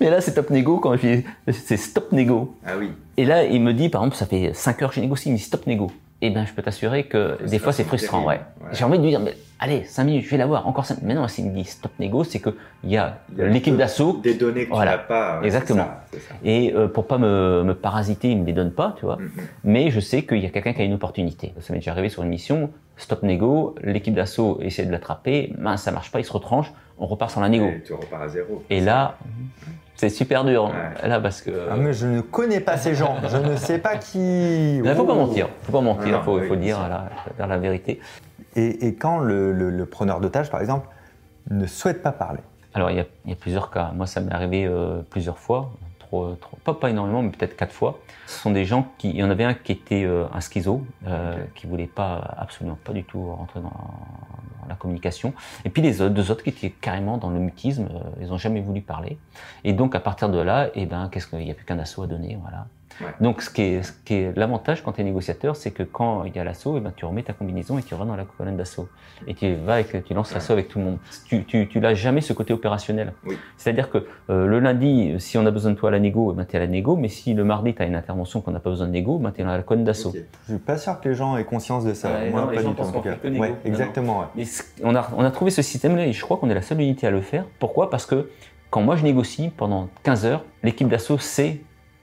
Mais 0.00 0.08
là, 0.08 0.22
c'est 0.22 0.32
top 0.32 0.48
négo 0.48 0.78
quand 0.78 0.96
je 0.96 1.06
dis 1.06 1.24
c'est 1.52 1.76
stop 1.76 2.10
négo. 2.12 2.56
Ah 2.66 2.72
oui. 2.78 2.92
Et 3.18 3.26
là, 3.26 3.44
il 3.44 3.60
me 3.60 3.74
dit, 3.74 3.90
par 3.90 4.00
exemple, 4.00 4.16
ça 4.16 4.24
fait 4.24 4.52
5 4.54 4.80
heures 4.80 4.88
que 4.88 4.94
j'ai 4.94 5.02
négocié, 5.02 5.28
il 5.28 5.32
me 5.34 5.36
dit 5.36 5.44
stop 5.44 5.66
négo. 5.66 5.90
Eh 6.22 6.30
ben, 6.30 6.46
je 6.46 6.52
peux 6.54 6.62
t'assurer 6.62 7.04
que 7.04 7.36
des 7.46 7.58
fois, 7.58 7.72
c'est 7.74 7.84
frustrant, 7.84 8.24
ouais. 8.24 8.40
J'ai 8.72 8.84
envie 8.84 8.96
de 8.98 9.02
lui 9.02 9.10
dire, 9.10 9.20
mais 9.20 9.34
allez, 9.60 9.84
5 9.84 10.04
minutes, 10.04 10.24
je 10.24 10.30
vais 10.30 10.36
l'avoir, 10.38 10.66
encore 10.66 10.84
5 10.86 10.98
Mais 11.02 11.14
non, 11.14 11.28
s'il 11.28 11.46
me 11.46 11.54
dit 11.54 11.64
stop 11.64 11.92
négo, 11.98 12.24
c'est 12.24 12.40
que 12.40 12.50
il 12.82 12.90
y 12.90 12.96
a 12.96 13.18
l'équipe 13.36 13.76
d'assaut. 13.76 14.20
Des 14.22 14.34
données 14.34 14.64
que 14.66 14.70
Voilà. 14.70 14.92
tu 14.92 14.96
n'as 14.98 15.04
pas. 15.04 15.40
ouais, 15.40 15.46
Exactement. 15.46 15.86
c'est 16.10 16.16
ça, 16.18 16.22
c'est 16.24 16.28
ça. 16.28 16.34
Et 16.44 16.72
euh, 16.74 16.88
pour 16.88 17.06
pas 17.06 17.18
me, 17.18 17.62
me 17.64 17.74
parasiter, 17.74 18.30
il 18.30 18.40
me 18.40 18.46
les 18.46 18.52
donne 18.52 18.72
pas, 18.72 18.94
tu 18.98 19.04
vois. 19.04 19.16
Mhm. 19.16 19.30
Mais 19.64 19.90
je 19.90 20.00
sais 20.00 20.22
qu'il 20.24 20.38
y 20.38 20.46
a 20.46 20.50
quelqu'un 20.50 20.72
qui 20.72 20.82
a 20.82 20.84
une 20.84 20.94
opportunité. 20.94 21.54
Ça 21.60 21.72
m'est 21.72 21.78
déjà 21.78 21.92
arrivé 21.92 22.08
sur 22.08 22.22
une 22.22 22.28
mission, 22.30 22.70
stop 22.96 23.22
négo, 23.22 23.74
l'équipe 23.82 24.14
d'assaut 24.14 24.58
essaie 24.62 24.84
de 24.84 24.90
l'attraper, 24.92 25.52
mince, 25.58 25.82
ça 25.82 25.90
marche 25.92 26.10
pas, 26.10 26.18
il 26.20 26.24
se 26.24 26.32
retranche, 26.32 26.72
on 26.98 27.06
repart 27.06 27.30
sur 27.30 27.40
la 27.40 27.48
négo. 27.48 27.66
Et 27.66 27.82
tu 27.84 27.92
repars 27.94 28.22
à 28.22 28.28
zéro. 28.28 28.62
Et 28.70 28.80
là, 28.80 29.16
c'est 29.96 30.08
super 30.08 30.44
dur. 30.44 30.72
Ouais. 31.02 31.08
Là, 31.08 31.20
parce 31.20 31.42
que. 31.42 31.50
Ah, 31.70 31.76
mais 31.76 31.92
je 31.92 32.06
ne 32.06 32.20
connais 32.22 32.60
pas 32.60 32.76
ces 32.78 32.94
gens. 32.94 33.16
Je 33.28 33.36
ne 33.36 33.56
sais 33.56 33.78
pas 33.78 33.96
qui. 33.96 34.76
Il 34.84 34.94
faut 34.94 35.04
pas 35.04 35.14
mentir, 35.14 35.48
faut 35.62 35.72
pas 35.72 35.80
mentir, 35.82 36.08
Non, 36.18 36.22
faut, 36.22 36.38
oui, 36.38 36.46
faut 36.48 36.56
bien 36.56 36.64
dire 36.64 36.76
sûr. 36.76 36.88
la, 36.88 37.08
dire 37.36 37.46
la 37.46 37.58
vérité. 37.58 38.00
Et, 38.56 38.86
et 38.86 38.94
quand 38.94 39.18
le, 39.18 39.52
le- 39.52 39.70
le 39.70 39.86
preneur 39.86 40.20
d'otage, 40.20 40.50
par 40.50 40.60
exemple, 40.60 40.88
ne 41.50 41.66
souhaite 41.66 42.02
pas 42.02 42.12
parler. 42.12 42.40
Alors 42.74 42.90
il 42.90 42.96
y 42.96 43.00
a, 43.00 43.04
il 43.24 43.30
y 43.30 43.32
a 43.32 43.36
plusieurs 43.36 43.70
cas. 43.70 43.92
Moi, 43.94 44.06
ça 44.06 44.20
m'est 44.20 44.32
arrivé 44.32 44.64
euh, 44.66 45.02
plusieurs 45.10 45.38
fois, 45.38 45.72
trop, 45.98 46.34
trop, 46.34 46.56
pas, 46.64 46.74
pas 46.74 46.90
énormément, 46.90 47.22
mais 47.22 47.30
peut-être 47.30 47.56
quatre 47.56 47.72
fois. 47.72 47.98
Ce 48.26 48.38
sont 48.38 48.50
des 48.52 48.64
gens 48.64 48.86
qui, 48.98 49.10
il 49.10 49.16
y 49.16 49.24
en 49.24 49.30
avait 49.30 49.44
un 49.44 49.54
qui 49.54 49.72
était 49.72 50.04
euh, 50.04 50.26
un 50.32 50.40
schizo, 50.40 50.84
euh, 51.06 51.34
Ok. 51.34 51.52
qui 51.54 51.66
voulait 51.66 51.86
pas 51.88 52.18
absolument 52.36 52.78
pas 52.84 52.92
du 52.92 53.02
tout 53.04 53.32
rentrer 53.32 53.60
dans, 53.60 53.68
dans 53.70 54.68
la 54.68 54.74
communication. 54.76 55.32
Et 55.64 55.70
puis 55.70 55.82
les 55.82 56.00
autres, 56.00 56.14
deux 56.14 56.30
autres 56.30 56.44
qui 56.44 56.50
étaient 56.50 56.70
carrément 56.70 57.18
dans 57.18 57.30
le 57.30 57.40
mutisme, 57.40 57.88
euh, 57.92 58.00
ils 58.20 58.32
ont 58.32 58.38
jamais 58.38 58.60
voulu 58.60 58.80
parler. 58.82 59.18
Et 59.64 59.72
donc 59.72 59.94
à 59.96 60.00
partir 60.00 60.28
de 60.28 60.38
là, 60.38 60.68
eh 60.74 60.86
ben 60.86 61.08
qu'est-ce 61.10 61.26
qu'il 61.26 61.40
n'y 61.40 61.50
a 61.50 61.54
plus 61.54 61.64
qu'un 61.64 61.78
assaut 61.80 62.02
à 62.02 62.06
donner, 62.06 62.38
voilà. 62.40 62.66
Ouais. 63.00 63.06
Donc, 63.20 63.42
ce 63.42 63.50
qui 63.50 63.62
est, 63.62 63.82
ce 63.82 63.92
qui 64.04 64.14
est 64.14 64.36
l'avantage 64.36 64.82
quand 64.82 64.92
tu 64.92 65.00
es 65.00 65.04
négociateur, 65.04 65.56
c'est 65.56 65.70
que 65.70 65.82
quand 65.82 66.24
il 66.24 66.34
y 66.36 66.38
a 66.38 66.44
l'assaut, 66.44 66.74
eh 66.76 66.80
ben, 66.80 66.92
tu 66.94 67.04
remets 67.04 67.22
ta 67.22 67.32
combinaison 67.32 67.78
et 67.78 67.82
tu 67.82 67.94
vas 67.94 68.04
dans 68.04 68.16
la 68.16 68.24
colonne 68.24 68.56
d'assaut. 68.56 68.88
Et 69.26 69.34
tu 69.34 69.54
vas 69.54 69.74
avec, 69.74 70.04
tu 70.04 70.14
lances 70.14 70.32
l'assaut 70.34 70.52
avec 70.52 70.68
tout 70.68 70.78
le 70.78 70.84
monde. 70.84 70.98
Tu, 71.26 71.44
tu, 71.44 71.68
tu 71.68 71.80
lâches 71.80 71.98
jamais 71.98 72.20
ce 72.20 72.32
côté 72.32 72.52
opérationnel. 72.52 73.12
Oui. 73.26 73.36
C'est-à-dire 73.56 73.90
que 73.90 74.06
euh, 74.30 74.46
le 74.46 74.60
lundi, 74.60 75.14
si 75.18 75.38
on 75.38 75.46
a 75.46 75.50
besoin 75.50 75.72
de 75.72 75.76
toi 75.76 75.88
à 75.90 75.92
la 75.92 75.98
négo, 75.98 76.32
eh 76.32 76.36
ben, 76.36 76.44
tu 76.44 76.54
es 76.54 76.58
à 76.58 76.60
la 76.60 76.66
négo. 76.66 76.96
Mais 76.96 77.08
si 77.08 77.34
le 77.34 77.44
mardi, 77.44 77.74
tu 77.74 77.82
as 77.82 77.86
une 77.86 77.94
intervention 77.94 78.40
qu'on 78.40 78.50
n'a 78.50 78.60
pas 78.60 78.70
besoin 78.70 78.86
de 78.86 78.92
négo, 78.92 79.18
ben, 79.18 79.30
tu 79.32 79.40
es 79.40 79.44
dans 79.44 79.50
la 79.50 79.62
colonne 79.62 79.84
d'assaut. 79.84 80.12
Je 80.46 80.52
suis 80.52 80.58
pas 80.60 80.76
sûr 80.76 81.00
que 81.00 81.08
les 81.08 81.14
gens 81.14 81.36
aient 81.36 81.44
conscience 81.44 81.84
de 81.84 81.94
ça. 81.94 82.10
Ouais, 82.10 82.30
Moi, 82.30 82.42
non, 82.42 82.50
les 82.50 82.56
pas 82.56 82.62
gens 82.62 82.70
du 82.70 82.76
tout. 82.76 83.00
que 83.22 83.28
négo. 83.28 83.44
Exactement. 83.64 84.20
ouais. 84.20 84.26
Mais 84.36 84.44
ce- 84.44 84.62
on 84.82 84.94
a, 84.94 85.08
on 85.16 85.24
a 85.24 85.30
trouvé 85.30 85.50
ce 85.50 85.62
système-là 85.62 86.06
et 86.06 86.12
je 86.12 86.22
crois 86.22 86.36
qu'on 86.36 86.50
est 86.50 86.54
la 86.54 86.62
seule 86.62 86.80
unité 86.80 87.06
à 87.06 87.10
le 87.10 87.20
faire. 87.20 87.44
Pourquoi? 87.58 87.88
Parce 87.90 88.06
que 88.06 88.30
quand 88.70 88.82
moi 88.82 88.94
je 88.96 89.02
négocie 89.04 89.50
pendant 89.56 89.88
15 90.04 90.26
heures, 90.26 90.44
l'équipe 90.62 90.88
d'assaut 90.88 91.18
sait 91.18 91.60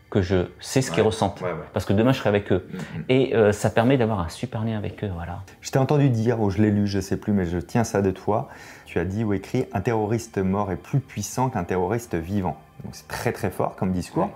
que 0.09 0.21
je 0.21 0.47
sais 0.59 0.81
ce 0.81 0.89
qu'ils 0.91 1.01
Ouais. 1.01 1.07
ressentent. 1.07 1.41
Ouais, 1.41 1.51
ouais. 1.51 1.65
Parce 1.73 1.85
que 1.85 1.93
demain 1.93 2.11
je 2.13 2.19
serai 2.19 2.29
avec 2.29 2.51
eux. 2.51 2.65
Mhm. 2.71 3.03
Et 3.09 3.35
euh, 3.35 3.51
ça 3.51 3.69
permet 3.69 3.97
d'avoir 3.97 4.19
un 4.21 4.29
super 4.29 4.63
lien 4.63 4.77
avec 4.77 5.03
eux. 5.03 5.11
Voilà. 5.13 5.41
Je 5.61 5.69
t'ai 5.71 5.79
entendu 5.79 6.09
dire, 6.09 6.39
ou 6.41 6.49
je 6.49 6.61
l'ai 6.61 6.71
lu, 6.71 6.87
je 6.87 6.99
sais 6.99 7.17
plus, 7.17 7.33
mais 7.33 7.45
je 7.45 7.57
tiens 7.57 7.83
ça 7.83 8.01
de 8.01 8.11
toi. 8.11 8.47
Tu 8.85 8.99
as 8.99 9.05
dit 9.05 9.23
ou 9.23 9.33
écrit 9.33 9.65
un 9.73 9.81
terroriste 9.81 10.37
mort 10.37 10.71
est 10.71 10.77
plus 10.77 10.99
puissant 11.01 11.49
qu'un 11.49 11.63
terroriste 11.65 12.15
vivant. 12.15 12.57
Donc 12.83 12.95
c'est 12.95 13.07
très 13.07 13.31
très 13.33 13.49
fort 13.51 13.75
comme 13.75 13.91
discours. 13.91 14.29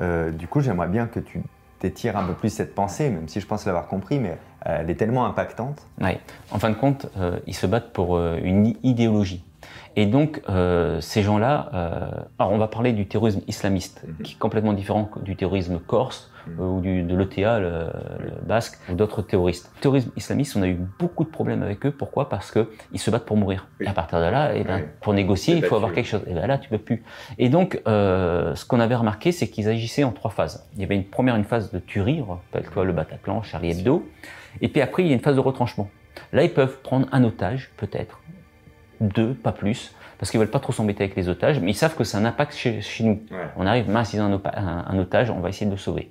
Euh, 0.00 0.30
du 0.30 0.46
coup, 0.46 0.60
j'aimerais 0.60 0.88
bien 0.88 1.06
que 1.06 1.18
tu 1.18 1.42
t'étires 1.80 2.16
un 2.16 2.24
peu 2.24 2.34
plus 2.34 2.50
cette 2.50 2.74
pensée, 2.74 3.08
même 3.10 3.28
si 3.28 3.40
je 3.40 3.46
pense 3.46 3.64
l'avoir 3.66 3.86
compris, 3.88 4.18
mais 4.18 4.38
euh, 4.66 4.78
elle 4.80 4.90
est 4.90 4.96
tellement 4.96 5.26
impactante. 5.26 5.86
Ouais. 6.00 6.20
En 6.50 6.58
fin 6.58 6.70
de 6.70 6.74
compte, 6.74 7.06
euh, 7.18 7.38
ils 7.46 7.54
se 7.54 7.66
battent 7.66 7.92
pour 7.92 8.16
euh, 8.16 8.38
une 8.42 8.74
idéologie. 8.82 9.44
Et 10.00 10.06
donc, 10.06 10.40
euh, 10.48 11.00
ces 11.00 11.22
gens-là, 11.22 11.70
euh, 11.74 12.10
alors 12.38 12.52
on 12.52 12.58
va 12.58 12.68
parler 12.68 12.92
du 12.92 13.08
terrorisme 13.08 13.40
islamiste, 13.48 14.04
Mhm. 14.06 14.22
qui 14.22 14.34
est 14.34 14.38
complètement 14.38 14.72
différent 14.72 15.10
du 15.22 15.34
terrorisme 15.34 15.80
corse 15.80 16.30
euh, 16.60 16.62
ou 16.62 16.80
du, 16.80 17.02
de 17.02 17.16
l'ETA, 17.16 17.58
le, 17.58 17.86
le 18.20 18.30
basque, 18.46 18.78
ou 18.88 18.94
d'autres 18.94 19.22
terroristes. 19.22 19.72
Le 19.74 19.80
terrorisme 19.80 20.12
islamiste, 20.16 20.54
on 20.56 20.62
a 20.62 20.68
eu 20.68 20.78
beaucoup 21.00 21.24
de 21.24 21.28
problèmes 21.30 21.64
avec 21.64 21.84
eux. 21.84 21.90
Pourquoi? 21.90 22.28
Parce 22.28 22.52
que 22.52 22.70
ils 22.92 23.00
se 23.00 23.10
battent 23.10 23.24
pour 23.24 23.36
mourir. 23.36 23.66
Oui. 23.80 23.86
Et 23.86 23.88
à 23.88 23.92
partir 23.92 24.20
de 24.20 24.26
là, 24.26 24.54
et 24.54 24.62
ben, 24.62 24.76
Oui. 24.76 24.82
pour 25.00 25.14
négocier, 25.14 25.56
il 25.56 25.64
faut 25.64 25.74
avoir 25.74 25.92
quelque 25.92 26.06
chose. 26.06 26.22
Et 26.28 26.32
ben 26.32 26.46
là, 26.46 26.58
tu 26.58 26.68
peux 26.68 26.78
plus. 26.78 27.02
Et 27.38 27.48
donc, 27.48 27.82
ce 27.84 28.64
qu'on 28.66 28.78
avait 28.78 28.94
remarqué, 28.94 29.32
c'est 29.32 29.48
qu'ils 29.48 29.68
agissaient 29.68 30.04
en 30.04 30.12
trois 30.12 30.30
phases. 30.30 30.64
Il 30.76 30.80
y 30.80 30.84
avait 30.84 30.94
une 30.94 31.06
première, 31.06 31.34
une 31.34 31.42
phase 31.42 31.72
de 31.72 31.80
tuerie, 31.80 32.22
rappelle-toi 32.22 32.84
le 32.84 32.92
Bataclan, 32.92 33.42
Charlie 33.42 33.72
Hebdo. 33.72 34.08
Et 34.60 34.68
puis 34.68 34.80
après, 34.80 35.02
il 35.02 35.08
y 35.08 35.10
a 35.10 35.14
une 35.14 35.20
phase 35.20 35.34
de 35.34 35.40
retranchement. 35.40 35.88
Là, 36.32 36.44
ils 36.44 36.52
peuvent 36.54 36.78
prendre 36.82 37.08
un 37.10 37.24
otage, 37.24 37.70
peut-être, 37.76 38.20
deux, 39.00 39.34
pas 39.34 39.52
plus, 39.52 39.92
parce 40.18 40.30
qu'ils 40.32 40.40
veulent 40.40 40.50
pas 40.50 40.58
trop 40.58 40.72
s'embêter 40.72 41.04
avec 41.04 41.14
les 41.16 41.28
otages, 41.28 41.60
mais 41.60 41.70
ils 41.70 41.74
savent 41.76 41.94
que 41.94 42.02
c'est 42.04 42.16
un 42.16 42.24
impact 42.24 42.52
chez, 42.54 42.80
chez 42.80 43.04
nous. 43.04 43.20
On 43.56 43.66
arrive, 43.66 43.88
mince, 43.88 44.12
ils 44.14 44.20
ont 44.20 44.24
un, 44.24 44.36
opa- 44.36 44.56
un- 44.58 44.84
un 44.88 44.98
otage, 44.98 45.30
on 45.30 45.38
va 45.40 45.48
essayer 45.48 45.66
de 45.66 45.70
le 45.70 45.76
sauver. 45.76 46.10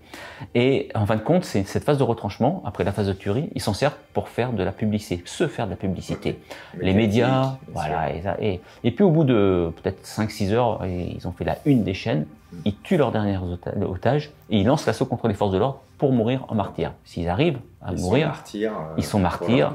Et 0.55 0.89
en 0.95 1.05
fin 1.05 1.15
de 1.17 1.21
compte, 1.21 1.43
c'est 1.43 1.63
cette 1.65 1.83
phase 1.83 1.97
de 1.97 2.03
retranchement, 2.03 2.63
après 2.65 2.83
la 2.85 2.91
phase 2.93 3.07
de 3.07 3.13
tuerie, 3.13 3.49
ils 3.55 3.61
s'en 3.61 3.73
servent 3.73 3.97
pour 4.13 4.29
faire 4.29 4.53
de 4.53 4.63
la 4.63 4.71
publicité, 4.71 5.21
se 5.25 5.47
faire 5.47 5.65
de 5.65 5.71
la 5.71 5.77
publicité. 5.77 6.39
Les 6.79 6.93
médias, 6.93 7.57
voilà. 7.73 8.13
Et, 8.15 8.21
ça- 8.21 8.37
et, 8.39 8.61
et 8.83 8.91
puis 8.91 9.03
au 9.03 9.11
bout 9.11 9.25
de 9.25 9.71
peut-être 9.81 10.05
5-6 10.05 10.53
heures, 10.53 10.85
ils 10.85 11.27
ont 11.27 11.31
fait 11.33 11.43
la 11.45 11.57
une 11.65 11.83
des 11.83 11.93
chaînes, 11.93 12.25
ils 12.63 12.77
tuent 12.79 12.95
leurs 12.97 13.11
derniers 13.11 13.37
ota- 13.37 13.73
otages 13.85 14.31
et 14.49 14.59
ils 14.59 14.65
lancent 14.65 14.85
l'assaut 14.85 15.05
contre 15.05 15.27
les 15.27 15.33
forces 15.33 15.51
de 15.51 15.57
l'ordre 15.57 15.81
pour 15.97 16.13
mourir 16.13 16.45
en 16.47 16.55
martyrs. 16.55 16.93
S'ils 17.03 17.27
arrivent 17.27 17.59
à 17.81 17.91
mourir, 18.03 18.27
ils 18.97 19.03
sont 19.03 19.19
martyrs. 19.19 19.73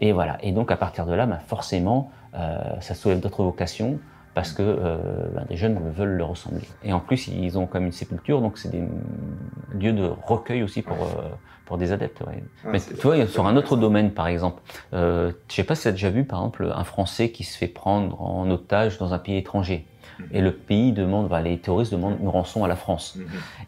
et 0.00 0.12
voilà. 0.12 0.38
Et 0.42 0.52
donc 0.52 0.70
à 0.70 0.76
partir 0.76 1.04
de 1.06 1.14
là, 1.14 1.26
ben, 1.26 1.40
forcément, 1.48 2.10
euh, 2.12 2.21
ça 2.32 2.94
soulève 2.94 3.20
d'autres 3.20 3.42
vocations 3.42 3.98
parce 4.34 4.52
que 4.52 4.62
euh, 4.62 4.96
ben, 5.34 5.44
des 5.48 5.56
jeunes 5.56 5.78
veulent 5.90 6.16
le 6.16 6.24
ressembler. 6.24 6.66
Et 6.82 6.92
en 6.92 7.00
plus, 7.00 7.28
ils 7.28 7.58
ont 7.58 7.66
comme 7.66 7.84
une 7.84 7.92
sépulture, 7.92 8.40
donc 8.40 8.58
c'est 8.58 8.70
des 8.70 8.82
lieux 9.78 9.92
de 9.92 10.10
recueil 10.22 10.62
aussi 10.62 10.82
pour 10.82 10.96
euh, 10.96 11.28
pour 11.66 11.78
des 11.78 11.92
adeptes. 11.92 12.20
ouais. 12.22 12.42
Mais 12.64 12.80
tu 12.80 12.94
vois, 12.94 13.26
sur 13.26 13.46
un 13.46 13.56
autre 13.56 13.76
domaine, 13.76 14.12
par 14.12 14.26
exemple, 14.26 14.62
euh, 14.94 15.32
je 15.48 15.54
sais 15.54 15.64
pas 15.64 15.74
si 15.74 15.82
tu 15.82 15.88
as 15.88 15.92
déjà 15.92 16.10
vu, 16.10 16.24
par 16.24 16.40
exemple, 16.40 16.72
un 16.74 16.84
Français 16.84 17.30
qui 17.30 17.44
se 17.44 17.56
fait 17.56 17.68
prendre 17.68 18.20
en 18.22 18.50
otage 18.50 18.98
dans 18.98 19.12
un 19.14 19.18
pays 19.18 19.36
étranger. 19.36 19.86
Et 20.32 20.40
le 20.40 20.52
pays 20.52 20.92
demande, 20.92 21.28
bah, 21.28 21.40
les 21.40 21.58
terroristes 21.58 21.92
demandent 21.92 22.18
une 22.20 22.28
rançon 22.28 22.64
à 22.64 22.68
la 22.68 22.76
France. 22.76 23.18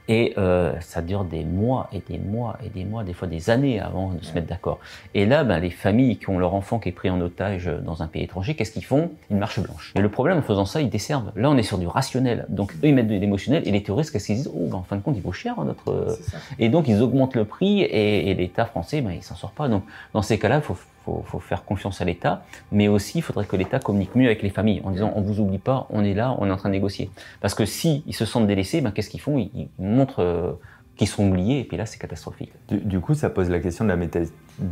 Et 0.08 0.34
euh, 0.38 0.72
ça 0.80 1.02
dure 1.02 1.24
des 1.24 1.44
mois 1.44 1.88
et 1.92 2.02
des 2.08 2.18
mois 2.18 2.58
et 2.64 2.68
des 2.68 2.84
mois, 2.84 3.04
des 3.04 3.12
fois 3.12 3.28
des 3.28 3.50
années 3.50 3.80
avant 3.80 4.10
de 4.10 4.24
se 4.24 4.32
mettre 4.34 4.46
d'accord. 4.46 4.78
Et 5.14 5.26
là, 5.26 5.44
ben, 5.44 5.58
les 5.58 5.70
familles 5.70 6.18
qui 6.18 6.30
ont 6.30 6.38
leur 6.38 6.54
enfant 6.54 6.78
qui 6.78 6.90
est 6.90 6.92
pris 6.92 7.10
en 7.10 7.20
otage 7.20 7.70
dans 7.84 8.02
un 8.02 8.06
pays 8.06 8.22
étranger, 8.22 8.54
qu'est-ce 8.54 8.72
qu'ils 8.72 8.84
font? 8.84 9.10
Une 9.30 9.38
marche 9.38 9.60
blanche. 9.60 9.92
Et 9.96 10.00
le 10.00 10.08
problème 10.08 10.38
en 10.38 10.42
faisant 10.42 10.66
ça, 10.66 10.80
ils 10.80 10.90
desservent. 10.90 11.32
Là, 11.36 11.50
on 11.50 11.56
est 11.56 11.62
sur 11.62 11.78
du 11.78 11.86
rationnel. 11.86 12.46
Donc 12.48 12.72
eux, 12.74 12.88
ils 12.88 12.94
mettent 12.94 13.08
de 13.08 13.14
l'émotionnel. 13.14 13.66
Et 13.66 13.70
les 13.70 13.82
terroristes, 13.82 14.12
qu'est-ce 14.12 14.26
qu'ils 14.26 14.36
disent? 14.36 14.50
Oh, 14.54 14.66
ben, 14.68 14.76
en 14.76 14.82
fin 14.82 14.96
de 14.96 15.02
compte, 15.02 15.16
il 15.16 15.22
vaut 15.22 15.32
cher 15.32 15.54
hein, 15.58 15.64
notre. 15.64 16.18
Et 16.58 16.68
donc 16.68 16.88
ils 16.88 17.00
augmentent 17.02 17.36
le 17.36 17.44
prix 17.44 17.82
et, 17.82 18.30
et 18.30 18.34
l'État 18.34 18.66
français, 18.66 19.00
ben, 19.00 19.12
il 19.12 19.22
s'en 19.22 19.36
sort 19.36 19.52
pas. 19.52 19.68
Donc 19.68 19.84
dans 20.12 20.22
ces 20.22 20.38
cas-là, 20.38 20.56
il 20.56 20.62
faut, 20.62 20.76
faut, 21.04 21.22
faut 21.26 21.40
faire 21.40 21.64
confiance 21.64 22.00
à 22.00 22.04
l'État, 22.04 22.42
mais 22.72 22.88
aussi 22.88 23.18
il 23.18 23.22
faudrait 23.22 23.46
que 23.46 23.56
l'État 23.56 23.78
communique 23.78 24.14
mieux 24.14 24.26
avec 24.26 24.42
les 24.42 24.50
familles 24.50 24.80
en 24.84 24.90
disant 24.90 25.12
on 25.16 25.20
vous 25.20 25.40
oublie 25.40 25.58
pas, 25.58 25.86
on 25.90 26.04
est 26.04 26.14
là, 26.14 26.34
on 26.38 26.46
est 26.46 26.50
en 26.50 26.56
train 26.56 26.68
de 26.68 26.74
négocier. 26.74 27.10
Parce 27.40 27.54
que 27.54 27.64
si 27.64 28.02
ils 28.06 28.14
se 28.14 28.24
sentent 28.24 28.46
délaissés, 28.46 28.80
ben, 28.80 28.90
qu'est-ce 28.90 29.10
qu'ils 29.10 29.20
font? 29.20 29.38
Ils, 29.38 29.68
montrent 29.78 30.22
euh, 30.22 30.52
qu'ils 30.96 31.08
sont 31.08 31.28
oubliés 31.28 31.60
et 31.60 31.64
puis 31.64 31.76
là 31.76 31.86
c'est 31.86 31.98
catastrophique. 31.98 32.52
Du, 32.68 33.00
coup, 33.00 33.14
ça 33.14 33.30
pose 33.30 33.50
la 33.50 33.58
question 33.58 33.84
de 33.84 33.90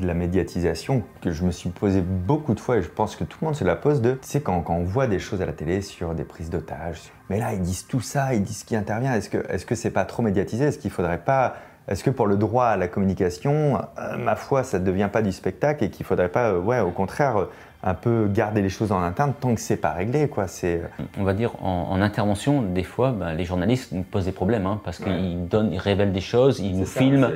la, 0.02 0.14
médiatisation 0.14 1.02
que 1.20 1.32
je 1.32 1.44
me 1.44 1.50
suis 1.50 1.70
posé 1.70 2.00
beaucoup 2.00 2.54
de 2.54 2.60
fois 2.60 2.76
et 2.76 2.82
je 2.82 2.88
pense 2.88 3.16
que 3.16 3.24
tout 3.24 3.38
le 3.40 3.46
monde 3.46 3.56
se 3.56 3.64
la 3.64 3.76
pose 3.76 4.00
de, 4.00 4.12
tu 4.12 4.18
sais, 4.22 4.40
quand, 4.40 4.60
quand 4.62 4.74
on 4.74 4.84
voit 4.84 5.06
des 5.06 5.18
choses 5.18 5.42
à 5.42 5.46
la 5.46 5.52
télé 5.52 5.82
sur 5.82 6.14
des 6.14 6.24
prises 6.24 6.50
d'otages, 6.50 7.00
mais 7.28 7.38
là, 7.38 7.52
ils 7.54 7.60
disent 7.60 7.86
tout 7.86 8.00
ça, 8.00 8.34
ils 8.34 8.42
disent 8.42 8.62
qui 8.62 8.76
intervient, 8.76 9.14
est-ce 9.14 9.28
que 9.28 9.38
est-ce 9.48 9.66
que 9.66 9.74
c'est 9.74 9.90
pas 9.90 10.04
trop 10.04 10.22
médiatisé? 10.22 10.64
Est-ce 10.64 10.78
qu'il 10.78 10.90
faudrait 10.90 11.22
pas... 11.24 11.56
Est-ce 11.88 12.04
que 12.04 12.10
pour 12.10 12.26
le 12.26 12.36
droit 12.36 12.66
à 12.66 12.76
la 12.76 12.88
communication, 12.88 13.80
euh, 13.98 14.16
ma 14.16 14.36
foi, 14.36 14.62
ça 14.62 14.78
ne 14.78 14.84
devient 14.84 15.08
pas 15.12 15.22
du 15.22 15.32
spectacle 15.32 15.84
et 15.84 15.90
qu'il 15.90 16.06
faudrait 16.06 16.28
pas, 16.28 16.50
euh, 16.50 16.60
ouais, 16.60 16.80
au 16.80 16.90
contraire, 16.90 17.48
un 17.82 17.94
peu 17.94 18.28
garder 18.28 18.62
les 18.62 18.68
choses 18.68 18.92
en 18.92 19.02
interne 19.02 19.32
tant 19.38 19.54
que 19.54 19.60
c'est 19.60 19.76
pas 19.76 19.92
réglé, 19.92 20.28
quoi. 20.28 20.46
C'est 20.46 20.82
On 21.18 21.24
va 21.24 21.34
dire 21.34 21.52
en, 21.62 21.88
en 21.90 22.00
intervention, 22.00 22.62
des 22.62 22.84
fois, 22.84 23.10
ben, 23.10 23.34
les 23.34 23.44
journalistes 23.44 23.92
nous 23.92 24.02
posent 24.02 24.24
des 24.24 24.32
problèmes 24.32 24.66
hein, 24.66 24.80
parce 24.84 24.98
qu'ils 24.98 25.48
donnent, 25.48 25.72
ils 25.72 25.78
révèlent 25.78 26.12
des 26.12 26.20
choses, 26.20 26.60
ils 26.60 26.78
nous 26.78 26.86
filment. 26.86 27.30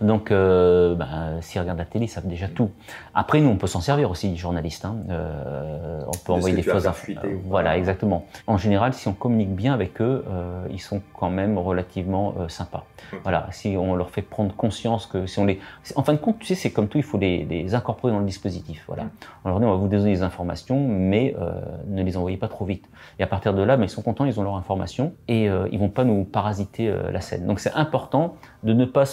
Donc, 0.00 0.30
euh, 0.30 0.94
ben, 0.94 1.40
s'ils 1.40 1.60
regardent 1.60 1.78
la 1.78 1.84
télé, 1.84 2.06
ils 2.06 2.08
savent 2.08 2.26
déjà 2.26 2.48
tout. 2.48 2.70
Après, 3.14 3.40
nous, 3.40 3.48
on 3.48 3.56
peut 3.56 3.66
s'en 3.66 3.80
servir 3.80 4.10
aussi, 4.10 4.28
les 4.28 4.36
journalistes. 4.36 4.84
Hein. 4.84 4.96
Euh, 5.10 6.00
on 6.06 6.10
peut 6.10 6.32
De 6.32 6.38
envoyer 6.38 6.56
des 6.56 6.62
fausses 6.62 6.86
infos. 6.86 7.12
Voilà, 7.46 7.76
exactement. 7.76 8.26
En 8.46 8.58
général, 8.58 8.94
si 8.94 9.06
on 9.08 9.12
communique 9.12 9.54
bien 9.54 9.72
avec 9.72 10.00
eux, 10.00 10.24
euh, 10.28 10.66
ils 10.70 10.80
sont 10.80 11.00
quand 11.14 11.30
même 11.30 11.58
relativement 11.58 12.34
euh, 12.38 12.48
sympas. 12.48 12.84
Voilà, 13.22 13.46
si 13.50 13.76
on 13.76 13.94
leur 13.94 14.10
fait 14.10 14.22
prendre 14.22 14.54
conscience 14.54 15.06
que 15.06 15.26
si 15.26 15.38
on 15.38 15.44
les, 15.44 15.60
en 15.96 16.02
fin 16.02 16.12
de 16.14 16.18
compte, 16.18 16.38
tu 16.38 16.46
sais, 16.46 16.54
c'est 16.54 16.70
comme 16.70 16.88
tout, 16.88 16.98
il 16.98 17.04
faut 17.04 17.18
les, 17.18 17.44
les 17.44 17.74
incorporer 17.74 18.12
dans 18.12 18.20
le 18.20 18.24
dispositif. 18.24 18.84
Voilà. 18.86 19.04
On 19.44 19.50
leur 19.50 19.60
dit, 19.60 19.66
on 19.66 19.70
va 19.70 19.76
vous 19.76 19.88
donner 19.98 20.12
des 20.12 20.22
informations, 20.22 20.86
mais 20.88 21.34
euh, 21.40 21.52
ne 21.86 22.02
les 22.02 22.16
envoyez 22.16 22.36
pas 22.36 22.48
trop 22.48 22.64
vite. 22.64 22.88
Et 23.18 23.22
à 23.22 23.26
partir 23.26 23.54
de 23.54 23.62
là, 23.62 23.76
ben, 23.76 23.84
ils 23.84 23.88
sont 23.88 24.02
contents, 24.02 24.24
ils 24.24 24.38
ont 24.38 24.42
leur 24.42 24.56
information 24.56 25.14
et 25.28 25.48
euh, 25.48 25.68
ils 25.72 25.78
vont 25.78 25.88
pas 25.88 26.04
nous 26.04 26.24
parasiter 26.24 26.88
euh, 26.88 27.10
la 27.10 27.20
scène. 27.20 27.46
Donc 27.46 27.60
c'est 27.60 27.72
important 27.74 28.36
de 28.62 28.72
ne 28.72 28.84
pas 28.84 29.04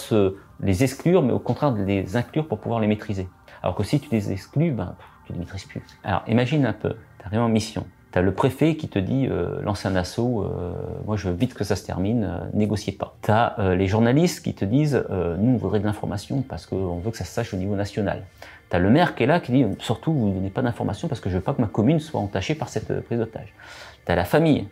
les 0.60 0.84
exclure, 0.84 1.22
mais 1.22 1.32
au 1.32 1.38
contraire 1.38 1.72
de 1.72 1.82
les 1.82 2.16
inclure 2.16 2.46
pour 2.46 2.58
pouvoir 2.58 2.80
les 2.80 2.86
maîtriser. 2.86 3.28
Alors 3.62 3.74
que 3.74 3.82
si 3.82 4.00
tu 4.00 4.08
les 4.10 4.32
exclus, 4.32 4.72
ben, 4.72 4.94
tu 5.26 5.32
les 5.32 5.38
maîtrises 5.38 5.64
plus. 5.64 5.82
Alors 6.04 6.22
imagine 6.26 6.64
un 6.66 6.72
peu, 6.72 6.94
tu 7.18 7.26
arrives 7.26 7.40
en 7.40 7.48
mission. 7.48 7.86
Tu 8.12 8.18
as 8.18 8.22
le 8.22 8.34
préfet 8.34 8.74
qui 8.74 8.88
te 8.88 8.98
dit 8.98 9.28
euh, 9.30 9.62
lancez 9.62 9.86
un 9.86 9.94
assaut, 9.94 10.42
euh, 10.42 10.72
moi 11.06 11.16
je 11.16 11.28
veux 11.28 11.34
vite 11.34 11.54
que 11.54 11.62
ça 11.62 11.76
se 11.76 11.86
termine, 11.86 12.28
négociez 12.54 12.92
pas. 12.92 13.16
Tu 13.22 13.30
as 13.30 13.74
les 13.76 13.86
journalistes 13.86 14.42
qui 14.42 14.54
te 14.54 14.64
disent 14.64 15.04
nous 15.10 15.52
on 15.52 15.56
voudrait 15.56 15.78
de 15.78 15.84
l'information 15.84 16.42
parce 16.42 16.66
qu'on 16.66 16.98
veut 16.98 17.10
que 17.10 17.16
ça 17.16 17.24
se 17.24 17.32
sache 17.32 17.54
au 17.54 17.56
niveau 17.56 17.76
national. 17.76 18.24
Tu 18.70 18.76
as 18.76 18.78
le 18.78 18.90
maire 18.90 19.14
qui 19.14 19.24
est 19.24 19.26
là 19.26 19.40
qui 19.40 19.52
dit 19.52 19.64
surtout 19.78 20.12
vous 20.12 20.28
ne 20.28 20.34
donnez 20.34 20.50
pas 20.50 20.62
d'informations 20.62 21.08
parce 21.08 21.20
que 21.20 21.28
je 21.28 21.36
veux 21.36 21.42
pas 21.42 21.54
que 21.54 21.60
ma 21.60 21.66
commune 21.66 22.00
soit 22.00 22.20
entachée 22.20 22.54
par 22.54 22.68
cette 22.68 22.90
euh, 22.90 23.00
prise 23.00 23.18
d'otage. 23.18 23.52
Tu 24.06 24.12
as 24.12 24.14
la 24.14 24.24
famille 24.24 24.68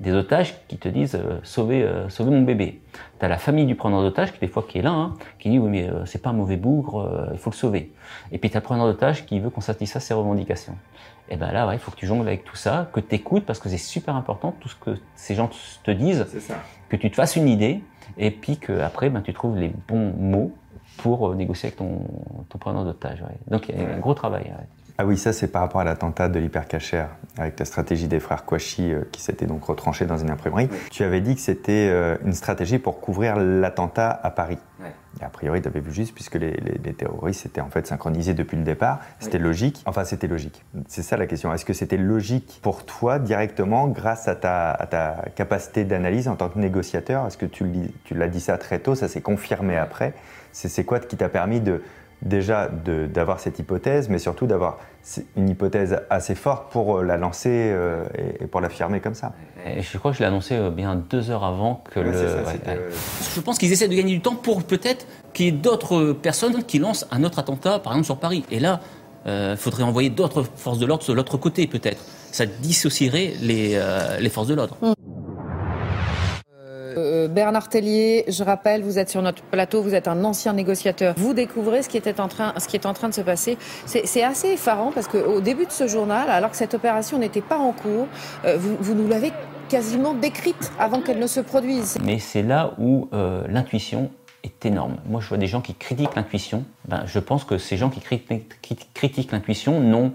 des 0.00 0.12
otages 0.12 0.54
qui 0.66 0.76
te 0.76 0.88
disent 0.88 1.14
euh, 1.14 1.38
sauvez, 1.42 1.82
euh, 1.82 2.08
sauvez 2.08 2.30
mon 2.30 2.42
bébé. 2.42 2.80
Tu 3.18 3.24
as 3.24 3.28
la 3.28 3.38
famille 3.38 3.66
du 3.66 3.74
preneur 3.74 4.02
d'otage 4.02 4.32
qui 4.32 4.40
des 4.40 4.48
fois 4.48 4.64
qui 4.68 4.78
est 4.78 4.82
là, 4.82 4.90
hein, 4.90 5.14
qui 5.38 5.50
dit 5.50 5.58
oui 5.58 5.70
mais 5.70 5.88
euh, 5.88 6.04
c'est 6.04 6.20
pas 6.20 6.30
un 6.30 6.34
mauvais 6.34 6.56
bougre, 6.56 7.28
il 7.32 7.38
faut 7.38 7.50
le 7.50 7.56
sauver. 7.56 7.92
Et 8.32 8.38
puis 8.38 8.50
tu 8.50 8.56
as 8.56 8.60
le 8.60 8.64
preneur 8.64 8.86
d'otage 8.86 9.24
qui 9.24 9.38
veut 9.38 9.50
qu'on 9.50 9.60
satisfasse 9.60 10.04
ses 10.04 10.14
revendications. 10.14 10.76
Et 11.28 11.36
ben 11.36 11.52
là, 11.52 11.66
ouais, 11.66 11.76
il 11.76 11.78
faut 11.78 11.90
que 11.90 11.96
tu 11.96 12.06
jongles 12.06 12.26
avec 12.26 12.44
tout 12.44 12.56
ça, 12.56 12.90
que 12.92 13.00
tu 13.00 13.14
écoutes 13.14 13.46
parce 13.46 13.58
que 13.58 13.68
c'est 13.68 13.78
super 13.78 14.14
important 14.14 14.54
tout 14.60 14.68
ce 14.68 14.76
que 14.76 14.98
ces 15.14 15.34
gens 15.34 15.48
te 15.82 15.90
disent, 15.90 16.26
ça. 16.40 16.56
que 16.88 16.96
tu 16.96 17.10
te 17.10 17.16
fasses 17.16 17.36
une 17.36 17.48
idée 17.48 17.82
et 18.18 18.30
puis 18.30 18.58
que 18.58 18.80
après 18.80 19.08
ben, 19.08 19.22
tu 19.22 19.32
trouves 19.32 19.56
les 19.56 19.72
bons 19.88 20.12
mots 20.18 20.52
pour 20.98 21.28
euh, 21.30 21.34
négocier 21.34 21.68
avec 21.68 21.76
ton, 21.76 22.00
ton 22.48 22.58
preneur 22.58 22.84
d'otage. 22.84 23.20
ouais. 23.22 23.36
Donc 23.48 23.68
il 23.68 23.80
y 23.80 23.84
a 23.84 23.94
un 23.94 23.98
gros 23.98 24.14
travail. 24.14 24.44
ouais. 24.44 24.66
Ah 24.96 25.04
oui, 25.04 25.18
ça 25.18 25.32
c'est 25.32 25.48
par 25.48 25.62
rapport 25.62 25.80
à 25.80 25.84
l'attentat 25.84 26.28
de 26.28 26.38
l'hypercachère, 26.38 27.08
avec 27.36 27.58
la 27.58 27.64
stratégie 27.64 28.06
des 28.06 28.20
frères 28.20 28.44
Kouachi 28.44 28.92
euh, 28.92 29.00
qui 29.10 29.20
s'étaient 29.22 29.46
donc 29.46 29.64
retranchés 29.64 30.06
dans 30.06 30.18
une 30.18 30.30
imprimerie. 30.30 30.68
Tu 30.92 31.02
avais 31.02 31.20
dit 31.20 31.34
que 31.34 31.40
c'était 31.40 31.88
euh, 31.90 32.16
une 32.24 32.32
stratégie 32.32 32.78
pour 32.78 33.00
couvrir 33.00 33.34
l'attentat 33.36 34.08
à 34.22 34.30
Paris. 34.30 34.58
Et 35.20 35.24
a 35.24 35.28
priori, 35.28 35.62
tu 35.62 35.68
avais 35.68 35.80
vu 35.80 35.92
juste 35.92 36.14
puisque 36.14 36.34
les, 36.36 36.52
les- 36.52 36.78
les 36.82 36.92
terroristes 36.92 37.44
étaient 37.46 37.60
en 37.60 37.70
fait 37.70 37.86
synchronisés 37.88 38.34
depuis 38.34 38.56
le 38.56 38.62
départ. 38.62 39.00
C'était 39.18 39.38
logique. 39.38 39.82
Enfin, 39.86 40.04
c'était 40.04 40.26
logique. 40.28 40.64
C'est 40.86 41.02
ça 41.02 41.16
la 41.16 41.26
question. 41.26 41.52
Est-ce 41.52 41.64
que 41.64 41.72
c'était 41.72 41.96
logique 41.96 42.60
pour 42.62 42.84
toi 42.84 43.18
directement 43.18 43.88
grâce 43.88 44.28
à 44.28 44.36
ta, 44.36 44.70
à 44.70 44.86
ta 44.86 45.24
capacité 45.34 45.84
d'analyse 45.84 46.28
en 46.28 46.36
tant 46.36 46.48
que 46.48 46.58
négociateur? 46.58 47.26
Est-ce 47.26 47.38
que 47.38 47.46
tu, 47.46 47.64
tu 48.04 48.14
l'as 48.14 48.28
dit 48.28 48.40
ça 48.40 48.58
très 48.58 48.78
tôt 48.78 48.94
Ça 48.94 49.08
s'est 49.08 49.20
confirmé 49.22 49.76
après? 49.76 50.14
C'est 50.52 50.84
quoi 50.84 51.00
qui 51.00 51.16
t'a 51.16 51.28
permis 51.28 51.60
de 51.60 51.82
déjà 52.24 52.68
de- 52.68 53.06
d'avoir 53.06 53.38
cette 53.40 53.58
hypothèse, 53.58 54.08
mais 54.08 54.18
surtout 54.18 54.46
d'avoir 54.46 54.78
une 55.36 55.48
hypothèse 55.50 55.98
assez 56.10 56.34
forte 56.34 56.72
pour 56.72 56.98
euh, 56.98 57.02
la 57.02 57.16
lancer 57.16 57.50
euh, 57.50 58.04
et, 58.16 58.44
et 58.44 58.46
pour 58.46 58.60
l'affirmer 58.62 59.00
comme 59.00 59.14
ça 59.14 59.32
Et 59.66 59.82
je 59.82 59.98
crois 59.98 60.10
que 60.10 60.16
je 60.16 60.22
l'ai 60.22 60.28
annoncé 60.28 60.54
euh, 60.56 60.70
bien 60.70 60.94
deux 60.96 61.30
heures 61.30 61.44
avant 61.44 61.84
que 61.92 62.00
Ouais, 62.00 62.06
le. 62.06 62.12
ça, 62.12 62.24
ouais, 62.36 62.42
c'était, 62.52 62.70
ouais. 62.70 62.88
Je 63.34 63.40
pense 63.40 63.58
qu'ils 63.58 63.70
essaient 63.72 63.88
de 63.88 63.94
gagner 63.94 64.14
du 64.14 64.20
temps 64.22 64.34
pour 64.36 64.62
peut-être 64.64 65.06
qu'il 65.34 65.46
y 65.46 65.48
ait 65.50 65.52
d'autres 65.52 66.12
personnes 66.12 66.64
qui 66.64 66.78
lancent 66.78 67.06
un 67.10 67.22
autre 67.24 67.38
attentat, 67.38 67.78
par 67.78 67.92
exemple 67.92 68.06
sur 68.06 68.16
Paris. 68.18 68.44
Et 68.50 68.60
là, 68.60 68.80
il 69.26 69.56
faudrait 69.56 69.82
envoyer 69.84 70.10
d'autres 70.10 70.42
forces 70.56 70.78
de 70.78 70.84
l'ordre 70.86 71.06
de 71.06 71.12
l'autre 71.14 71.36
côté, 71.38 71.66
peut-être. 71.66 72.02
Ça 72.30 72.44
dissocierait 72.46 73.32
les, 73.40 73.72
euh, 73.74 74.18
les 74.20 74.28
forces 74.28 74.48
de 74.48 74.54
l'ordre. 74.54 74.76
Bernard 77.28 77.68
Tellier, 77.68 78.24
je 78.28 78.42
rappelle, 78.42 78.82
vous 78.82 78.98
êtes 78.98 79.10
sur 79.10 79.22
notre 79.22 79.42
plateau, 79.42 79.82
vous 79.82 79.94
êtes 79.94 80.08
un 80.08 80.24
ancien 80.24 80.52
négociateur. 80.52 81.14
Vous 81.16 81.34
découvrez 81.34 81.82
ce 81.82 81.88
qui, 81.88 81.96
était 81.96 82.20
en 82.20 82.28
train, 82.28 82.52
ce 82.58 82.68
qui 82.68 82.76
est 82.76 82.86
en 82.86 82.94
train 82.94 83.08
de 83.08 83.14
se 83.14 83.20
passer. 83.20 83.58
C'est 83.86 84.22
assez 84.22 84.48
effarant 84.48 84.92
parce 84.92 85.08
qu'au 85.08 85.40
début 85.40 85.66
de 85.66 85.72
ce 85.72 85.86
journal, 85.86 86.28
alors 86.30 86.50
que 86.50 86.56
cette 86.56 86.74
opération 86.74 87.18
n'était 87.18 87.40
pas 87.40 87.58
en 87.58 87.72
cours, 87.72 88.06
euh, 88.44 88.56
vous, 88.58 88.76
vous 88.80 88.94
nous 88.94 89.08
l'avez 89.08 89.32
quasiment 89.68 90.14
décrite 90.14 90.72
avant 90.78 91.00
qu'elle 91.00 91.18
ne 91.18 91.26
se 91.26 91.40
produise. 91.40 91.98
Mais 92.02 92.18
c'est 92.18 92.42
là 92.42 92.74
où 92.78 93.08
euh, 93.12 93.44
l'intuition 93.48 94.10
est 94.42 94.66
énorme. 94.66 94.96
Moi, 95.06 95.20
je 95.20 95.28
vois 95.28 95.38
des 95.38 95.46
gens 95.46 95.60
qui 95.60 95.74
critiquent 95.74 96.14
l'intuition. 96.14 96.64
Ben, 96.86 97.04
je 97.06 97.18
pense 97.18 97.44
que 97.44 97.58
ces 97.58 97.76
gens 97.76 97.90
qui 97.90 98.00
critiquent, 98.00 98.60
qui 98.60 98.76
critiquent 98.92 99.32
l'intuition 99.32 99.80
n'ont 99.80 100.12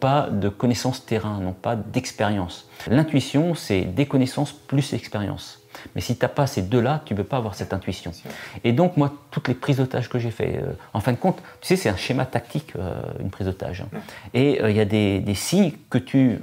pas 0.00 0.28
de 0.30 0.48
connaissances 0.48 1.04
terrain, 1.06 1.40
n'ont 1.40 1.52
pas 1.52 1.76
d'expérience. 1.76 2.68
L'intuition, 2.88 3.54
c'est 3.54 3.82
des 3.82 4.06
connaissances 4.06 4.52
plus 4.52 4.92
expérience. 4.92 5.57
Mais 5.94 6.00
si 6.00 6.16
tu 6.16 6.24
n'as 6.24 6.28
pas 6.28 6.46
ces 6.46 6.62
deux-là, 6.62 7.02
tu 7.04 7.14
ne 7.14 7.18
peux 7.18 7.24
pas 7.24 7.36
avoir 7.36 7.54
cette 7.54 7.72
intuition. 7.72 8.12
Et 8.64 8.72
donc, 8.72 8.96
moi, 8.96 9.12
toutes 9.30 9.48
les 9.48 9.54
prises 9.54 9.78
d'otage 9.78 10.08
que 10.08 10.18
j'ai 10.18 10.30
fait, 10.30 10.60
euh, 10.62 10.72
en 10.94 11.00
fin 11.00 11.12
de 11.12 11.16
compte, 11.16 11.42
tu 11.60 11.68
sais, 11.68 11.76
c'est 11.76 11.88
un 11.88 11.96
schéma 11.96 12.26
tactique, 12.26 12.72
euh, 12.76 13.00
une 13.20 13.30
prise 13.30 13.46
d'otage. 13.46 13.82
hein. 13.82 13.98
Et 14.34 14.62
euh, 14.62 14.70
il 14.70 14.76
y 14.76 14.80
a 14.80 14.84
des, 14.84 15.20
des 15.20 15.34
signes 15.34 15.72
que 15.90 15.98
tu, 15.98 16.40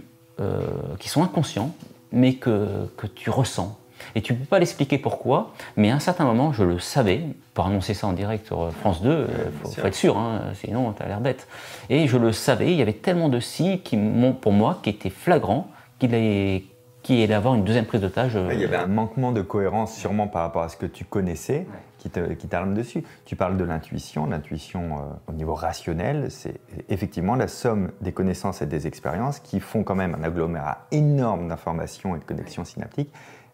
qui 1.00 1.08
sont 1.08 1.24
inconscients, 1.24 1.74
mais 2.12 2.34
que, 2.34 2.90
que 2.98 3.08
tu 3.08 3.30
ressens. 3.30 3.80
Et 4.16 4.22
tu 4.22 4.34
ne 4.34 4.38
peux 4.38 4.46
pas 4.46 4.60
l'expliquer 4.60 4.98
pourquoi, 4.98 5.54
mais 5.78 5.92
à 5.92 5.96
un 5.96 6.00
certain 6.00 6.26
moment, 6.26 6.52
je 6.52 6.64
le 6.64 6.78
savais. 6.78 7.22
Pour 7.54 7.66
annoncer 7.66 7.94
ça 7.94 8.08
en 8.08 8.12
direct 8.12 8.46
sur 8.46 8.70
France 8.74 9.02
2, 9.02 9.28
il 9.30 9.72
faut, 9.72 9.88
être 9.88 9.96
sûr, 9.96 10.18
hein, 10.18 10.42
sinon 10.56 10.92
tu 10.92 11.02
as 11.02 11.08
l'air 11.08 11.22
bête. 11.22 11.48
Et 11.90 12.06
je 12.08 12.18
le 12.18 12.34
savais, 12.34 12.72
il 12.72 12.78
y 12.78 12.82
avait 12.82 12.92
tellement 12.92 13.30
de 13.30 13.40
signes 13.40 13.80
qui 13.80 13.98
pour 14.42 14.52
moi, 14.52 14.80
qui 14.84 14.90
étaient 14.90 15.10
flagrants, 15.10 15.70
qu'il 16.00 16.14
est 16.14 16.66
qui 17.06 17.22
allait 17.22 17.36
avoir 17.36 17.54
une 17.54 17.64
deuxième 17.64 17.86
prise 17.86 18.02
d'otage. 18.02 18.36
Il 18.52 18.60
y 18.60 18.64
avait 18.64 18.78
un 18.78 18.88
manquement 18.88 19.32
de 19.32 19.44
cohérence 19.44 19.96
sûrement 19.96 20.28
par 20.28 20.42
rapport 20.42 20.64
à 20.64 20.70
ce 20.70 20.76
que 20.76 20.88
tu 20.88 21.06
connaissais 21.06 21.68
qui 22.00 22.10
te- 22.10 22.34
qui 22.34 22.48
t'arme 22.48 22.74
dessus. 22.74 23.04
Tu 23.26 23.36
parles 23.36 23.58
de 23.58 23.64
l'intuition. 23.64 24.26
L'intuition 24.26 24.98
euh, 24.98 25.02
au 25.28 25.34
niveau 25.34 25.54
rationnel, 25.54 26.32
c'est 26.32 26.60
effectivement 26.90 27.36
la 27.36 27.48
somme 27.48 27.92
des 28.02 28.12
connaissances 28.12 28.64
et 28.64 28.66
des 28.66 28.88
expériences 28.88 29.40
qui 29.40 29.60
font 29.60 29.84
quand 29.84 29.94
même 29.94 30.16
un 30.20 30.24
agglomérat 30.24 30.80
énorme 30.92 31.48
d'informations 31.48 32.16
et 32.16 32.20
de 32.20 32.24
connexions 32.24 32.66
synaptiques 32.66 33.14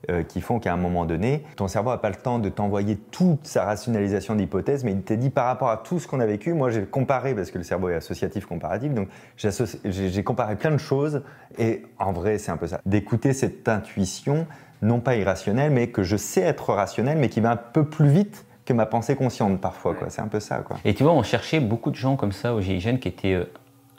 euh, 0.09 0.23
qui 0.23 0.41
font 0.41 0.59
qu'à 0.59 0.73
un 0.73 0.77
moment 0.77 1.05
donné, 1.05 1.43
ton 1.55 1.67
cerveau 1.67 1.91
n'a 1.91 1.97
pas 1.97 2.09
le 2.09 2.15
temps 2.15 2.39
de 2.39 2.49
t'envoyer 2.49 2.95
toute 2.95 3.45
sa 3.45 3.65
rationalisation 3.65 4.33
d'hypothèses, 4.33 4.83
mais 4.83 4.93
il 4.93 5.01
t'a 5.03 5.15
dit 5.15 5.29
par 5.29 5.45
rapport 5.45 5.69
à 5.69 5.77
tout 5.77 5.99
ce 5.99 6.07
qu'on 6.07 6.19
a 6.19 6.25
vécu, 6.25 6.53
moi 6.53 6.71
j'ai 6.71 6.85
comparé, 6.85 7.35
parce 7.35 7.51
que 7.51 7.59
le 7.59 7.63
cerveau 7.63 7.89
est 7.89 7.95
associatif 7.95 8.47
comparatif, 8.47 8.93
donc 8.93 9.09
j'ai 9.37 10.23
comparé 10.23 10.55
plein 10.55 10.71
de 10.71 10.77
choses, 10.77 11.21
et 11.59 11.83
en 11.99 12.13
vrai 12.13 12.39
c'est 12.39 12.51
un 12.51 12.57
peu 12.57 12.65
ça. 12.65 12.81
D'écouter 12.85 13.33
cette 13.33 13.69
intuition, 13.69 14.47
non 14.81 14.99
pas 14.99 15.15
irrationnelle, 15.15 15.71
mais 15.71 15.87
que 15.87 16.01
je 16.01 16.17
sais 16.17 16.41
être 16.41 16.73
rationnelle, 16.73 17.19
mais 17.19 17.29
qui 17.29 17.39
va 17.39 17.51
un 17.51 17.55
peu 17.57 17.85
plus 17.85 18.09
vite 18.09 18.45
que 18.65 18.73
ma 18.73 18.87
pensée 18.87 19.15
consciente 19.15 19.61
parfois, 19.61 19.93
quoi. 19.93 20.09
C'est 20.09 20.21
un 20.21 20.27
peu 20.27 20.39
ça, 20.39 20.57
quoi. 20.59 20.77
Et 20.85 20.93
tu 20.93 21.03
vois, 21.03 21.13
on 21.13 21.23
cherchait 21.23 21.59
beaucoup 21.59 21.91
de 21.91 21.95
gens 21.95 22.15
comme 22.15 22.31
ça 22.31 22.53
au 22.55 22.61
GIGN 22.61 22.97
qui 22.97 23.07
étaient 23.07 23.39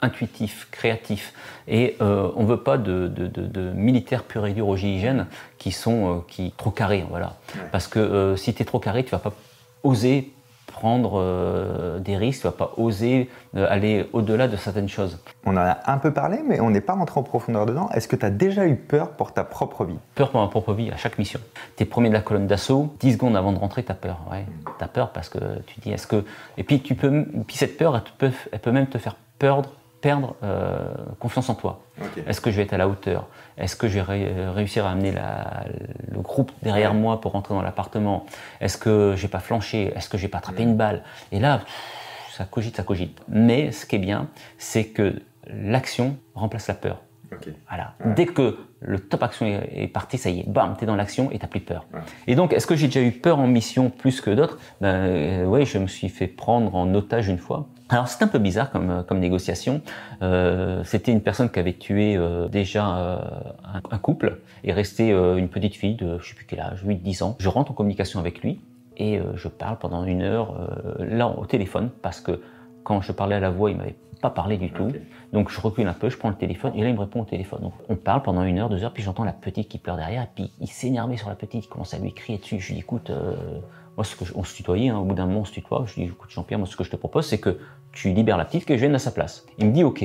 intuitifs, 0.03 0.67
créatifs. 0.71 1.33
Et 1.67 1.95
euh, 2.01 2.29
on 2.35 2.43
ne 2.43 2.47
veut 2.47 2.61
pas 2.61 2.77
de, 2.77 3.07
de- 3.07 3.27
de- 3.27 3.47
de 3.47 3.71
militaires 3.71 4.23
purs 4.23 4.45
et 4.45 4.53
durs 4.53 4.67
au 4.67 4.75
GIGN 4.75 5.25
qui 5.57 5.71
sont 5.71 6.17
euh, 6.17 6.19
qui, 6.27 6.51
trop 6.57 6.71
carrés. 6.71 7.05
Voilà. 7.09 7.33
Parce 7.71 7.87
que 7.87 7.99
euh, 7.99 8.35
si 8.35 8.53
tu 8.53 8.61
es 8.61 8.65
trop 8.65 8.79
carré, 8.79 9.03
tu 9.03 9.11
vas 9.11 9.19
pas 9.19 9.33
oser 9.83 10.31
prendre 10.67 11.99
des 11.99 12.17
risques, 12.17 12.41
tu 12.41 12.47
vas 12.47 12.51
pas 12.51 12.73
oser 12.77 13.29
aller 13.55 14.09
au-delà 14.11 14.47
de 14.47 14.57
certaines 14.57 14.89
choses. 14.89 15.19
On 15.45 15.51
en 15.51 15.57
a 15.61 15.77
un 15.85 15.97
peu 15.99 16.11
parlé, 16.11 16.39
mais 16.45 16.59
on 16.59 16.71
n'est 16.71 16.81
pas 16.81 16.93
rentré 16.93 17.19
en 17.19 17.23
profondeur 17.23 17.65
dedans. 17.67 17.89
Est-ce 17.93 18.07
que 18.07 18.15
tu 18.15 18.25
as 18.25 18.31
déjà 18.31 18.65
eu 18.65 18.75
peur 18.75 19.11
pour 19.11 19.33
ta 19.33 19.43
propre 19.43 19.85
vie? 19.85 19.97
Peur 20.15 20.31
pour 20.31 20.41
ma 20.41 20.47
propre 20.47 20.73
vie 20.73 20.89
à 20.89 20.97
chaque 20.97 21.19
mission. 21.19 21.39
T'es 21.75 21.85
premier 21.85 22.09
de 22.09 22.13
la 22.13 22.21
colonne 22.21 22.47
d'assaut, 22.47 22.93
10 23.01 23.13
secondes 23.13 23.37
avant 23.37 23.51
de 23.53 23.59
rentrer, 23.59 23.83
t'as 23.83 23.93
peur. 23.93 24.17
Ouais, 24.31 24.45
t'as 24.79 24.87
peur 24.87 25.11
parce 25.11 25.29
que 25.29 25.37
tu 25.67 25.79
dis 25.79 25.91
est-ce 25.91 26.07
que. 26.07 26.25
Et 26.57 26.63
puis, 26.63 26.81
tu 26.81 26.95
peux, 26.95 27.23
puis 27.47 27.55
cette 27.55 27.77
peur, 27.77 27.95
elle, 27.95 28.01
peut, 28.17 28.35
elle 28.51 28.59
peut 28.59 28.71
même 28.71 28.87
te 28.87 28.97
faire 28.97 29.15
perdre, 29.37 29.69
perdre 30.03 30.35
euh, 30.43 30.79
confiance 31.17 31.47
en 31.49 31.55
toi. 31.55 31.79
Est-ce 32.27 32.41
que 32.41 32.51
je 32.51 32.57
vais 32.57 32.63
être 32.63 32.73
à 32.73 32.77
la 32.77 32.89
hauteur? 32.89 33.27
Est-ce 33.57 33.77
que 33.77 33.87
je 33.87 33.93
vais 33.95 34.01
ré- 34.01 34.49
réussir 34.49 34.85
à 34.85 34.91
amener 34.91 35.13
la- 35.13 35.63
le 36.11 36.19
groupe 36.19 36.51
derrière 36.61 36.93
moi 36.93 37.21
pour 37.21 37.31
rentrer 37.31 37.53
dans 37.53 37.61
l'appartement? 37.61 38.25
Est-ce 38.59 38.77
que 38.77 39.13
je 39.15 39.21
vais 39.21 39.27
pas 39.29 39.39
flancher 39.39 39.93
Est-ce 39.95 40.09
que 40.09 40.17
je 40.17 40.23
vais 40.23 40.27
pas 40.27 40.39
attraper 40.39 40.63
une 40.63 40.75
balle? 40.75 41.03
Et 41.31 41.39
là, 41.39 41.59
pff, 41.59 42.33
ça 42.37 42.43
cogite, 42.43 42.75
ça 42.75 42.83
cogite. 42.83 43.17
Mais 43.29 43.71
ce 43.71 43.85
qui 43.85 43.95
est 43.95 43.99
bien, 43.99 44.27
c'est 44.57 44.87
que 44.87 45.21
l'action 45.47 46.17
remplace 46.35 46.67
la 46.67 46.73
peur. 46.73 46.97
Voilà. 47.69 47.93
Dès 48.15 48.25
que 48.25 48.57
le 48.81 48.99
top 48.99 49.23
action 49.23 49.45
est, 49.47 49.87
parti, 49.87 50.17
ça 50.17 50.29
y 50.29 50.41
est, 50.41 50.49
bam, 50.49 50.75
t'es 50.77 50.85
dans 50.85 50.95
l'action 50.97 51.31
et 51.31 51.39
t'as 51.39 51.47
plus 51.47 51.61
peur. 51.61 51.85
Et 52.27 52.35
donc, 52.35 52.51
est-ce 52.53 52.67
que 52.67 52.75
j'ai 52.75 52.87
déjà 52.87 53.01
eu 53.01 53.11
peur 53.11 53.39
en 53.39 53.47
mission 53.47 53.89
plus 53.89 54.19
que 54.21 54.29
d'autres? 54.31 54.59
Ben, 54.81 54.87
euh, 54.89 55.45
Oui, 55.45 55.65
je 55.65 55.77
me 55.79 55.87
suis 55.87 56.09
fait 56.09 56.27
prendre 56.27 56.75
en 56.75 56.93
otage 56.93 57.29
une 57.29 57.39
fois. 57.39 57.67
Alors, 57.93 58.07
c'est 58.07 58.23
un 58.23 58.27
peu 58.27 58.39
bizarre 58.39 58.71
comme, 58.71 58.89
euh, 58.89 59.03
comme 59.03 59.19
négociation. 59.19 59.81
Euh, 60.23 60.83
C'était 60.83 61.11
une 61.11 61.21
personne 61.21 61.51
qui 61.51 61.59
avait 61.59 61.73
tué 61.73 62.17
euh, 62.17 62.47
déjà 62.47 62.97
euh, 62.97 63.17
un, 63.71 63.81
un 63.87 63.97
couple 63.99 64.39
et 64.63 64.73
resté 64.73 65.11
euh, 65.11 65.37
une 65.37 65.47
petite 65.47 65.75
fille 65.75 65.93
de, 65.93 66.17
je 66.17 66.29
sais 66.29 66.33
plus 66.33 66.45
quel 66.45 66.59
âge, 66.59 66.83
8-10 66.83 67.23
ans. 67.23 67.35
Je 67.37 67.49
rentre 67.49 67.69
en 67.69 67.75
communication 67.75 68.19
avec 68.19 68.41
lui 68.41 68.59
et 68.97 69.19
je 69.35 69.47
parle 69.47 69.79
pendant 69.79 70.03
une 70.05 70.21
heure 70.21 70.69
là 70.99 71.27
au 71.27 71.47
téléphone 71.47 71.89
parce 72.03 72.21
que 72.21 72.41
quand 72.83 73.01
je 73.01 73.11
parlais 73.11 73.33
à 73.33 73.39
la 73.39 73.49
voix, 73.49 73.71
il 73.71 73.77
m'avait 73.77 73.95
pas 74.21 74.29
parlé 74.29 74.57
du 74.57 74.69
tout. 74.69 74.87
Donc 75.33 75.49
je 75.49 75.59
recule 75.59 75.87
un 75.87 75.93
peu, 75.93 76.09
je 76.09 76.17
prends 76.17 76.29
le 76.29 76.35
téléphone 76.35 76.73
et 76.75 76.83
là 76.83 76.89
il 76.89 76.93
me 76.93 76.99
répond 76.99 77.21
au 77.21 77.25
téléphone. 77.25 77.61
Donc 77.61 77.73
on 77.89 77.95
parle 77.95 78.21
pendant 78.21 78.43
une 78.43 78.59
heure, 78.59 78.69
deux 78.69 78.83
heures, 78.83 78.93
puis 78.93 79.01
j'entends 79.01 79.23
la 79.23 79.33
petite 79.33 79.67
qui 79.67 79.79
pleure 79.79 79.97
derrière 79.97 80.21
et 80.21 80.29
puis 80.35 80.51
il 80.61 80.67
s'énervait 80.67 81.17
sur 81.17 81.27
la 81.27 81.33
petite, 81.33 81.65
il 81.65 81.67
commence 81.67 81.95
à 81.95 81.97
lui 81.97 82.13
crier 82.13 82.37
dessus. 82.37 82.59
Je 82.59 82.67
lui 82.67 82.75
dis 82.75 82.81
écoute, 82.81 83.11
moi 83.97 84.03
ce 84.03 84.15
que 84.15 84.25
je- 84.25 84.33
on 84.35 84.43
se 84.43 84.55
tutoyait, 84.55 84.89
hein, 84.89 84.97
au 84.97 85.03
bout 85.05 85.15
d'un 85.15 85.25
moment 85.25 85.41
on 85.41 85.45
se 85.45 85.51
tutoie. 85.51 85.83
Je 85.87 85.95
lui 85.95 86.03
dis 86.03 86.09
écoute 86.09 86.29
Jean-Pierre, 86.31 86.59
moi 86.59 86.67
ce 86.67 86.75
que 86.75 86.83
je 86.83 86.89
te 86.91 86.95
propose 86.95 87.25
c'est 87.27 87.39
que 87.39 87.57
tu 87.91 88.09
libères 88.11 88.37
la 88.37 88.45
petite, 88.45 88.65
que 88.65 88.75
je 88.75 88.79
vienne 88.81 88.95
à 88.95 88.99
sa 88.99 89.11
place. 89.11 89.45
Il 89.59 89.67
me 89.67 89.71
dit 89.71 89.83
ok. 89.83 90.03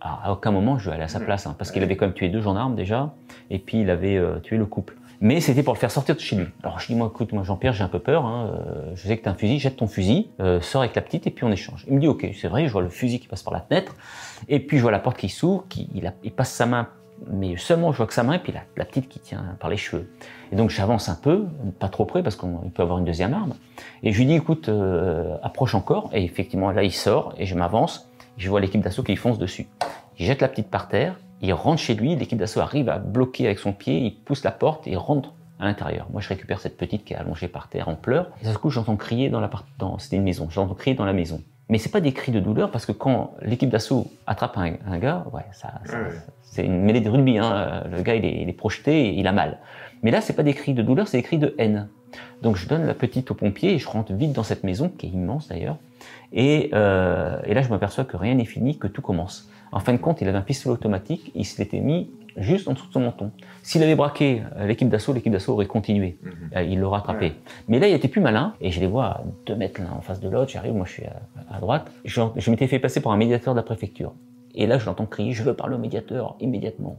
Alors, 0.00 0.20
à 0.24 0.32
aucun 0.32 0.50
moment 0.50 0.78
je 0.78 0.88
vais 0.90 0.94
aller 0.96 1.04
à 1.04 1.08
sa 1.08 1.20
place 1.20 1.46
hein, 1.46 1.54
parce 1.56 1.70
qu'il 1.70 1.82
avait 1.82 1.96
quand 1.96 2.06
même 2.06 2.14
tué 2.14 2.28
deux 2.28 2.40
gendarmes 2.40 2.74
déjà 2.74 3.14
et 3.50 3.58
puis 3.58 3.82
il 3.82 3.90
avait 3.90 4.16
euh, 4.16 4.38
tué 4.40 4.56
le 4.56 4.66
couple. 4.66 4.96
Mais 5.20 5.40
c'était 5.40 5.62
pour 5.62 5.72
le 5.72 5.78
faire 5.78 5.92
sortir 5.92 6.16
de 6.16 6.20
chez 6.20 6.34
lui. 6.34 6.46
Alors 6.64 6.80
je 6.80 6.88
dis 6.88 6.96
moi 6.96 7.08
écoute 7.12 7.32
moi 7.32 7.44
Jean-Pierre 7.44 7.72
j'ai 7.74 7.84
un 7.84 7.88
peu 7.88 8.00
peur, 8.00 8.24
hein, 8.26 8.50
euh, 8.66 8.92
je 8.96 9.06
sais 9.06 9.16
que 9.16 9.22
tu 9.22 9.28
as 9.28 9.32
un 9.32 9.36
fusil, 9.36 9.60
jette 9.60 9.76
ton 9.76 9.86
fusil, 9.86 10.30
euh, 10.40 10.60
sors 10.60 10.82
avec 10.82 10.96
la 10.96 11.02
petite 11.02 11.28
et 11.28 11.30
puis 11.30 11.44
on 11.44 11.52
échange. 11.52 11.84
Il 11.86 11.94
me 11.94 12.00
dit 12.00 12.08
ok 12.08 12.26
c'est 12.34 12.48
vrai, 12.48 12.66
je 12.66 12.72
vois 12.72 12.82
le 12.82 12.88
fusil 12.88 13.20
qui 13.20 13.28
passe 13.28 13.44
par 13.44 13.54
la 13.54 13.60
fenêtre 13.60 13.94
et 14.48 14.58
puis 14.58 14.78
je 14.78 14.82
vois 14.82 14.90
la 14.90 14.98
porte 14.98 15.16
qui 15.18 15.28
s'ouvre, 15.28 15.64
qui, 15.68 15.88
il, 15.94 16.06
a- 16.08 16.14
il 16.24 16.32
passe 16.32 16.50
sa 16.50 16.66
main, 16.66 16.88
mais 17.30 17.56
seulement 17.56 17.92
je 17.92 17.98
vois 17.98 18.06
que 18.06 18.14
sa 18.14 18.22
main 18.22 18.34
et 18.34 18.38
puis 18.38 18.52
la, 18.52 18.62
la 18.76 18.84
petite 18.84 19.08
qui 19.08 19.18
tient 19.18 19.56
par 19.60 19.70
les 19.70 19.76
cheveux. 19.76 20.10
Et 20.50 20.56
donc 20.56 20.70
j'avance 20.70 21.08
un 21.08 21.14
peu, 21.14 21.46
pas 21.78 21.88
trop 21.88 22.04
près 22.04 22.22
parce 22.22 22.36
qu'il 22.36 22.70
peut 22.74 22.82
avoir 22.82 22.98
une 22.98 23.04
deuxième 23.04 23.34
arme. 23.34 23.54
Et 24.02 24.12
je 24.12 24.18
lui 24.18 24.26
dis 24.26 24.34
écoute 24.34 24.68
euh, 24.68 25.36
approche 25.42 25.74
encore 25.74 26.10
et 26.12 26.24
effectivement 26.24 26.70
là 26.70 26.82
il 26.82 26.92
sort 26.92 27.34
et 27.38 27.46
je 27.46 27.54
m'avance, 27.54 28.10
je 28.36 28.48
vois 28.48 28.60
l'équipe 28.60 28.80
d'assaut 28.80 29.02
qui 29.02 29.16
fonce 29.16 29.38
dessus. 29.38 29.68
Il 30.18 30.26
jette 30.26 30.42
la 30.42 30.48
petite 30.48 30.68
par 30.68 30.88
terre, 30.88 31.18
il 31.40 31.52
rentre 31.52 31.80
chez 31.80 31.94
lui, 31.94 32.14
l'équipe 32.16 32.38
d'assaut 32.38 32.60
arrive 32.60 32.88
à 32.88 32.98
bloquer 32.98 33.46
avec 33.46 33.58
son 33.58 33.72
pied, 33.72 33.98
il 33.98 34.14
pousse 34.14 34.44
la 34.44 34.52
porte 34.52 34.86
et 34.86 34.96
rentre 34.96 35.32
à 35.58 35.64
l'intérieur. 35.64 36.08
Moi, 36.10 36.20
je 36.20 36.28
récupère 36.28 36.60
cette 36.60 36.76
petite 36.76 37.04
qui 37.04 37.14
est 37.14 37.16
allongée 37.16 37.48
par 37.48 37.68
terre 37.68 37.88
en 37.88 37.94
pleurs. 37.94 38.30
Et 38.42 38.46
d'un 38.46 38.54
coup, 38.54 38.68
j'entends 38.68 38.96
crier 38.96 39.30
dans 39.30 39.40
l'appartement. 39.40 39.98
C'était 39.98 40.16
une 40.16 40.24
maison. 40.24 40.48
J'entends 40.50 40.74
crier 40.74 40.96
dans 40.96 41.04
la 41.04 41.12
maison. 41.12 41.40
Mais 41.68 41.78
c'est 41.78 41.90
pas 41.90 42.00
des 42.00 42.12
cris 42.12 42.32
de 42.32 42.40
douleur 42.40 42.70
parce 42.70 42.84
que 42.86 42.92
quand 42.92 43.34
l'équipe 43.42 43.70
d'assaut 43.70 44.10
attrape 44.26 44.58
un, 44.58 44.74
un 44.86 44.98
gars, 44.98 45.24
ouais, 45.32 45.44
ça, 45.52 45.80
ça- 45.84 45.96
c'est 46.42 46.64
une 46.66 46.82
mêlée 46.82 47.00
de 47.00 47.08
rugby. 47.08 47.38
Hein. 47.38 47.84
Le 47.90 48.02
gars, 48.02 48.14
il 48.14 48.24
est, 48.26 48.42
il 48.42 48.48
est 48.48 48.52
projeté, 48.54 49.06
et 49.08 49.18
il 49.18 49.26
a 49.26 49.32
mal. 49.32 49.58
Mais 50.02 50.10
là, 50.10 50.20
c'est 50.20 50.34
pas 50.34 50.42
des 50.42 50.52
cris 50.52 50.74
de 50.74 50.82
douleur, 50.82 51.08
c'est 51.08 51.16
des 51.16 51.22
cris 51.22 51.38
de 51.38 51.54
haine. 51.58 51.88
Donc, 52.42 52.56
je 52.56 52.68
donne 52.68 52.84
la 52.84 52.92
petite 52.94 53.30
au 53.30 53.34
pompier 53.34 53.72
et 53.72 53.78
je 53.78 53.88
rentre 53.88 54.12
vite 54.12 54.32
dans 54.32 54.42
cette 54.42 54.64
maison 54.64 54.90
qui 54.90 55.06
est 55.06 55.10
immense 55.10 55.48
d'ailleurs. 55.48 55.76
Et, 56.32 56.70
euh, 56.74 57.38
et 57.46 57.54
là, 57.54 57.62
je 57.62 57.68
m'aperçois 57.70 58.04
que 58.04 58.16
rien 58.18 58.34
n'est 58.34 58.44
fini, 58.44 58.76
que 58.76 58.86
tout 58.88 59.00
commence. 59.00 59.48
En 59.70 59.80
fin 59.80 59.92
de 59.92 59.98
compte, 59.98 60.20
il 60.20 60.28
avait 60.28 60.36
un 60.36 60.42
pistolet 60.42 60.74
automatique, 60.74 61.30
il 61.34 61.46
s'était 61.46 61.80
mis 61.80 62.10
juste 62.36 62.68
en 62.68 62.72
dessous 62.72 62.86
de 62.88 62.92
son 62.92 63.00
menton. 63.00 63.30
S'il 63.62 63.82
avait 63.82 63.94
braqué 63.94 64.42
euh, 64.56 64.66
l'équipe 64.66 64.88
d'assaut, 64.88 65.12
l'équipe 65.12 65.32
d'assaut 65.32 65.52
aurait 65.52 65.66
continué. 65.66 66.18
Euh, 66.56 66.62
Il 66.62 66.78
l'aurait 66.80 66.98
attrapé. 66.98 67.32
Mais 67.68 67.78
là, 67.78 67.88
il 67.88 67.94
était 67.94 68.08
plus 68.08 68.20
malin, 68.20 68.54
et 68.60 68.70
je 68.70 68.80
les 68.80 68.86
vois 68.86 69.04
à 69.06 69.20
deux 69.46 69.54
mètres 69.54 69.80
l'un 69.80 69.90
en 69.96 70.00
face 70.00 70.20
de 70.20 70.28
l'autre. 70.28 70.50
J'arrive, 70.50 70.74
moi 70.74 70.86
je 70.86 70.92
suis 70.92 71.04
à, 71.04 71.16
à 71.56 71.60
droite. 71.60 71.90
Je, 72.04 72.20
je 72.36 72.50
m'étais 72.50 72.66
fait 72.66 72.78
passer 72.78 73.00
pour 73.00 73.12
un 73.12 73.16
médiateur 73.16 73.54
de 73.54 73.58
la 73.58 73.62
préfecture. 73.64 74.12
Et 74.54 74.66
là, 74.66 74.78
je 74.78 74.86
l'entends 74.86 75.06
crier, 75.06 75.32
je 75.32 75.42
veux 75.42 75.54
parler 75.54 75.74
au 75.76 75.78
médiateur, 75.78 76.36
immédiatement. 76.40 76.98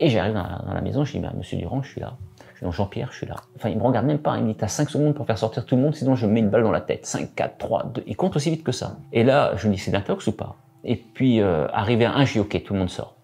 Et 0.00 0.08
j'arrive 0.08 0.34
dans, 0.34 0.42
la- 0.42 0.62
dans 0.66 0.74
la 0.74 0.80
maison, 0.80 1.04
je 1.04 1.12
dis, 1.12 1.18
bah, 1.18 1.32
monsieur 1.36 1.58
Durand, 1.58 1.82
je 1.82 1.90
suis 1.90 2.00
là. 2.00 2.14
Je 2.60 2.66
dis, 2.66 2.72
Jean-Pierre, 2.72 3.08
je 3.12 3.18
suis 3.18 3.26
là. 3.26 3.36
Enfin, 3.56 3.68
il 3.68 3.78
me 3.78 3.82
regarde 3.84 4.06
même 4.06 4.18
pas, 4.18 4.36
il 4.36 4.42
me 4.44 4.48
dit, 4.48 4.54
t'as 4.56 4.66
5 4.68 4.90
secondes 4.90 5.14
pour 5.14 5.26
faire 5.26 5.38
sortir 5.38 5.64
tout 5.64 5.76
le 5.76 5.82
monde, 5.82 5.94
sinon 5.94 6.14
je 6.16 6.26
me 6.26 6.32
mets 6.32 6.40
une 6.40 6.50
balle 6.50 6.62
dans 6.64 6.72
la 6.72 6.80
tête. 6.80 7.06
5, 7.06 7.34
4, 7.36 7.56
3, 7.58 7.86
2. 7.94 8.02
Il 8.06 8.16
compte 8.16 8.34
aussi 8.36 8.50
vite 8.50 8.64
que 8.64 8.72
ça. 8.72 8.96
Et 9.12 9.22
là, 9.22 9.52
je 9.56 9.68
me 9.68 9.74
dis, 9.74 9.78
c'est 9.78 9.90
d'intox 9.92 10.26
ou 10.26 10.32
pas? 10.32 10.56
Et 10.84 10.96
puis, 10.96 11.40
euh, 11.40 11.66
arrivé 11.72 12.04
à 12.04 12.14
1, 12.16 12.24
je 12.24 12.32
dis, 12.34 12.40
ok, 12.40 12.62
tout 12.64 12.72
le 12.74 12.80
monde 12.80 12.90
sort. 12.90 13.14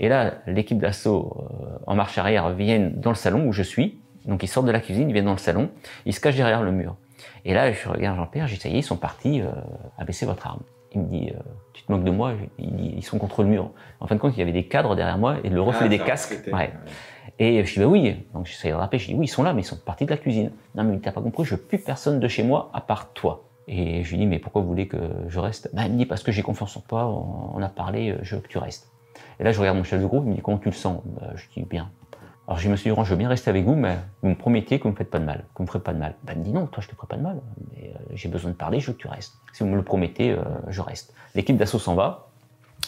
Et 0.00 0.08
là, 0.08 0.34
l'équipe 0.46 0.78
d'assaut 0.78 1.36
euh, 1.36 1.78
en 1.86 1.94
marche 1.94 2.18
arrière 2.18 2.50
viennent 2.50 2.98
dans 3.00 3.10
le 3.10 3.16
salon 3.16 3.46
où 3.46 3.52
je 3.52 3.62
suis. 3.62 3.98
Donc 4.24 4.42
ils 4.42 4.48
sortent 4.48 4.66
de 4.66 4.72
la 4.72 4.80
cuisine, 4.80 5.08
ils 5.08 5.12
viennent 5.12 5.24
dans 5.24 5.32
le 5.32 5.38
salon, 5.38 5.68
ils 6.06 6.14
se 6.14 6.20
cachent 6.20 6.36
derrière 6.36 6.62
le 6.62 6.70
mur. 6.70 6.96
Et 7.44 7.54
là, 7.54 7.72
je 7.72 7.88
regarde 7.88 8.16
Jean-Pierre, 8.16 8.46
je 8.46 8.54
dis 8.54 8.60
ça 8.60 8.68
y 8.68 8.76
est, 8.76 8.78
ils 8.78 8.84
sont 8.84 8.96
partis, 8.96 9.40
euh, 9.40 9.50
abaisser 9.98 10.26
votre 10.26 10.46
arme. 10.46 10.60
Il 10.94 11.00
me 11.00 11.06
dit, 11.06 11.30
euh, 11.30 11.40
tu 11.72 11.82
te 11.82 11.90
moques 11.90 12.04
de 12.04 12.10
moi? 12.10 12.34
Il 12.58 12.76
dit, 12.76 12.94
ils 12.96 13.02
sont 13.02 13.18
contre 13.18 13.42
le 13.42 13.48
mur. 13.48 13.70
En 13.98 14.06
fin 14.06 14.14
de 14.14 14.20
compte, 14.20 14.36
il 14.36 14.38
y 14.40 14.42
avait 14.42 14.52
des 14.52 14.64
cadres 14.64 14.94
derrière 14.94 15.18
moi 15.18 15.36
et 15.42 15.48
le 15.48 15.60
reflet 15.60 15.88
des 15.88 15.98
casques. 15.98 16.38
Ouais. 16.52 16.70
Et 17.38 17.64
je 17.64 17.74
dis, 17.74 17.80
bah 17.80 17.86
oui. 17.86 18.16
Donc 18.34 18.46
j'essaie 18.46 18.68
de 18.68 18.74
rappeler, 18.74 18.98
je 18.98 19.08
dis, 19.08 19.14
oui, 19.14 19.24
ils 19.24 19.28
sont 19.28 19.42
là, 19.42 19.54
mais 19.54 19.62
ils 19.62 19.64
sont 19.64 19.78
partis 19.78 20.04
de 20.04 20.10
la 20.10 20.18
cuisine. 20.18 20.52
Non, 20.74 20.84
mais 20.84 20.98
t'as 20.98 21.12
pas 21.12 21.22
compris, 21.22 21.44
je 21.44 21.54
veux 21.54 21.60
plus 21.60 21.78
personne 21.78 22.20
de 22.20 22.28
chez 22.28 22.42
moi 22.42 22.70
à 22.74 22.80
part 22.80 23.12
toi. 23.12 23.44
Et 23.66 24.04
je 24.04 24.10
lui 24.10 24.18
dis, 24.18 24.26
mais 24.26 24.38
pourquoi 24.38 24.60
vous 24.60 24.68
voulez 24.68 24.86
que 24.86 24.98
je 25.28 25.40
reste? 25.40 25.70
Bah, 25.72 25.82
Il 25.86 25.92
me 25.92 25.98
dit, 25.98 26.06
parce 26.06 26.22
que 26.22 26.30
j'ai 26.30 26.42
confiance 26.42 26.76
en 26.76 26.80
toi, 26.80 27.06
on, 27.06 27.56
on 27.58 27.62
a 27.62 27.68
parlé, 27.68 28.10
euh, 28.10 28.18
je 28.22 28.36
veux 28.36 28.42
que 28.42 28.48
tu 28.48 28.58
restes. 28.58 28.91
Et 29.42 29.44
là, 29.44 29.50
je 29.50 29.58
regarde 29.58 29.76
mon 29.76 29.82
chef 29.82 30.00
de 30.00 30.06
groupe, 30.06 30.22
il 30.24 30.30
me 30.30 30.34
dit 30.36 30.40
comment 30.40 30.58
tu 30.58 30.68
le 30.68 30.74
sens? 30.74 31.02
Bah, 31.04 31.32
Je 31.34 31.42
dis 31.52 31.66
bien. 31.68 31.90
Alors 32.46 32.60
je 32.60 32.68
me 32.68 32.76
suis 32.76 32.88
dit, 32.88 32.96
je 32.96 33.10
veux 33.10 33.16
bien 33.16 33.28
rester 33.28 33.50
avec 33.50 33.64
vous, 33.64 33.74
mais 33.74 33.98
vous 34.22 34.28
me 34.28 34.34
promettez 34.36 34.78
que 34.78 34.84
vous 34.84 34.90
ne 34.90 34.92
me 34.92 34.96
faites 34.96 35.10
pas 35.10 35.18
de 35.18 35.24
mal, 35.24 35.38
que 35.52 35.58
vous 35.58 35.64
me 35.64 35.66
ferez 35.66 35.80
pas 35.80 35.92
de 35.92 35.98
mal. 35.98 36.14
Bah, 36.22 36.32
il 36.34 36.38
me 36.38 36.44
dit 36.44 36.52
non, 36.52 36.66
toi 36.66 36.80
je 36.80 36.88
te 36.88 36.94
ferai 36.94 37.08
pas 37.08 37.16
de 37.16 37.22
mal, 37.22 37.40
euh, 37.82 37.88
j'ai 38.14 38.28
besoin 38.28 38.52
de 38.52 38.56
parler, 38.56 38.78
je 38.78 38.86
veux 38.86 38.92
que 38.92 38.98
tu 38.98 39.08
restes. 39.08 39.34
Si 39.52 39.64
vous 39.64 39.68
me 39.68 39.74
le 39.74 39.82
promettez, 39.82 40.30
euh, 40.30 40.44
je 40.68 40.80
reste. 40.80 41.12
L'équipe 41.34 41.56
d'assaut 41.56 41.80
s'en 41.80 41.96
va, 41.96 42.28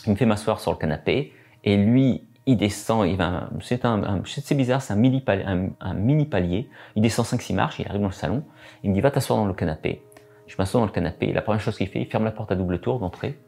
il 0.06 0.12
me 0.12 0.16
fait 0.16 0.26
m'asseoir 0.26 0.60
sur 0.60 0.70
le 0.70 0.76
canapé, 0.76 1.32
et 1.64 1.76
lui, 1.76 2.22
il 2.46 2.56
descend, 2.56 3.04
il 3.08 3.18
c'est 3.60 3.84
un, 3.84 4.22
bizarre, 4.54 4.80
c'est 4.80 4.92
un 4.92 4.96
mini, 4.96 5.22
palier, 5.22 5.44
un, 5.80 5.94
mini 5.94 6.26
palier. 6.26 6.68
Il 6.94 7.02
descend 7.02 7.26
5-6 7.26 7.54
marches, 7.54 7.80
il 7.80 7.88
arrive 7.88 8.00
dans 8.00 8.06
le 8.06 8.12
salon, 8.12 8.44
il 8.84 8.90
me 8.90 8.94
dit 8.94 9.00
va 9.00 9.10
t'asseoir 9.10 9.40
dans 9.40 9.46
le 9.46 9.54
canapé. 9.54 10.02
Je 10.46 10.54
m'assois 10.56 10.78
dans 10.78 10.86
le 10.86 10.92
canapé. 10.92 11.32
La 11.32 11.42
première 11.42 11.60
chose 11.60 11.76
qu'il 11.76 11.88
fait, 11.88 12.00
il 12.00 12.06
ferme 12.06 12.24
la 12.24 12.30
porte 12.30 12.52
à 12.52 12.54
double 12.54 12.78
tour 12.78 13.00
d'entrée. 13.00 13.40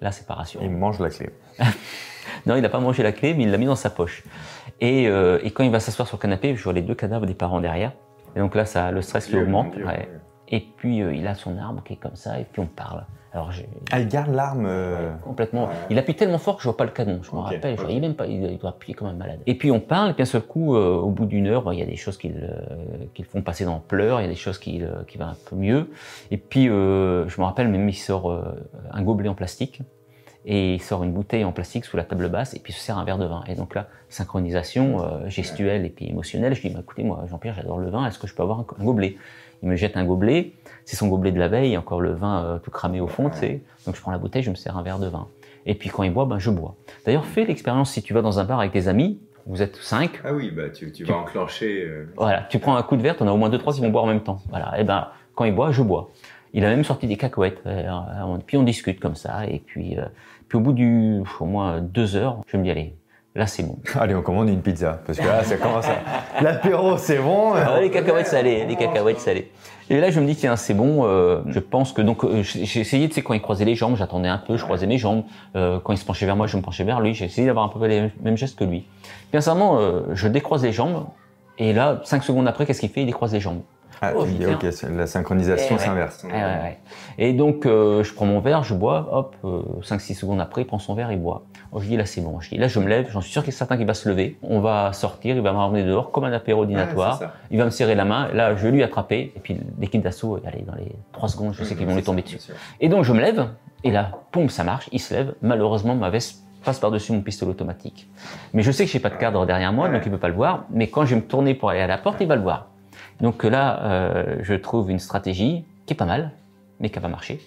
La 0.00 0.12
séparation. 0.12 0.60
Il 0.62 0.70
mange 0.70 1.00
la 1.00 1.10
clé. 1.10 1.30
non, 2.46 2.56
il 2.56 2.62
n'a 2.62 2.68
pas 2.68 2.80
mangé 2.80 3.02
la 3.02 3.12
clé, 3.12 3.34
mais 3.34 3.44
il 3.44 3.50
l'a 3.50 3.58
mis 3.58 3.66
dans 3.66 3.76
sa 3.76 3.90
poche. 3.90 4.22
Et, 4.80 5.08
euh, 5.08 5.40
et 5.42 5.50
quand 5.50 5.64
il 5.64 5.70
va 5.70 5.80
s'asseoir 5.80 6.06
sur 6.06 6.16
le 6.16 6.22
canapé, 6.22 6.54
je 6.54 6.62
vois 6.62 6.72
les 6.72 6.82
deux 6.82 6.94
cadavres 6.94 7.26
des 7.26 7.34
parents 7.34 7.60
derrière. 7.60 7.92
Et 8.36 8.38
donc 8.38 8.54
là, 8.54 8.64
ça, 8.64 8.90
le 8.92 9.02
stress 9.02 9.26
qui 9.26 9.36
augmente. 9.36 9.74
Ouais. 9.76 10.08
Et 10.48 10.60
puis 10.60 11.02
euh, 11.02 11.12
il 11.12 11.26
a 11.26 11.34
son 11.34 11.58
arme 11.58 11.82
qui 11.84 11.94
est 11.94 11.96
comme 11.96 12.16
ça, 12.16 12.38
et 12.38 12.44
puis 12.44 12.60
on 12.60 12.66
parle. 12.66 13.04
Alors, 13.32 13.52
ah, 13.90 14.00
il 14.00 14.08
garde 14.08 14.34
l'arme 14.34 14.64
euh, 14.66 15.14
complètement. 15.22 15.68
Il 15.90 15.98
appuie 15.98 16.14
tellement 16.14 16.38
fort 16.38 16.56
que 16.56 16.62
je 16.62 16.68
vois 16.68 16.76
pas 16.76 16.84
le 16.84 16.90
canon. 16.90 17.20
Je 17.22 17.30
me 17.32 17.40
rappelle, 17.40 17.76
je 17.76 17.82
voyais 17.82 18.00
même 18.00 18.14
pas. 18.14 18.26
Il, 18.26 18.56
doit 18.58 18.70
appuyer 18.70 18.94
comme 18.94 19.08
un 19.08 19.12
malade. 19.12 19.40
Et 19.46 19.54
puis 19.54 19.70
on 19.70 19.80
parle, 19.80 20.10
et 20.10 20.12
puis 20.14 20.22
d'un 20.22 20.30
seul 20.30 20.42
coup, 20.42 20.74
euh, 20.74 20.96
au 20.96 21.10
bout 21.10 21.26
d'une 21.26 21.46
heure, 21.46 21.70
il 21.72 21.78
y 21.78 21.82
a 21.82 21.86
des 21.86 21.96
choses 21.96 22.16
qui 22.16 22.28
le 22.30 23.24
font 23.24 23.42
passer 23.42 23.64
dans 23.64 23.74
le 23.74 23.80
pleurs, 23.80 24.20
il 24.20 24.24
y 24.24 24.26
a 24.26 24.30
des 24.30 24.34
choses 24.34 24.58
qui, 24.58 24.82
qui 25.06 25.18
vont 25.18 25.26
un 25.26 25.36
peu 25.48 25.56
mieux. 25.56 25.90
Et 26.30 26.38
puis 26.38 26.66
je 26.66 27.40
me 27.40 27.44
rappelle 27.44 27.68
même, 27.68 27.88
il 27.88 27.94
sort 27.94 28.44
un 28.90 29.02
gobelet 29.02 29.28
en 29.28 29.34
plastique 29.34 29.82
et 30.46 30.74
il 30.74 30.82
sort 30.82 31.04
une 31.04 31.12
bouteille 31.12 31.44
en 31.44 31.52
plastique 31.52 31.84
sous 31.84 31.98
la 31.98 32.04
table 32.04 32.30
basse 32.30 32.54
et 32.54 32.60
puis 32.60 32.72
se 32.72 32.80
sert 32.80 32.96
un 32.96 33.04
verre 33.04 33.18
de 33.18 33.26
vin. 33.26 33.44
Et 33.48 33.54
donc 33.54 33.74
là, 33.74 33.88
synchronisation 34.08 35.28
gestuelle 35.28 35.84
et 35.84 35.90
puis 35.90 36.08
émotionnelle. 36.08 36.54
Je 36.54 36.62
dis, 36.62 36.70
bah, 36.70 36.80
écoutez, 36.80 37.02
moi, 37.02 37.24
Jean-Pierre, 37.28 37.54
j'adore 37.54 37.78
le 37.78 37.90
vin. 37.90 38.06
Est-ce 38.06 38.18
que 38.18 38.26
je 38.26 38.34
peux 38.34 38.42
avoir 38.42 38.60
un 38.60 38.84
gobelet? 38.84 39.16
Il 39.62 39.68
me 39.68 39.76
jette 39.76 39.96
un 39.96 40.04
gobelet, 40.04 40.52
c'est 40.84 40.96
son 40.96 41.08
gobelet 41.08 41.32
de 41.32 41.38
la 41.38 41.48
veille, 41.48 41.76
encore 41.76 42.00
le 42.00 42.12
vin 42.12 42.44
euh, 42.44 42.58
tout 42.58 42.70
cramé 42.70 43.00
au 43.00 43.06
fond, 43.06 43.30
tu 43.30 43.38
sais. 43.38 43.62
Donc 43.86 43.96
je 43.96 44.00
prends 44.00 44.10
la 44.10 44.18
bouteille, 44.18 44.42
je 44.42 44.50
me 44.50 44.54
sers 44.54 44.76
un 44.76 44.82
verre 44.82 44.98
de 44.98 45.08
vin. 45.08 45.28
Et 45.66 45.74
puis 45.74 45.90
quand 45.90 46.02
il 46.02 46.12
boit, 46.12 46.24
ben 46.24 46.38
je 46.38 46.50
bois. 46.50 46.76
D'ailleurs, 47.04 47.26
fais 47.26 47.44
l'expérience 47.44 47.92
si 47.92 48.02
tu 48.02 48.14
vas 48.14 48.22
dans 48.22 48.38
un 48.38 48.44
bar 48.44 48.60
avec 48.60 48.72
tes 48.72 48.88
amis, 48.88 49.20
vous 49.46 49.62
êtes 49.62 49.76
cinq. 49.76 50.20
Ah 50.24 50.34
oui, 50.34 50.50
bah 50.50 50.70
tu, 50.70 51.04
vas 51.04 51.16
enclencher. 51.16 51.84
Euh, 51.84 52.08
voilà, 52.16 52.46
tu 52.48 52.58
prends 52.58 52.76
un 52.76 52.82
coup 52.82 52.96
de 52.96 53.02
verre, 53.02 53.16
t'en 53.16 53.26
as 53.26 53.32
au 53.32 53.36
moins 53.36 53.48
deux 53.48 53.58
trois 53.58 53.72
qui 53.72 53.80
vont 53.80 53.90
boire 53.90 54.04
en 54.04 54.08
même 54.08 54.22
temps. 54.22 54.40
Voilà, 54.50 54.78
et 54.78 54.84
ben 54.84 55.08
quand 55.34 55.44
il 55.44 55.54
boit, 55.54 55.72
je 55.72 55.82
bois. 55.82 56.10
Il 56.54 56.64
a 56.64 56.70
même 56.70 56.84
sorti 56.84 57.06
des 57.06 57.16
cacahuètes. 57.16 57.60
Euh, 57.66 57.90
puis 58.46 58.56
on 58.56 58.62
discute 58.62 59.00
comme 59.00 59.14
ça, 59.14 59.46
et 59.46 59.58
puis 59.58 59.96
puis 60.48 60.56
au 60.56 60.60
bout 60.60 60.72
du 60.72 61.20
au 61.40 61.44
moins 61.44 61.80
deux 61.80 62.16
heures, 62.16 62.38
je 62.46 62.56
me 62.56 62.62
dis 62.62 62.70
allez, 62.70 62.94
Là, 63.34 63.46
c'est 63.46 63.62
bon. 63.62 63.78
Allez, 63.94 64.14
on 64.14 64.22
commande 64.22 64.48
une 64.48 64.62
pizza. 64.62 65.00
Parce 65.06 65.18
que 65.18 65.26
là, 65.26 65.44
ça 65.44 65.56
commence 65.56 65.86
à. 65.86 66.42
L'apéro, 66.42 66.96
c'est 66.96 67.18
bon. 67.18 67.52
Ah, 67.54 67.80
les 67.80 67.90
cacahuètes 67.90 68.26
salées, 68.26 68.64
les 68.66 68.76
cacahuètes 68.76 69.20
salées. 69.20 69.50
Et 69.90 70.00
là, 70.00 70.10
je 70.10 70.20
me 70.20 70.26
dis, 70.26 70.36
tiens, 70.36 70.56
c'est 70.56 70.74
bon. 70.74 71.06
Euh, 71.06 71.40
je 71.46 71.60
pense 71.60 71.92
que 71.92 72.02
donc, 72.02 72.24
euh, 72.24 72.42
j'ai 72.42 72.80
essayé, 72.80 73.08
tu 73.08 73.14
sais, 73.14 73.22
quand 73.22 73.34
il 73.34 73.40
croisait 73.40 73.64
les 73.64 73.74
jambes, 73.74 73.96
j'attendais 73.96 74.28
un 74.28 74.38
peu, 74.38 74.56
je 74.56 74.64
croisais 74.64 74.86
mes 74.86 74.98
jambes. 74.98 75.24
Euh, 75.56 75.78
quand 75.82 75.92
il 75.92 75.98
se 75.98 76.04
penchait 76.04 76.26
vers 76.26 76.36
moi, 76.36 76.46
je 76.46 76.56
me 76.56 76.62
penchais 76.62 76.84
vers 76.84 77.00
lui. 77.00 77.14
J'ai 77.14 77.24
essayé 77.24 77.46
d'avoir 77.46 77.64
un 77.64 77.68
peu 77.68 77.84
les 77.86 78.10
mêmes 78.22 78.36
gestes 78.36 78.58
que 78.58 78.64
lui. 78.64 78.86
Bien 79.30 79.40
sincèrement, 79.40 79.78
je 80.12 80.28
décroise 80.28 80.62
les 80.62 80.72
jambes. 80.72 81.06
Et 81.58 81.72
là, 81.72 82.00
cinq 82.04 82.22
secondes 82.22 82.46
après, 82.48 82.66
qu'est-ce 82.66 82.80
qu'il 82.80 82.90
fait? 82.90 83.02
Il 83.02 83.06
décroise 83.06 83.32
les 83.32 83.40
jambes. 83.40 83.62
Ah, 84.00 84.12
oh, 84.14 84.22
ok, 84.22 84.66
la 84.94 85.06
synchronisation 85.06 85.76
eh 85.76 85.82
s'inverse. 85.82 86.24
Eh 87.18 87.28
et 87.30 87.32
donc, 87.32 87.64
je 87.64 88.14
prends 88.14 88.26
mon 88.26 88.40
verre, 88.40 88.62
je 88.62 88.74
bois, 88.74 89.08
hop, 89.10 89.36
5-6 89.82 90.12
euh, 90.12 90.14
secondes 90.14 90.40
après, 90.40 90.62
il 90.62 90.66
prend 90.66 90.78
son 90.78 90.94
verre, 90.94 91.10
il 91.10 91.20
boit. 91.20 91.44
Oh, 91.72 91.80
je 91.80 91.86
dis, 91.86 91.96
là, 91.96 92.06
c'est 92.06 92.20
bon. 92.20 92.40
Je 92.40 92.50
dis, 92.50 92.56
là, 92.56 92.66
je 92.66 92.78
me 92.78 92.88
lève, 92.88 93.08
j'en 93.10 93.20
suis 93.20 93.32
sûr 93.32 93.42
qu'il 93.42 93.52
est 93.52 93.56
certain 93.56 93.76
qu'il 93.76 93.86
va 93.86 93.94
se 93.94 94.08
lever. 94.08 94.38
On 94.42 94.60
va 94.60 94.92
sortir, 94.92 95.36
il 95.36 95.42
va 95.42 95.52
m'emmener 95.52 95.84
dehors 95.84 96.10
comme 96.10 96.24
un 96.24 96.32
apéro 96.32 96.64
dînatoire. 96.64 97.20
il 97.50 97.58
va 97.58 97.66
me 97.66 97.70
serrer 97.70 97.94
la 97.94 98.04
main, 98.04 98.28
là, 98.32 98.56
je 98.56 98.62
vais 98.62 98.70
lui 98.70 98.82
attraper. 98.82 99.32
Et 99.36 99.40
puis, 99.40 99.58
l'équipe 99.78 100.02
d'assaut, 100.02 100.40
allez, 100.46 100.62
dans 100.62 100.74
les 100.74 100.92
3 101.12 101.28
secondes, 101.28 101.54
je 101.54 101.64
sais 101.64 101.76
qu'ils 101.76 101.86
vont 101.86 101.94
lui 101.94 102.02
tomber 102.02 102.22
dessus. 102.22 102.38
Et 102.80 102.88
donc, 102.88 103.04
je 103.04 103.12
me 103.12 103.20
lève, 103.20 103.48
et 103.84 103.90
là, 103.90 104.10
poum, 104.32 104.48
ça 104.48 104.64
marche, 104.64 104.88
il 104.92 105.00
se 105.00 105.14
lève. 105.14 105.34
Malheureusement, 105.42 105.94
ma 105.94 106.10
veste 106.10 106.42
passe 106.64 106.80
par-dessus 106.80 107.12
mon 107.12 107.20
pistolet 107.20 107.50
automatique. 107.50 108.08
Mais 108.52 108.62
je 108.62 108.72
sais 108.72 108.84
que 108.84 108.90
j'ai 108.90 108.98
pas 108.98 109.10
de 109.10 109.16
cadre 109.16 109.46
derrière 109.46 109.72
moi, 109.72 109.88
donc 109.88 110.02
il 110.04 110.10
peut 110.10 110.18
pas 110.18 110.28
le 110.28 110.34
voir. 110.34 110.64
Mais 110.70 110.88
quand 110.88 111.04
je 111.04 111.14
vais 111.14 111.20
me 111.20 111.26
tourner 111.26 111.54
pour 111.54 111.70
aller 111.70 111.80
à 111.80 111.86
la 111.86 111.98
porte, 111.98 112.20
il 112.20 112.26
va 112.26 112.36
le 112.36 112.42
voir. 112.42 112.68
Donc 113.20 113.44
là, 113.44 113.82
euh, 113.84 114.36
je 114.42 114.54
trouve 114.54 114.90
une 114.90 114.98
stratégie 114.98 115.64
qui 115.86 115.94
est 115.94 115.96
pas 115.96 116.04
mal, 116.04 116.32
mais 116.80 116.90
qui 116.90 116.96
va 116.96 117.02
pas 117.02 117.08
marché. 117.08 117.40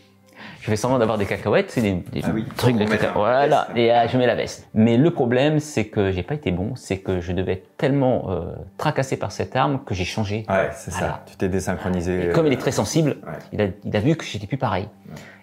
Je 0.61 0.69
fais 0.69 0.75
semblant 0.75 0.99
d'avoir 0.99 1.17
des 1.17 1.25
cacahuètes, 1.25 1.71
c'est 1.71 1.81
des, 1.81 2.03
ah 2.23 2.29
trucs 2.55 2.77
de 2.77 2.85
cacahuètes. 2.85 3.13
Voilà, 3.15 3.67
et 3.75 3.91
euh, 3.91 4.07
je 4.07 4.15
mets 4.17 4.27
la 4.27 4.35
veste. 4.35 4.69
Mais 4.75 4.95
le 4.95 5.09
problème, 5.09 5.59
c'est 5.59 5.85
que 5.87 6.11
j'ai 6.11 6.21
pas 6.21 6.35
été 6.35 6.51
bon, 6.51 6.75
c'est 6.75 6.99
que 6.99 7.19
je 7.19 7.31
devais 7.31 7.53
être 7.53 7.77
tellement 7.77 8.29
euh, 8.29 8.53
tracassé 8.77 9.17
par 9.17 9.31
cette 9.31 9.55
arme 9.55 9.83
que 9.83 9.95
j'ai 9.95 10.05
changé. 10.05 10.45
Ouais, 10.47 10.69
c'est 10.73 10.91
ça. 10.91 11.23
Tu 11.25 11.35
t'es 11.35 11.49
désynchronisé. 11.49 12.29
comme 12.33 12.45
il 12.45 12.53
est 12.53 12.57
très 12.57 12.71
sensible, 12.71 13.17
il, 13.51 13.61
a, 13.61 13.67
il, 13.83 13.95
a, 13.95 13.99
vu 13.99 14.15
que 14.15 14.23
j'étais 14.23 14.45
plus 14.45 14.57
pareil. 14.57 14.87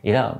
Et 0.05 0.13
là, 0.13 0.39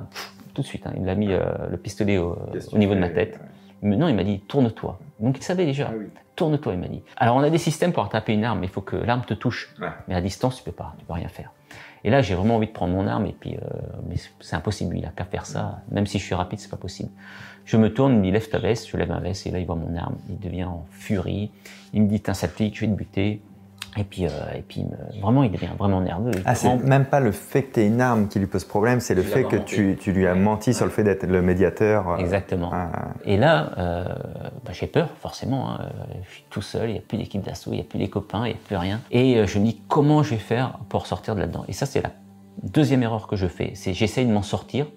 tout 0.53 0.61
de 0.61 0.67
suite, 0.67 0.87
hein, 0.87 0.93
il 0.97 1.09
a 1.09 1.15
mis 1.15 1.27
le 1.27 1.77
pistolet 1.77 2.17
au, 2.17 2.37
au 2.71 2.77
niveau 2.77 2.95
de 2.95 2.99
ma 2.99 3.09
tête. 3.09 3.37
Non, 3.81 4.07
il 4.07 4.15
m'a 4.15 4.23
dit 4.23 4.39
tourne-toi. 4.47 4.97
Donc 5.19 5.37
il 5.37 5.43
savait 5.43 5.65
déjà. 5.65 5.91
Ah 5.91 6.19
tourne-toi, 6.37 6.73
il 6.73 6.79
m'a 6.79 6.87
dit. 6.87 7.03
Alors 7.17 7.35
on 7.35 7.41
a 7.41 7.49
des 7.49 7.57
systèmes 7.57 7.91
pour 7.91 8.05
attraper 8.05 8.33
une 8.33 8.45
arme, 8.45 8.59
mais 8.59 8.67
il 8.67 8.71
faut 8.71 8.81
que 8.81 8.95
l'arme 8.95 9.23
te 9.25 9.33
touche. 9.33 9.75
Mais 10.07 10.15
à 10.15 10.21
distance, 10.21 10.55
tu 10.57 10.63
peux 10.63 10.71
pas, 10.71 10.95
tu 10.97 11.03
peux 11.03 11.13
rien 11.13 11.27
faire. 11.27 11.51
Et 12.03 12.09
là, 12.09 12.21
j'ai 12.21 12.35
vraiment 12.35 12.55
envie 12.55 12.67
de 12.67 12.71
prendre 12.71 12.93
mon 12.93 13.07
arme, 13.07 13.25
et 13.25 13.35
puis 13.37 13.55
euh, 13.55 13.67
mais 14.07 14.15
c'est 14.39 14.55
impossible. 14.55 14.97
Il 14.97 15.05
a 15.05 15.09
qu'à 15.09 15.25
faire 15.25 15.45
ça. 15.45 15.81
Même 15.91 16.07
si 16.07 16.19
je 16.19 16.23
suis 16.23 16.35
rapide, 16.35 16.59
c'est 16.59 16.69
pas 16.69 16.77
possible. 16.77 17.09
Je 17.65 17.77
me 17.77 17.93
tourne, 17.93 18.13
il 18.13 18.19
me 18.19 18.31
lève 18.31 18.49
ta 18.49 18.57
veste, 18.57 18.89
je 18.89 18.97
lève 18.97 19.09
ma 19.09 19.19
veste, 19.19 19.45
et 19.45 19.51
là 19.51 19.59
il 19.59 19.65
voit 19.65 19.75
mon 19.75 19.95
arme, 19.95 20.17
il 20.29 20.39
devient 20.39 20.63
en 20.63 20.85
furie. 20.91 21.51
Il 21.93 22.03
me 22.03 22.07
dit 22.07 22.23
un 22.27 22.33
sale 22.33 22.49
flic, 22.49 22.75
je 22.75 22.81
vais 22.81 22.87
te 22.87 22.95
buter. 22.95 23.41
Et 23.97 24.03
puis, 24.03 24.25
euh, 24.25 24.29
et 24.55 24.61
puis 24.61 24.85
vraiment, 25.21 25.43
il 25.43 25.51
devient 25.51 25.69
vraiment 25.77 26.01
nerveux. 26.01 26.31
Ah, 26.45 26.55
c'est 26.55 26.75
même 26.77 27.05
pas 27.05 27.19
le 27.19 27.31
fait 27.31 27.63
que 27.63 27.73
tu 27.75 27.79
aies 27.81 27.87
une 27.87 28.01
arme 28.01 28.27
qui 28.27 28.39
lui 28.39 28.47
pose 28.47 28.63
problème, 28.63 28.99
c'est 28.99 29.15
le 29.15 29.23
fait 29.23 29.43
que 29.43 29.55
tu, 29.55 29.97
tu, 29.99 30.11
lui 30.11 30.27
as 30.27 30.35
menti 30.35 30.73
sur 30.73 30.85
le 30.85 30.91
fait 30.91 31.03
d'être 31.03 31.25
le 31.25 31.41
médiateur. 31.41 32.09
Euh, 32.09 32.17
Exactement. 32.17 32.71
Et 33.25 33.37
là, 33.37 33.71
euh, 33.77 34.03
bah, 34.65 34.71
j'ai 34.71 34.87
peur, 34.87 35.09
forcément. 35.19 35.71
Hein. 35.71 35.89
Je 36.23 36.31
suis 36.31 36.45
tout 36.49 36.61
seul, 36.61 36.89
il 36.89 36.93
n'y 36.93 36.99
a 36.99 37.01
plus 37.01 37.17
d'équipe 37.17 37.41
d'assaut, 37.41 37.71
il 37.71 37.75
n'y 37.75 37.81
a 37.81 37.85
plus 37.85 37.99
les 37.99 38.09
copains, 38.09 38.45
il 38.45 38.51
n'y 38.51 38.55
a 38.55 38.63
plus 38.65 38.77
rien. 38.77 38.99
Et 39.11 39.45
je 39.45 39.59
me 39.59 39.65
dis 39.65 39.81
comment 39.87 40.23
je 40.23 40.31
vais 40.31 40.37
faire 40.37 40.79
pour 40.89 41.07
sortir 41.07 41.35
de 41.35 41.41
là-dedans? 41.41 41.65
Et 41.67 41.73
ça, 41.73 41.85
c'est 41.85 42.01
la 42.01 42.11
deuxième 42.63 43.03
erreur 43.03 43.27
que 43.27 43.35
je 43.35 43.47
fais. 43.47 43.71
C'est 43.75 43.93
j'essaye 43.93 44.25
de 44.25 44.31
m'en 44.31 44.43
sortir 44.43 44.87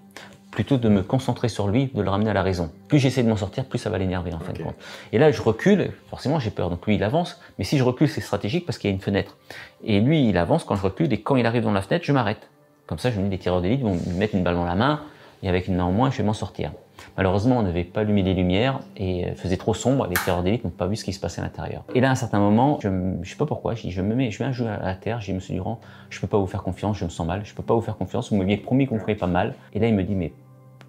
plutôt 0.53 0.77
de 0.77 0.89
me 0.89 1.03
concentrer 1.03 1.49
sur 1.49 1.67
lui, 1.67 1.91
de 1.93 2.01
le 2.01 2.09
ramener 2.09 2.31
à 2.31 2.35
la 2.35 2.43
raison. 2.43 2.71
Plus 2.87 3.01
j'essaie 3.01 3.25
de 3.25 3.29
m'en 3.29 3.37
sortir, 3.37 3.65
plus 3.65 3.79
ça 3.79 3.91
va 3.91 3.99
l'énerver 3.99 4.33
en 4.33 4.39
fin 4.39 4.53
de 4.53 4.63
compte. 4.63 4.77
Et 5.11 5.19
là, 5.19 5.33
je 5.33 5.43
recule, 5.43 5.93
forcément 6.09 6.39
j'ai 6.39 6.51
peur, 6.51 6.71
donc 6.71 6.87
lui 6.87 6.95
il 6.95 7.03
avance, 7.03 7.41
mais 7.59 7.65
si 7.65 7.79
je 7.79 7.83
recule, 7.83 8.09
c'est 8.09 8.21
stratégique 8.21 8.67
parce 8.67 8.79
qu'il 8.79 8.89
y 8.89 8.93
a 8.93 8.95
une 8.95 9.01
fenêtre. 9.01 9.39
Et 9.83 10.01
lui, 10.01 10.29
il 10.29 10.37
avance 10.37 10.63
quand 10.63 10.77
je 10.77 10.83
recule, 10.83 11.13
et 11.13 11.21
quand 11.21 11.37
il 11.37 11.47
arrive 11.47 11.65
dans 11.65 11.73
la 11.73 11.83
fenêtre, 11.83 12.05
je 12.05 12.13
m'arrête. 12.13 12.51
Comme 12.87 12.99
ça, 12.99 13.11
je 13.11 13.19
me 13.19 13.25
dis, 13.25 13.31
des 13.31 13.39
tireurs 13.39 13.63
d'élite 13.63 13.81
vont 13.81 13.95
me 13.95 14.15
mettre 14.15 14.35
une 14.35 14.45
balle 14.45 14.57
dans 14.57 14.65
la 14.65 14.75
main, 14.75 15.01
et 15.43 15.49
avec 15.49 15.67
une 15.67 15.77
main 15.77 15.85
en 15.85 15.93
moins, 15.93 16.11
je 16.11 16.19
vais 16.19 16.25
m'en 16.25 16.35
sortir. 16.35 16.71
Malheureusement, 17.17 17.59
on 17.59 17.63
n'avait 17.63 17.85
pas 17.85 18.01
allumé 18.01 18.23
les 18.23 18.35
lumières 18.35 18.81
et 18.97 19.27
euh, 19.27 19.35
faisait 19.35 19.57
trop 19.57 19.75
sombre. 19.75 20.07
Les 20.07 20.15
tireurs 20.15 20.43
d'élite 20.43 20.65
n'ont 20.65 20.71
pas 20.71 20.87
vu 20.87 20.97
ce 20.97 21.05
qui 21.05 21.13
se 21.13 21.21
passait 21.21 21.41
à 21.41 21.45
l'intérieur. 21.45 21.85
Et 21.95 22.01
là, 22.01 22.09
à 22.09 22.13
un 22.13 22.17
certain 22.17 22.39
moment, 22.39 22.79
je 22.81 22.89
ne 22.89 23.25
sais 23.25 23.37
pas 23.37 23.47
pourquoi, 23.47 23.75
je, 23.75 23.83
dis, 23.83 23.91
je 23.91 24.03
me 24.03 24.15
mets, 24.15 24.31
je 24.31 24.43
mets 24.43 24.49
un 24.49 24.53
jeu 24.53 24.67
à 24.67 24.79
la 24.79 24.95
terre. 24.95 25.21
J'ai 25.21 25.33
dit, 25.33 25.37
Monsieur 25.37 25.55
Durand, 25.55 25.81
je 26.11 26.21
peux 26.21 26.27
pas 26.27 26.39
vous 26.39 26.47
faire 26.47 26.63
confiance, 26.63 26.99
je 26.99 27.05
me 27.05 27.11
sens 27.11 27.27
mal. 27.27 27.43
Je 27.45 27.55
peux 27.55 27.63
pas 27.63 27.75
vous 27.75 27.81
faire 27.81 27.97
confiance. 27.97 28.31
Vous 28.31 28.37
m'aviez 28.37 28.57
promis 28.57 28.87
qu'on 28.87 28.99
ferait 28.99 29.15
pas 29.15 29.27
mal. 29.27 29.55
Et 29.75 29.79
là, 29.79 29.89
il 29.89 29.95
me 29.95 30.05
dit, 30.05 30.15
mais 30.15 30.33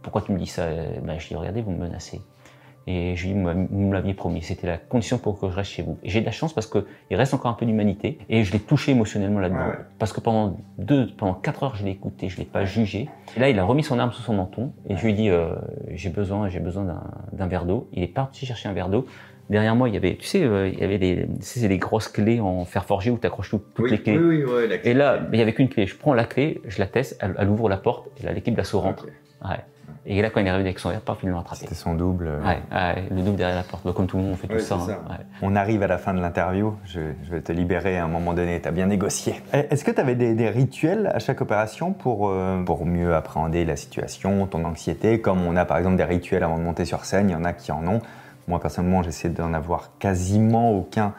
pourquoi 0.03 0.21
tu 0.21 0.31
me 0.31 0.37
dis 0.37 0.47
ça? 0.47 0.67
Ben, 1.03 1.17
Je 1.17 1.27
dis, 1.27 1.35
regardez, 1.35 1.61
vous 1.61 1.71
me 1.71 1.79
menacez. 1.79 2.21
Et 2.85 3.15
je 3.15 3.27
lui 3.27 3.33
dis, 3.33 3.39
vous 3.39 3.79
me 3.79 3.93
l'aviez 3.93 4.13
promis, 4.13 4.41
c'était 4.41 4.67
la 4.67 4.77
condition 4.77 5.17
pour 5.17 5.39
que 5.39 5.49
je 5.49 5.55
reste 5.55 5.71
chez 5.71 5.83
vous. 5.83 5.97
Et 6.03 6.09
j'ai 6.09 6.19
de 6.19 6.25
la 6.25 6.33
chance 6.33 6.51
parce 6.51 6.67
qu'il 6.67 6.83
reste 7.11 7.33
encore 7.33 7.49
un 7.49 7.53
peu 7.53 7.65
d'humanité 7.65 8.17
et 8.27 8.43
je 8.43 8.51
l'ai 8.51 8.59
touché 8.59 8.91
émotionnellement 8.91 9.39
là-dedans. 9.39 9.71
Parce 9.99 10.11
que 10.11 10.19
pendant 10.19 10.57
deux, 10.77 11.07
pendant 11.15 11.33
quatre 11.33 11.63
heures, 11.63 11.75
je 11.75 11.85
l'ai 11.85 11.91
écouté, 11.91 12.27
je 12.27 12.37
l'ai 12.37 12.45
pas 12.45 12.65
jugé. 12.65 13.09
Et 13.37 13.39
là, 13.39 13.49
il 13.49 13.57
a 13.57 13.63
remis 13.63 13.83
son 13.83 13.99
arme 13.99 14.11
sous 14.11 14.21
son 14.21 14.33
menton 14.33 14.73
et 14.89 14.97
je 14.97 15.03
lui 15.03 15.11
ai 15.11 15.13
dit, 15.13 15.29
euh, 15.29 15.55
j'ai 15.91 16.09
besoin, 16.09 16.49
j'ai 16.49 16.59
besoin 16.59 16.85
d'un 17.31 17.47
verre 17.47 17.65
d'eau. 17.65 17.87
Il 17.93 18.03
est 18.03 18.07
parti 18.07 18.45
chercher 18.45 18.67
un 18.67 18.73
verre 18.73 18.89
d'eau. 18.89 19.05
Derrière 19.49 19.75
moi, 19.75 19.87
il 19.87 19.93
y 19.93 19.97
avait, 19.97 20.15
tu 20.15 20.25
sais, 20.25 20.43
euh, 20.43 20.67
il 20.67 20.79
y 20.79 20.83
avait 20.83 20.97
des, 20.97 21.27
c'est 21.39 21.67
les 21.67 21.77
grosses 21.77 22.09
clés 22.09 22.39
en 22.41 22.65
fer 22.65 22.83
forgé 22.83 23.11
où 23.11 23.17
tu 23.17 23.27
accroches 23.27 23.51
toutes 23.75 23.91
les 23.91 24.01
clés. 24.01 24.17
Oui, 24.17 24.43
oui, 24.43 24.67
la 24.67 24.77
clé. 24.77 24.91
Et 24.91 24.93
là, 24.93 25.19
il 25.31 25.39
y 25.39 25.41
avait 25.41 25.53
qu'une 25.53 25.69
clé. 25.69 25.85
Je 25.85 25.95
prends 25.95 26.13
la 26.13 26.25
clé, 26.25 26.61
je 26.65 26.79
la 26.79 26.87
teste, 26.87 27.17
elle, 27.21 27.49
ouvre 27.49 27.69
la 27.69 27.77
porte 27.77 28.09
et 28.19 28.23
là, 28.23 28.33
l'équipe 28.33 28.55
d'assaut 28.55 28.81
rentre. 28.81 29.05
Ouais. 29.43 29.57
Et 30.05 30.21
là, 30.21 30.29
quand 30.29 30.41
il 30.41 30.47
est 30.47 30.49
arrivé 30.49 30.67
avec 30.69 30.79
son 30.79 30.89
verre, 30.89 31.01
paf, 31.01 31.19
il 31.23 31.29
l'a 31.29 31.39
attrapé. 31.39 31.61
C'était 31.61 31.75
son 31.75 31.93
double. 31.93 32.27
Euh. 32.27 32.41
Ouais, 32.43 33.03
le 33.09 33.21
double 33.21 33.37
derrière 33.37 33.55
la 33.55 33.63
porte. 33.63 33.85
Bah, 33.85 33.93
comme 33.95 34.07
tout 34.07 34.17
le 34.17 34.23
monde, 34.23 34.33
on 34.33 34.35
fait 34.35 34.47
tout 34.47 34.59
ça. 34.59 34.75
Hein. 34.75 35.17
On 35.41 35.55
arrive 35.55 35.81
à 35.81 35.87
la 35.87 35.97
fin 35.97 36.13
de 36.13 36.19
l'interview. 36.19 36.75
Je, 36.85 36.99
vais 37.31 37.41
te 37.41 37.53
libérer 37.53 37.97
à 37.97 38.03
un 38.03 38.09
moment 38.09 38.33
donné. 38.33 38.59
Tu 38.61 38.67
as 38.67 38.71
bien 38.71 38.87
négocié. 38.87 39.41
Eh, 39.53 39.59
est-ce 39.69 39.85
que 39.85 39.91
tu 39.91 40.01
avais 40.01 40.15
des, 40.15 40.49
rituels 40.49 41.09
à 41.13 41.19
chaque 41.19 41.39
opération 41.39 41.93
pour, 41.93 42.29
euh, 42.29 42.61
pour 42.63 42.85
mieux 42.85 43.15
appréhender 43.15 43.63
la 43.63 43.77
situation, 43.77 44.45
ton 44.45 44.65
anxiété? 44.65 45.21
Comme 45.21 45.45
on 45.45 45.55
a 45.55 45.63
par 45.63 45.77
exemple 45.77 45.95
des 45.95 46.03
rituels 46.03 46.43
avant 46.43 46.57
de 46.57 46.63
monter 46.63 46.83
sur 46.83 47.05
scène, 47.05 47.29
il 47.29 47.33
y 47.33 47.35
en 47.35 47.45
a 47.45 47.53
qui 47.53 47.71
en 47.71 47.87
ont. 47.87 48.01
Moi, 48.49 48.59
personnellement, 48.59 49.03
j'essaie 49.03 49.29
d'en 49.29 49.53
avoir 49.53 49.91
quasiment 49.99 50.71
aucun 50.71 51.13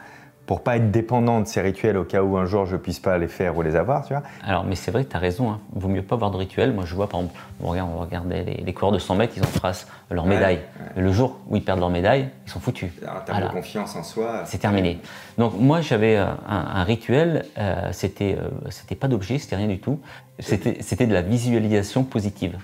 pour 0.45 0.61
pas 0.61 0.75
être 0.77 0.91
dépendant 0.91 1.41
de 1.41 1.47
ces 1.47 1.61
rituels 1.61 1.97
au 1.97 2.03
cas 2.03 2.21
où 2.21 2.37
un 2.37 2.45
jour 2.45 2.65
je 2.65 2.75
puisse 2.75 2.99
pas 2.99 3.17
les 3.17 3.27
faire 3.27 3.57
ou 3.57 3.61
les 3.63 3.75
avoir, 3.75 4.05
tu 4.05 4.13
vois. 4.13 4.21
Alors, 4.45 4.63
mais 4.63 4.75
c'est 4.75 4.91
vrai 4.91 5.03
que 5.03 5.09
tu 5.09 5.15
as 5.15 5.19
raison, 5.19 5.49
hein. 5.51 5.59
vaut 5.73 5.87
mieux 5.87 6.03
pas 6.03 6.15
avoir 6.15 6.29
de 6.31 6.37
rituel. 6.37 6.71
Moi, 6.73 6.83
je 6.85 6.93
vois, 6.93 7.09
par 7.09 7.19
exemple, 7.21 7.39
on 7.63 7.69
regarde, 7.69 7.89
on 7.95 7.99
regardait 7.99 8.43
les, 8.43 8.63
les 8.63 8.73
coureurs 8.73 8.91
de 8.91 8.99
100 8.99 9.15
mètres, 9.15 9.33
ils 9.37 9.43
en 9.43 9.47
tracent 9.47 9.87
leur 10.11 10.25
médaille. 10.27 10.59
Le 10.95 11.11
jour 11.11 11.39
où 11.49 11.55
ils 11.55 11.63
perdent 11.63 11.79
leur 11.79 11.89
médaille, 11.89 12.29
ils 12.45 12.51
sont 12.51 12.59
foutus. 12.59 12.91
Termes 13.01 13.21
Voilà. 13.27 13.47
de 13.47 13.51
confiance 13.53 13.95
en 13.95 14.03
soi. 14.03 14.41
C'est 14.45 14.59
terminé. 14.59 14.99
Donc 15.37 15.53
moi 15.59 15.81
j'avais 15.81 16.15
euh, 16.17 16.25
un, 16.47 16.65
un 16.75 16.83
rituel, 16.83 17.45
euh, 17.57 17.89
c'était 17.91 18.37
euh, 18.39 18.47
c'était 18.69 18.95
pas 18.95 19.07
d'objet, 19.07 19.37
c'était 19.39 19.55
rien 19.55 19.67
du 19.67 19.79
tout. 19.79 19.99
C'était 20.39 20.77
c'était 20.81 21.07
de 21.07 21.13
la 21.13 21.21
visualisation 21.21 22.03
positive. 22.03 22.57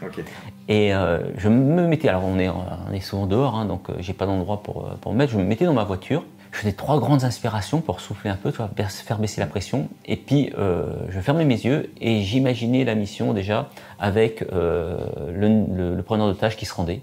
Et 0.68 0.94
euh, 0.94 1.20
je 1.38 1.50
me 1.50 1.88
mettais, 1.88 2.10
alors 2.10 2.24
on 2.26 2.38
est 2.38 2.50
on 2.50 2.94
est 2.94 3.00
souvent 3.00 3.26
dehors, 3.26 3.56
hein, 3.56 3.66
donc 3.66 3.88
j'ai 4.00 4.14
pas 4.14 4.26
d'endroit 4.26 4.62
pour 4.62 4.90
pour 5.02 5.14
me 5.14 5.18
mettre. 5.18 5.32
Je 5.34 5.38
me 5.38 5.44
mettais 5.44 5.66
dans 5.66 5.74
ma 5.74 5.84
voiture. 5.84 6.24
Je 6.52 6.58
faisais 6.58 6.74
trois 6.74 7.00
grandes 7.00 7.24
inspirations 7.24 7.80
pour 7.82 8.02
souffler 8.02 8.30
un 8.30 8.36
peu, 8.36 8.52
tu 8.52 8.58
vois, 8.58 8.70
bais- 8.76 8.84
faire 8.90 9.20
baisser 9.20 9.40
la 9.40 9.48
pression. 9.48 9.88
Et 10.06 10.18
puis 10.18 10.52
euh, 10.58 10.88
je 11.10 11.20
fermais 11.20 11.46
mes 11.46 11.56
yeux 11.62 11.92
et 12.02 12.22
j'imaginais 12.22 12.84
la 12.84 12.94
mission 12.96 13.34
déjà 13.34 13.70
avec 14.00 14.44
euh, 14.52 14.98
le, 15.34 15.48
le- 15.76 15.96
le 15.96 16.04
preneur 16.04 16.28
de 16.28 16.34
qui 16.58 16.66
se 16.66 16.74
rendait. 16.74 17.02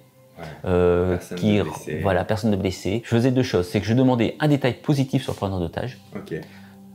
Euh, 0.65 1.17
Personne 1.17 1.39
qui 1.39 1.57
de 1.59 1.63
blessé. 1.65 1.99
voilà 2.03 2.25
personne 2.25 2.51
de 2.53 2.57
blessé. 2.57 3.03
Je 3.05 3.09
faisais 3.09 3.31
deux 3.33 3.43
choses, 3.43 3.67
c'est 3.69 3.81
que 3.81 3.87
je 3.87 3.95
demandais 3.95 4.37
un 4.39 4.47
détail 4.49 4.75
positif 4.75 5.23
sur 5.25 5.33
le 5.33 5.37
preneur 5.37 5.59
d'otage. 5.59 5.99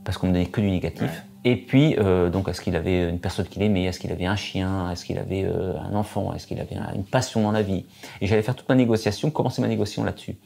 Parce 0.04 0.18
qu'on 0.18 0.26
me 0.28 0.32
donnait 0.32 0.46
que 0.46 0.60
du 0.60 0.70
négatif. 0.70 1.24
Et 1.46 1.56
puis 1.56 1.96
euh, 1.98 2.30
donc 2.30 2.48
est-ce 2.48 2.60
qu'il 2.62 2.74
avait 2.74 3.08
une 3.10 3.18
personne 3.18 3.44
qu'il 3.46 3.62
aimait, 3.62 3.84
est-ce 3.84 4.00
qu'il 4.00 4.10
avait 4.12 4.24
un 4.24 4.36
chien, 4.36 4.90
est-ce 4.90 5.04
qu'il 5.04 5.18
avait 5.18 5.44
euh, 5.44 5.74
un 5.90 5.94
enfant, 5.94 6.32
est-ce 6.34 6.46
qu'il 6.46 6.58
avait 6.58 6.76
un- 6.76 6.94
une 6.94 7.04
passion 7.04 7.42
dans 7.42 7.52
la 7.52 7.60
vie? 7.62 7.84
Et 8.22 8.26
j'allais 8.26 8.40
faire 8.42 8.54
toute 8.54 8.68
ma 8.68 8.74
négociation, 8.74 9.30
commencer 9.30 9.60
ma 9.60 9.68
négociation 9.68 10.04
là-dessus. 10.04 10.36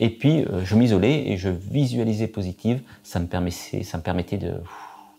Et 0.00 0.10
puis 0.10 0.42
euh, 0.44 0.64
je 0.64 0.74
m'isolais 0.74 1.28
et 1.28 1.36
je 1.36 1.48
visualisais 1.48 2.26
positive. 2.26 2.80
Ça 3.04 3.20
me 3.20 3.26
permettait, 3.26 3.84
ça 3.84 3.98
me 3.98 4.02
permettait 4.02 4.36
de 4.38 4.54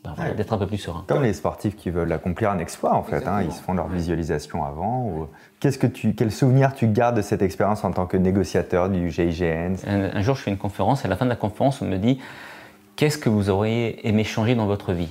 ben, 0.04 0.14
voilà, 0.16 0.32
Ouais. 0.32 0.36
d'être 0.38 0.54
un 0.54 0.58
peu 0.58 0.66
plus 0.68 0.78
serein. 0.78 1.04
Comme 1.08 1.24
les 1.24 1.34
sportifs 1.34 1.76
qui 1.76 1.90
veulent 1.90 2.12
accomplir 2.14 2.52
un 2.52 2.60
exploit, 2.60 2.94
en 2.96 3.04
fait. 3.04 3.28
hein, 3.28 3.42
ils 3.44 3.52
se 3.52 3.62
font 3.62 3.74
leur 3.74 3.90
visualisation 3.90 4.64
avant. 4.64 5.04
ou- 5.06 5.28
Qu'est-ce 5.60 5.78
que 5.78 5.88
tu, 5.88 6.14
quel 6.16 6.32
souvenir 6.32 6.74
tu 6.74 6.88
gardes 6.88 7.18
de 7.18 7.22
cette 7.22 7.42
expérience 7.42 7.84
en 7.84 7.92
tant 7.92 8.06
que 8.08 8.16
négociateur 8.16 8.88
du 8.90 9.10
GIGN 9.12 9.76
Un, 9.86 10.16
un 10.16 10.22
jour, 10.22 10.36
je 10.36 10.44
fais 10.44 10.52
une 10.52 10.58
conférence, 10.58 11.04
et 11.04 11.08
à 11.08 11.10
la 11.10 11.18
fin 11.18 11.26
de 11.26 11.30
la 11.30 11.36
conférence, 11.36 11.82
on 11.82 11.86
me 11.86 11.98
dit 11.98 12.18
Qu'est-ce 13.00 13.18
que 13.18 13.30
vous 13.30 13.50
auriez 13.50 14.06
aimé 14.10 14.26
changer 14.26 14.56
dans 14.56 14.66
votre 14.66 14.92
vie? 14.92 15.08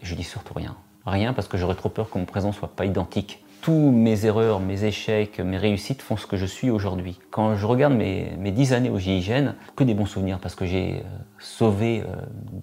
Je 0.00 0.14
dis 0.14 0.22
surtout 0.22 0.54
rien. 0.54 0.76
Rien 1.04 1.32
parce 1.32 1.48
que 1.48 1.58
j'aurais 1.58 1.74
trop 1.74 1.88
peur 1.88 2.08
que 2.08 2.16
mon 2.16 2.24
présent 2.24 2.52
soit 2.52 2.68
pas 2.68 2.84
identique. 2.84 3.44
Tous 3.62 3.90
mes 3.90 4.26
erreurs, 4.26 4.60
mes 4.60 4.84
échecs, 4.84 5.40
mes 5.40 5.56
réussites 5.56 6.02
font 6.02 6.16
ce 6.16 6.28
que 6.28 6.36
je 6.36 6.46
suis 6.46 6.70
aujourd'hui. 6.70 7.18
Quand 7.32 7.56
je 7.56 7.66
regarde 7.66 7.94
mes, 7.94 8.30
mes 8.38 8.52
10 8.52 8.74
années 8.74 8.90
au 8.90 8.98
GIGN, 9.00 9.54
que 9.74 9.82
des 9.82 9.94
bons 9.94 10.06
souvenirs 10.06 10.38
parce 10.38 10.54
que 10.54 10.66
j'ai 10.66 10.98
euh, 11.00 11.08
sauvé 11.40 12.04
euh, 12.06 12.14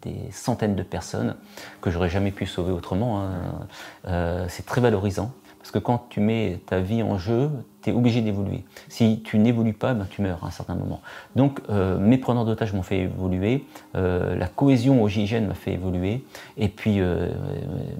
des 0.01 0.31
centaines 0.31 0.77
de 0.77 0.83
personnes 0.83 1.35
que 1.81 1.91
j'aurais 1.91 2.09
jamais 2.09 2.31
pu 2.31 2.45
sauver 2.45 2.71
autrement. 2.71 3.21
hein. 3.21 3.67
Euh, 4.07 4.45
C'est 4.47 4.65
très 4.65 4.79
valorisant. 4.79 5.33
Parce 5.69 5.83
que 5.83 5.85
quand 5.85 6.07
tu 6.09 6.19
mets 6.19 6.59
ta 6.65 6.79
vie 6.79 7.03
en 7.03 7.19
jeu, 7.19 7.51
tu 7.83 7.91
es 7.91 7.93
obligé 7.93 8.23
d'évoluer. 8.23 8.63
Si 8.87 9.21
tu 9.23 9.37
n'évolues 9.37 9.73
pas, 9.73 9.93
ben, 9.93 10.07
tu 10.09 10.23
meurs 10.23 10.43
à 10.43 10.47
un 10.47 10.49
certain 10.49 10.73
moment. 10.73 10.99
Donc 11.35 11.61
euh, 11.69 11.99
mes 11.99 12.17
preneurs 12.17 12.43
d'otages 12.43 12.73
m'ont 12.73 12.81
fait 12.81 13.01
évoluer, 13.01 13.67
euh, 13.95 14.35
la 14.35 14.47
cohésion 14.47 15.03
au 15.03 15.07
GIGN 15.07 15.45
m'a 15.45 15.53
fait 15.53 15.73
évoluer, 15.73 16.23
et 16.57 16.69
puis 16.69 17.01
euh, 17.01 17.29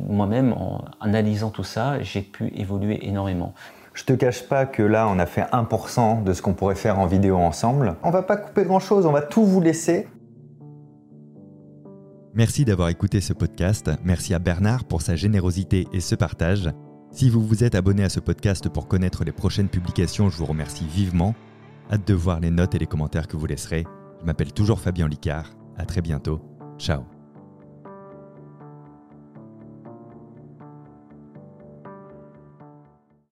moi-même, 0.07 0.53
en 0.53 0.83
analysant 0.99 1.51
tout 1.51 1.63
ça, 1.63 2.01
j'ai 2.01 2.21
pu 2.21 2.51
évoluer 2.55 3.07
énormément. 3.07 3.53
Je 3.93 4.03
te 4.03 4.13
cache 4.13 4.47
pas 4.47 4.65
que 4.65 4.81
là, 4.81 5.07
on 5.07 5.19
a 5.19 5.27
fait 5.27 5.45
1% 5.51 6.23
de 6.23 6.33
ce 6.33 6.41
qu'on 6.41 6.55
pourrait 6.55 6.73
faire 6.73 6.97
en 6.97 7.05
vidéo 7.05 7.37
ensemble. 7.37 7.97
On 8.01 8.09
va 8.09 8.23
pas 8.23 8.37
couper 8.37 8.63
grand 8.63 8.79
chose, 8.79 9.05
on 9.05 9.11
va 9.11 9.21
tout 9.21 9.45
vous 9.45 9.61
laisser. 9.61 10.07
Merci 12.33 12.65
d'avoir 12.65 12.89
écouté 12.89 13.21
ce 13.21 13.33
podcast. 13.33 13.91
Merci 14.03 14.33
à 14.33 14.39
Bernard 14.39 14.85
pour 14.85 15.03
sa 15.03 15.15
générosité 15.15 15.85
et 15.93 15.99
ce 15.99 16.15
partage. 16.15 16.71
Si 17.11 17.29
vous 17.29 17.45
vous 17.45 17.63
êtes 17.63 17.75
abonné 17.75 18.03
à 18.03 18.09
ce 18.09 18.19
podcast 18.19 18.69
pour 18.69 18.87
connaître 18.87 19.23
les 19.23 19.31
prochaines 19.31 19.69
publications, 19.69 20.29
je 20.29 20.37
vous 20.37 20.45
remercie 20.45 20.85
vivement. 20.85 21.35
Hâte 21.91 22.07
de 22.07 22.13
voir 22.13 22.39
les 22.39 22.51
notes 22.51 22.75
et 22.75 22.79
les 22.79 22.85
commentaires 22.85 23.27
que 23.27 23.35
vous 23.35 23.47
laisserez. 23.47 23.85
Je 24.21 24.25
m'appelle 24.25 24.53
toujours 24.53 24.79
Fabien 24.79 25.07
Licard. 25.07 25.51
À 25.75 25.85
très 25.85 26.01
bientôt. 26.01 26.39
Ciao. 26.77 27.18